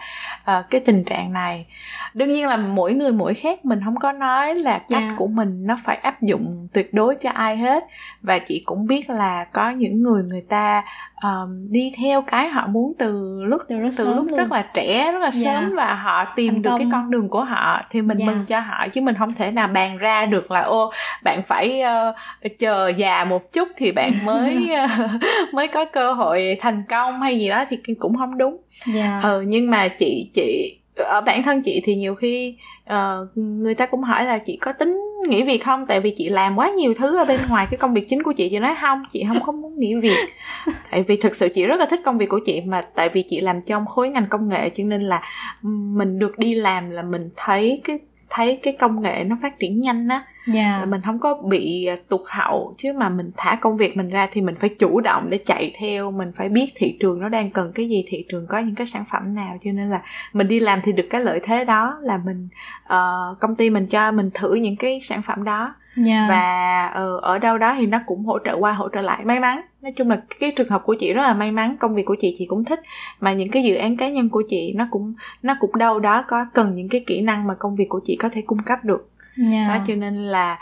uh, 0.59 0.65
cái 0.71 0.81
tình 0.81 1.05
trạng 1.05 1.33
này 1.33 1.67
đương 2.15 2.29
nhiên 2.29 2.49
là 2.49 2.57
mỗi 2.57 2.95
người 2.95 3.13
mỗi 3.13 3.35
khác 3.35 3.65
mình 3.65 3.81
không 3.85 3.97
có 3.97 4.13
nói 4.13 4.55
là 4.55 4.79
cách 4.79 4.91
yeah. 4.91 5.03
Dạ. 5.03 5.15
của 5.17 5.27
mình 5.27 5.67
nó 5.67 5.77
phải 5.85 5.97
áp 5.97 6.23
dụng 6.23 6.69
tuyệt 6.73 6.95
đối 6.95 7.15
cho 7.15 7.31
ai 7.31 7.57
hết 7.57 7.85
và 8.23 8.39
chị 8.39 8.63
cũng 8.67 8.87
biết 8.87 9.11
là 9.11 9.45
có 9.53 9.71
những 9.71 10.03
người 10.03 10.23
người 10.23 10.45
ta 10.49 10.85
um, 11.23 11.73
đi 11.73 11.93
theo 11.99 12.23
cái 12.23 12.49
họ 12.49 12.67
muốn 12.67 12.93
từ 12.99 13.43
lúc 13.45 13.63
từ, 13.69 13.79
rất 13.79 13.89
từ 13.99 14.15
lúc 14.15 14.27
luôn. 14.27 14.37
rất 14.37 14.53
là 14.53 14.63
trẻ 14.75 15.13
rất 15.13 15.19
là 15.19 15.31
yeah. 15.31 15.35
sớm 15.35 15.75
và 15.75 15.95
họ 15.95 16.25
tìm 16.37 16.53
Thành 16.53 16.63
được 16.63 16.71
công. 16.71 16.79
cái 16.79 16.89
con 16.93 17.11
đường 17.11 17.29
của 17.29 17.45
họ 17.45 17.81
thì 17.91 18.03
mình 18.03 18.19
yeah. 18.19 18.29
mừng 18.29 18.45
cho 18.47 18.61
họ 18.61 18.89
chứ 18.89 19.01
mình 19.01 19.15
không 19.19 19.33
thể 19.33 19.51
nào 19.51 19.69
bàn 19.69 19.99
ra 19.99 20.27
được 20.27 20.51
là 20.51 20.61
ô 20.61 20.93
bạn 21.25 21.43
phải 21.43 21.83
uh, 21.83 22.59
chờ 22.59 22.89
già 22.89 23.25
một 23.25 23.53
chút 23.53 23.69
thì 23.77 23.93
bạn 23.93 24.13
mới 24.25 24.69
uh, 24.85 25.11
mới 25.55 25.69
có 25.69 25.85
cơ 25.85 26.13
hội 26.13 26.57
thành 26.61 26.83
công 26.89 27.21
hay 27.21 27.39
gì 27.39 27.49
đó 27.49 27.65
thì 27.69 27.77
cũng 27.99 28.17
không 28.17 28.39
đúng 28.39 28.57
yeah. 28.95 29.23
ừ 29.23 29.41
nhưng 29.41 29.71
mà 29.71 29.89
chị 29.89 30.31
chị 30.35 30.79
ở 31.05 31.21
bản 31.21 31.43
thân 31.43 31.63
chị 31.63 31.81
thì 31.85 31.95
nhiều 31.95 32.15
khi 32.15 32.57
uh, 32.91 33.29
người 33.35 33.75
ta 33.75 33.87
cũng 33.87 34.03
hỏi 34.03 34.25
là 34.25 34.39
chị 34.39 34.57
có 34.57 34.73
tính 34.73 35.01
nghỉ 35.29 35.43
việc 35.43 35.65
không? 35.65 35.87
Tại 35.87 36.01
vì 36.01 36.13
chị 36.17 36.29
làm 36.29 36.59
quá 36.59 36.71
nhiều 36.71 36.95
thứ 36.99 37.19
ở 37.19 37.25
bên 37.25 37.41
ngoài 37.49 37.67
cái 37.71 37.79
công 37.79 37.95
việc 37.95 38.09
chính 38.09 38.23
của 38.23 38.33
chị 38.33 38.49
chị 38.49 38.59
nói 38.59 38.75
không 38.81 39.03
chị 39.11 39.25
không 39.29 39.43
có 39.47 39.53
muốn 39.53 39.79
nghỉ 39.79 39.95
việc. 39.95 40.29
Tại 40.91 41.03
vì 41.03 41.17
thực 41.17 41.37
sự 41.37 41.49
chị 41.55 41.67
rất 41.67 41.81
là 41.81 41.87
thích 41.87 42.01
công 42.05 42.19
việc 42.19 42.29
của 42.29 42.41
chị 42.47 42.61
mà 42.61 42.83
tại 42.95 43.09
vì 43.09 43.25
chị 43.29 43.41
làm 43.41 43.61
trong 43.63 43.87
khối 43.87 44.09
ngành 44.09 44.27
công 44.31 44.49
nghệ 44.49 44.71
cho 44.75 44.85
nên 44.85 45.03
là 45.03 45.23
mình 45.63 46.19
được 46.19 46.39
đi 46.39 46.55
làm 46.55 46.91
là 46.91 47.03
mình 47.03 47.31
thấy 47.37 47.81
cái 47.85 47.99
thấy 48.31 48.59
cái 48.63 48.77
công 48.79 49.03
nghệ 49.03 49.25
nó 49.25 49.37
phát 49.43 49.59
triển 49.59 49.81
nhanh 49.81 50.09
á 50.09 50.25
yeah. 50.55 50.81
Dạ. 50.81 50.87
mình 50.89 51.01
không 51.05 51.19
có 51.19 51.35
bị 51.35 51.87
à, 51.87 51.97
tụt 52.09 52.21
hậu 52.27 52.75
chứ 52.79 52.93
mà 52.93 53.09
mình 53.09 53.31
thả 53.37 53.59
công 53.61 53.77
việc 53.77 53.97
mình 53.97 54.09
ra 54.09 54.29
thì 54.33 54.41
mình 54.41 54.55
phải 54.61 54.71
chủ 54.79 55.01
động 55.01 55.31
để 55.31 55.39
chạy 55.45 55.75
theo 55.79 56.11
mình 56.11 56.33
phải 56.37 56.49
biết 56.49 56.73
thị 56.75 56.97
trường 57.01 57.21
nó 57.21 57.29
đang 57.29 57.51
cần 57.51 57.73
cái 57.75 57.89
gì 57.89 58.05
thị 58.09 58.25
trường 58.29 58.47
có 58.47 58.59
những 58.59 58.75
cái 58.75 58.87
sản 58.87 59.05
phẩm 59.11 59.35
nào 59.35 59.57
cho 59.65 59.73
nên 59.73 59.89
là 59.89 60.03
mình 60.33 60.49
đi 60.49 60.61
làm 60.61 60.81
thì 60.85 60.93
được 60.93 61.07
cái 61.11 61.21
lợi 61.21 61.41
thế 61.43 61.65
đó 61.65 61.99
là 62.03 62.21
mình 62.25 62.49
uh, 62.85 63.41
công 63.41 63.55
ty 63.55 63.71
mình 63.71 63.87
cho 63.87 64.13
mình 64.13 64.31
thử 64.35 64.55
những 64.55 64.77
cái 64.77 65.01
sản 65.03 65.23
phẩm 65.23 65.45
đó 65.45 65.75
yeah. 66.07 66.07
Dạ. 66.07 66.27
và 66.29 66.87
uh, 66.87 67.23
ở 67.23 67.39
đâu 67.39 67.59
đó 67.59 67.75
thì 67.79 67.87
nó 67.87 68.01
cũng 68.07 68.25
hỗ 68.25 68.39
trợ 68.45 68.57
qua 68.59 68.73
hỗ 68.73 68.89
trợ 68.89 69.01
lại 69.01 69.25
may 69.25 69.41
mắn 69.41 69.61
nói 69.83 69.93
chung 69.97 70.11
là 70.11 70.23
cái 70.41 70.53
trường 70.57 70.69
hợp 70.69 70.83
của 70.85 70.95
chị 70.95 71.13
rất 71.13 71.23
là 71.23 71.35
may 71.35 71.53
mắn 71.53 71.77
công 71.81 71.95
việc 71.95 72.03
của 72.07 72.17
chị 72.21 72.35
chị 72.39 72.47
cũng 72.47 72.65
thích 72.65 72.81
mà 73.21 73.33
những 73.33 73.51
cái 73.51 73.63
dự 73.63 73.75
án 73.75 73.97
cá 73.97 74.09
nhân 74.09 74.29
của 74.29 74.43
chị 74.49 74.73
nó 74.77 74.89
cũng 74.91 75.15
nó 75.43 75.57
cũng 75.61 75.79
đâu 75.79 75.99
đó 75.99 76.25
có 76.29 76.47
cần 76.55 76.75
những 76.75 76.89
cái 76.89 77.05
kỹ 77.07 77.21
năng 77.21 77.47
mà 77.47 77.55
công 77.55 77.77
việc 77.77 77.89
của 77.89 78.01
chị 78.05 78.17
có 78.17 78.29
thể 78.33 78.43
cung 78.43 78.63
cấp 78.63 78.85
được 78.85 79.11
yeah. 79.51 79.69
đó 79.69 79.85
cho 79.87 79.95
nên 79.95 80.15
là 80.15 80.59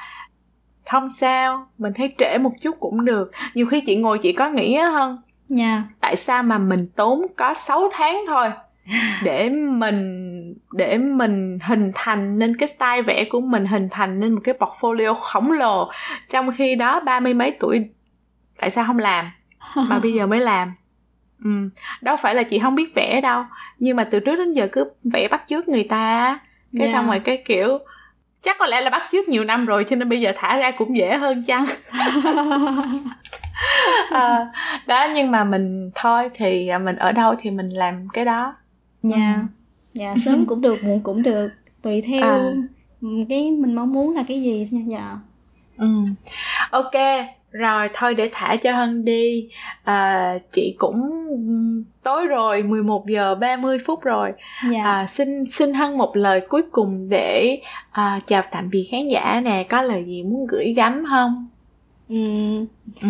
không 0.91 1.11
sao 1.11 1.67
mình 1.79 1.93
thấy 1.97 2.15
trễ 2.19 2.39
một 2.39 2.53
chút 2.63 2.77
cũng 2.81 3.05
được 3.05 3.31
nhiều 3.55 3.67
khi 3.67 3.81
chị 3.81 3.97
ngồi 3.97 4.19
chị 4.19 4.33
có 4.33 4.49
nghĩ 4.49 4.77
hơn 4.77 5.19
yeah. 5.59 5.81
tại 6.01 6.17
sao 6.17 6.43
mà 6.43 6.59
mình 6.59 6.89
tốn 6.97 7.27
có 7.37 7.55
6 7.55 7.89
tháng 7.93 8.25
thôi 8.27 8.51
để 9.25 9.49
mình 9.51 10.55
để 10.73 10.99
mình 10.99 11.59
hình 11.63 11.93
thành 11.95 12.39
nên 12.39 12.57
cái 12.57 12.69
style 12.69 13.03
vẽ 13.03 13.25
của 13.31 13.41
mình 13.41 13.67
hình 13.67 13.89
thành 13.91 14.21
nên 14.21 14.33
một 14.33 14.41
cái 14.45 14.55
portfolio 14.59 15.15
khổng 15.15 15.53
lồ 15.53 15.91
trong 16.29 16.51
khi 16.53 16.75
đó 16.75 17.01
ba 17.01 17.21
mươi 17.21 17.35
mấy 17.35 17.57
tuổi 17.61 17.91
tại 18.61 18.71
sao 18.71 18.85
không 18.87 18.99
làm 18.99 19.31
mà 19.89 19.99
bây 19.99 20.13
giờ 20.13 20.27
mới 20.27 20.41
làm 20.41 20.75
ừ. 21.45 21.51
đâu 22.01 22.17
phải 22.17 22.35
là 22.35 22.43
chị 22.43 22.59
không 22.59 22.75
biết 22.75 22.95
vẽ 22.95 23.21
đâu 23.21 23.45
nhưng 23.79 23.97
mà 23.97 24.05
từ 24.05 24.21
trước 24.21 24.37
đến 24.37 24.53
giờ 24.53 24.69
cứ 24.73 24.91
vẽ 25.13 25.29
bắt 25.29 25.43
chước 25.47 25.69
người 25.69 25.85
ta 25.85 26.39
cái 26.79 26.89
yeah. 26.89 26.95
xong 26.95 27.07
rồi 27.07 27.21
cái 27.21 27.43
kiểu 27.47 27.79
chắc 28.47 28.57
có 28.59 28.67
lẽ 28.67 28.81
là 28.81 28.91
bắt 28.91 29.03
chước 29.13 29.29
nhiều 29.29 29.45
năm 29.45 29.67
rồi 29.67 29.85
cho 29.89 29.97
nên 29.97 30.09
bây 30.09 30.21
giờ 30.21 30.33
thả 30.37 30.57
ra 30.57 30.71
cũng 30.71 30.97
dễ 30.97 31.17
hơn 31.17 31.43
chăng? 31.43 31.67
À, 34.11 34.47
đó 34.87 35.07
nhưng 35.15 35.31
mà 35.31 35.45
mình 35.45 35.91
thôi 35.95 36.29
thì 36.35 36.71
mình 36.85 36.97
ở 36.97 37.13
đâu 37.13 37.35
thì 37.41 37.51
mình 37.51 37.69
làm 37.69 38.09
cái 38.13 38.25
đó. 38.25 38.55
Dạ. 39.03 39.17
Yeah. 39.17 39.39
dạ 39.95 40.15
sớm 40.25 40.47
cũng 40.47 40.61
được 40.61 40.85
muộn 40.85 41.01
cũng 41.01 41.23
được 41.23 41.49
tùy 41.83 42.01
theo 42.01 42.23
à. 42.23 42.53
cái 43.29 43.51
mình 43.51 43.75
mong 43.75 43.93
muốn 43.93 44.15
là 44.15 44.23
cái 44.29 44.43
gì 44.43 44.69
nha. 44.71 44.81
Dạ. 44.87 45.17
Ừ. 45.79 45.89
Ok 46.71 46.95
rồi 47.59 47.89
thôi 47.95 48.15
để 48.15 48.29
thả 48.33 48.57
cho 48.57 48.73
Hân 48.73 49.05
đi 49.05 49.49
à, 49.85 50.33
chị 50.53 50.75
cũng 50.79 50.95
tối 52.03 52.27
rồi 52.27 52.63
11 52.63 53.07
giờ 53.09 53.35
30 53.35 53.79
phút 53.87 54.03
rồi 54.03 54.33
dạ. 54.73 54.85
à, 54.85 55.07
xin 55.07 55.51
xin 55.51 55.75
Hân 55.75 55.99
một 55.99 56.17
lời 56.17 56.41
cuối 56.49 56.63
cùng 56.73 57.09
để 57.09 57.61
à, 57.91 58.21
chào 58.27 58.43
tạm 58.51 58.71
biệt 58.71 58.89
khán 58.91 59.09
giả 59.09 59.41
nè 59.45 59.67
có 59.69 59.83
lời 59.83 60.05
gì 60.07 60.23
muốn 60.23 60.47
gửi 60.47 60.75
gắm 60.77 61.05
không 61.09 61.49
ừ. 62.09 62.17
Ừ. 63.03 63.09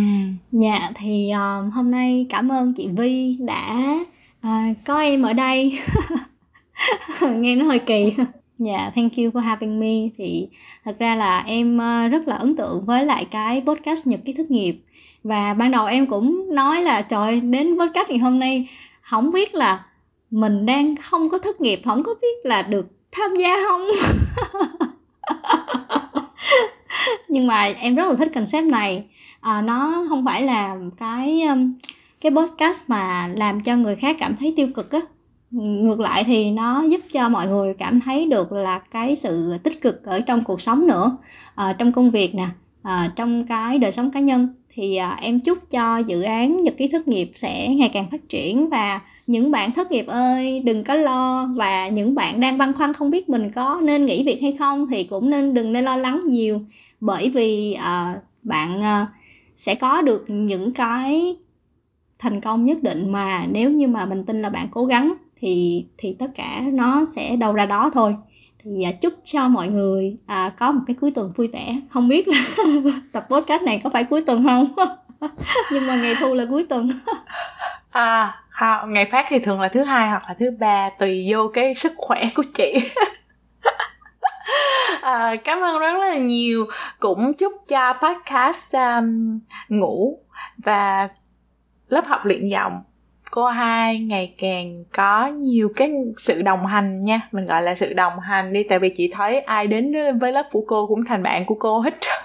dạ 0.53 0.91
thì 0.95 1.31
um, 1.31 1.71
hôm 1.71 1.91
nay 1.91 2.27
cảm 2.31 2.53
ơn 2.53 2.73
chị 2.77 2.89
Vi 2.97 3.37
đã 3.41 3.97
uh, 4.47 4.77
có 4.85 5.01
em 5.01 5.23
ở 5.23 5.33
đây 5.33 5.79
nghe 7.31 7.57
nó 7.57 7.65
hơi 7.65 7.79
kỳ 7.79 8.15
Dạ, 8.59 8.77
yeah, 8.77 8.95
thank 8.95 9.13
you 9.17 9.31
for 9.31 9.41
having 9.41 9.81
me. 9.81 10.09
Thì 10.17 10.49
thật 10.85 10.97
ra 10.99 11.15
là 11.15 11.41
em 11.47 11.79
ờ, 11.79 12.09
rất 12.09 12.29
là 12.29 12.37
ấn 12.37 12.57
tượng 12.57 12.85
với 12.87 13.05
lại 13.05 13.25
cái 13.25 13.63
podcast 13.67 14.07
Nhật 14.07 14.21
ký 14.25 14.33
thất 14.33 14.51
nghiệp. 14.51 14.77
Và 15.25 15.55
ban 15.55 15.71
đầu 15.71 15.87
em 15.87 16.07
cũng 16.07 16.55
nói 16.55 16.83
là 16.83 17.03
trời 17.03 17.41
đến 17.41 17.79
podcast 17.79 18.09
ngày 18.09 18.19
hôm 18.19 18.39
nay 18.39 18.69
không 19.01 19.31
biết 19.31 19.55
là 19.55 19.85
mình 20.31 20.67
đang 20.67 20.97
không 20.97 21.29
có 21.29 21.39
thất 21.39 21.61
nghiệp, 21.61 21.81
không 21.85 22.03
có 22.03 22.15
biết 22.23 22.37
là 22.45 22.63
được 22.63 22.87
tham 23.13 23.37
gia 23.37 23.57
không. 23.69 23.87
Nhưng 27.29 27.47
mà 27.47 27.73
em 27.81 27.95
rất 27.95 28.09
là 28.09 28.15
thích 28.15 28.31
concept 28.35 28.67
này. 28.67 29.05
À, 29.41 29.63
nó 29.63 30.07
không 30.09 30.25
phải 30.25 30.43
là 30.43 30.77
cái 30.97 31.43
cái 32.21 32.33
podcast 32.33 32.83
mà 32.87 33.29
làm 33.37 33.61
cho 33.61 33.77
người 33.77 33.97
khác 33.97 34.17
cảm 34.19 34.37
thấy 34.37 34.53
tiêu 34.57 34.69
cực 34.75 34.93
á 34.93 35.01
ngược 35.51 36.01
lại 36.01 36.25
thì 36.25 36.51
nó 36.51 36.83
giúp 36.83 37.01
cho 37.13 37.29
mọi 37.29 37.47
người 37.47 37.75
cảm 37.75 38.01
thấy 38.01 38.27
được 38.27 38.53
là 38.53 38.79
cái 38.79 39.17
sự 39.17 39.59
tích 39.63 39.83
cực 39.83 40.05
ở 40.05 40.21
trong 40.21 40.45
cuộc 40.45 40.61
sống 40.61 40.87
nữa. 40.87 41.17
À, 41.55 41.73
trong 41.73 41.93
công 41.93 42.11
việc 42.11 42.35
nè 42.35 42.49
à, 42.83 43.13
trong 43.17 43.47
cái 43.47 43.79
đời 43.79 43.93
sống 43.93 44.11
cá 44.11 44.21
nhân 44.21 44.49
thì 44.75 44.97
à, 44.97 45.19
em 45.23 45.41
chúc 45.41 45.71
cho 45.71 45.99
dự 45.99 46.23
án 46.23 46.63
nhật 46.63 46.75
ký 46.77 46.89
thất 46.89 47.09
nghiệp 47.09 47.31
sẽ 47.35 47.69
ngày 47.69 47.91
càng 47.93 48.11
phát 48.11 48.29
triển 48.29 48.69
và 48.71 49.01
những 49.27 49.51
bạn 49.51 49.73
thất 49.73 49.91
nghiệp 49.93 50.07
ơi 50.07 50.61
đừng 50.61 50.85
có 50.85 50.95
lo. 50.95 51.47
Và 51.57 51.89
những 51.89 52.15
bạn 52.15 52.41
đang 52.41 52.59
băn 52.59 52.73
khoăn 52.73 52.93
không 52.93 53.11
biết 53.11 53.29
mình 53.29 53.51
có 53.51 53.81
nên 53.85 54.07
nghỉ 54.07 54.25
việc 54.25 54.43
hay 54.43 54.53
không 54.53 54.87
thì 54.91 55.05
cũng 55.05 55.31
nên 55.31 55.55
đừng 55.55 55.73
nên 55.73 55.85
lo 55.85 55.97
lắng 55.97 56.21
nhiều. 56.27 56.61
Bởi 57.01 57.31
vì 57.31 57.73
à, 57.73 58.21
bạn 58.43 58.83
à, 58.83 59.07
sẽ 59.57 59.75
có 59.75 60.03
được 60.03 60.25
những 60.29 60.73
cái 60.73 61.37
thành 62.19 62.41
công 62.41 62.65
nhất 62.65 62.83
định 62.83 63.13
mà 63.13 63.47
nếu 63.51 63.71
như 63.71 63.89
mà 63.89 64.07
mình 64.07 64.25
tin 64.25 64.43
là 64.43 64.51
bạn 64.51 64.69
cố 64.71 64.85
gắng 64.85 65.15
thì 65.41 65.85
thì 65.99 66.17
tất 66.19 66.31
cả 66.35 66.63
nó 66.73 67.05
sẽ 67.05 67.37
đâu 67.37 67.53
ra 67.53 67.67
đó 67.67 67.91
thôi. 67.93 68.17
Thì 68.65 68.83
à, 68.83 68.93
chúc 68.93 69.13
cho 69.25 69.49
mọi 69.49 69.69
người 69.69 70.17
à, 70.27 70.53
có 70.59 70.71
một 70.71 70.81
cái 70.87 70.97
cuối 71.01 71.11
tuần 71.11 71.33
vui 71.37 71.49
vẻ. 71.49 71.77
Không 71.91 72.09
biết 72.09 72.29
là 72.29 72.45
tập 73.13 73.27
podcast 73.31 73.63
này 73.63 73.81
có 73.85 73.91
phải 73.91 74.05
cuối 74.05 74.23
tuần 74.23 74.45
không? 74.45 74.67
Nhưng 75.73 75.87
mà 75.87 75.97
ngày 75.97 76.15
thu 76.21 76.35
là 76.35 76.45
cuối 76.51 76.67
tuần. 76.69 76.91
À 77.91 78.43
ngày 78.89 79.05
phát 79.05 79.27
thì 79.29 79.39
thường 79.39 79.61
là 79.61 79.69
thứ 79.69 79.85
hai 79.85 80.09
hoặc 80.09 80.23
là 80.29 80.35
thứ 80.39 80.47
ba 80.59 80.91
tùy 80.99 81.27
vô 81.31 81.51
cái 81.53 81.75
sức 81.75 81.93
khỏe 81.97 82.29
của 82.35 82.45
chị. 82.55 82.75
À, 85.01 85.37
cảm 85.45 85.61
ơn 85.61 85.79
rất 85.79 85.99
là 85.99 86.17
nhiều. 86.17 86.67
Cũng 87.01 87.35
chúc 87.35 87.53
cho 87.69 87.93
podcast 87.93 88.75
um, 88.75 89.39
ngủ 89.69 90.19
và 90.57 91.09
lớp 91.89 92.07
học 92.07 92.21
luyện 92.25 92.49
giọng 92.49 92.73
cô 93.37 93.45
hai 93.47 93.99
ngày 93.99 94.35
càng 94.39 94.85
có 94.97 95.27
nhiều 95.27 95.69
cái 95.77 95.91
sự 96.19 96.43
đồng 96.43 96.67
hành 96.67 97.05
nha 97.05 97.21
mình 97.33 97.47
gọi 97.47 97.63
là 97.63 97.75
sự 97.75 97.93
đồng 97.93 98.21
hành 98.21 98.53
đi 98.53 98.63
tại 98.63 98.79
vì 98.79 98.89
chị 98.97 99.11
thấy 99.13 99.41
ai 99.41 99.67
đến 99.67 99.93
với 100.19 100.33
lớp 100.33 100.49
của 100.53 100.65
cô 100.67 100.87
cũng 100.87 101.05
thành 101.05 101.23
bạn 101.23 101.45
của 101.45 101.55
cô 101.55 101.81
hết 101.81 101.95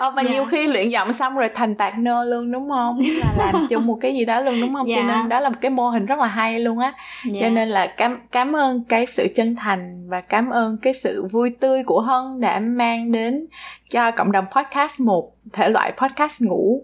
ờ, 0.00 0.10
mà 0.10 0.22
yeah. 0.22 0.30
nhiều 0.30 0.42
dạ. 0.42 0.48
khi 0.50 0.66
luyện 0.66 0.88
giọng 0.88 1.12
xong 1.12 1.36
rồi 1.36 1.48
thành 1.54 1.74
partner 1.78 2.14
luôn 2.26 2.52
đúng 2.52 2.68
không 2.68 2.98
là 2.98 3.32
làm 3.38 3.66
chung 3.68 3.86
một 3.86 3.98
cái 4.00 4.14
gì 4.14 4.24
đó 4.24 4.40
luôn 4.40 4.60
đúng 4.60 4.74
không 4.74 4.86
yeah. 4.86 5.02
cho 5.02 5.08
dạ. 5.08 5.16
nên 5.16 5.28
đó 5.28 5.40
là 5.40 5.48
một 5.48 5.58
cái 5.60 5.70
mô 5.70 5.88
hình 5.88 6.06
rất 6.06 6.18
là 6.18 6.26
hay 6.26 6.60
luôn 6.60 6.78
á 6.78 6.92
yeah. 7.24 7.34
cho 7.34 7.46
dạ. 7.46 7.50
nên 7.50 7.68
là 7.68 7.86
cảm 7.96 8.18
cảm 8.32 8.56
ơn 8.56 8.84
cái 8.88 9.06
sự 9.06 9.26
chân 9.34 9.56
thành 9.56 10.08
và 10.08 10.20
cảm 10.20 10.50
ơn 10.50 10.76
cái 10.82 10.92
sự 10.92 11.26
vui 11.32 11.50
tươi 11.60 11.84
của 11.84 12.00
hân 12.00 12.40
đã 12.40 12.60
mang 12.60 13.12
đến 13.12 13.46
cho 13.90 14.10
cộng 14.10 14.32
đồng 14.32 14.44
podcast 14.56 15.00
một 15.00 15.32
thể 15.52 15.68
loại 15.68 15.92
podcast 15.96 16.42
ngủ 16.42 16.82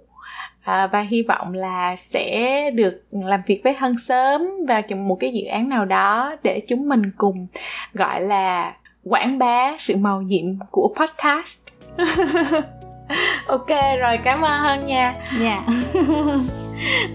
à, 0.62 0.86
và 0.86 1.00
hy 1.00 1.22
vọng 1.22 1.54
là 1.54 1.96
sẽ 1.96 2.70
được 2.70 3.02
làm 3.10 3.40
việc 3.46 3.60
với 3.64 3.74
Hân 3.74 3.98
sớm 3.98 4.42
vào 4.68 4.82
trong 4.82 5.08
một 5.08 5.16
cái 5.20 5.30
dự 5.32 5.44
án 5.44 5.68
nào 5.68 5.84
đó 5.84 6.36
để 6.42 6.62
chúng 6.68 6.88
mình 6.88 7.02
cùng 7.16 7.46
gọi 7.94 8.20
là 8.20 8.74
quảng 9.04 9.38
bá 9.38 9.72
sự 9.78 9.96
màu 9.96 10.22
nhiệm 10.22 10.44
của 10.70 10.94
podcast. 10.96 11.60
Ok 13.46 13.68
rồi 14.00 14.18
cảm 14.24 14.40
ơn 14.42 14.60
hân 14.60 14.86
nha. 14.86 15.14
Dạ. 15.40 15.64
Yeah. 15.66 16.06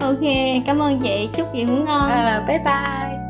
ok 0.00 0.20
cảm 0.66 0.78
ơn 0.78 1.00
chị. 1.00 1.28
Chúc 1.36 1.48
chị 1.52 1.64
ngủ 1.64 1.76
ngon. 1.76 2.10
À, 2.10 2.44
bye 2.48 2.58
bye 2.58 3.27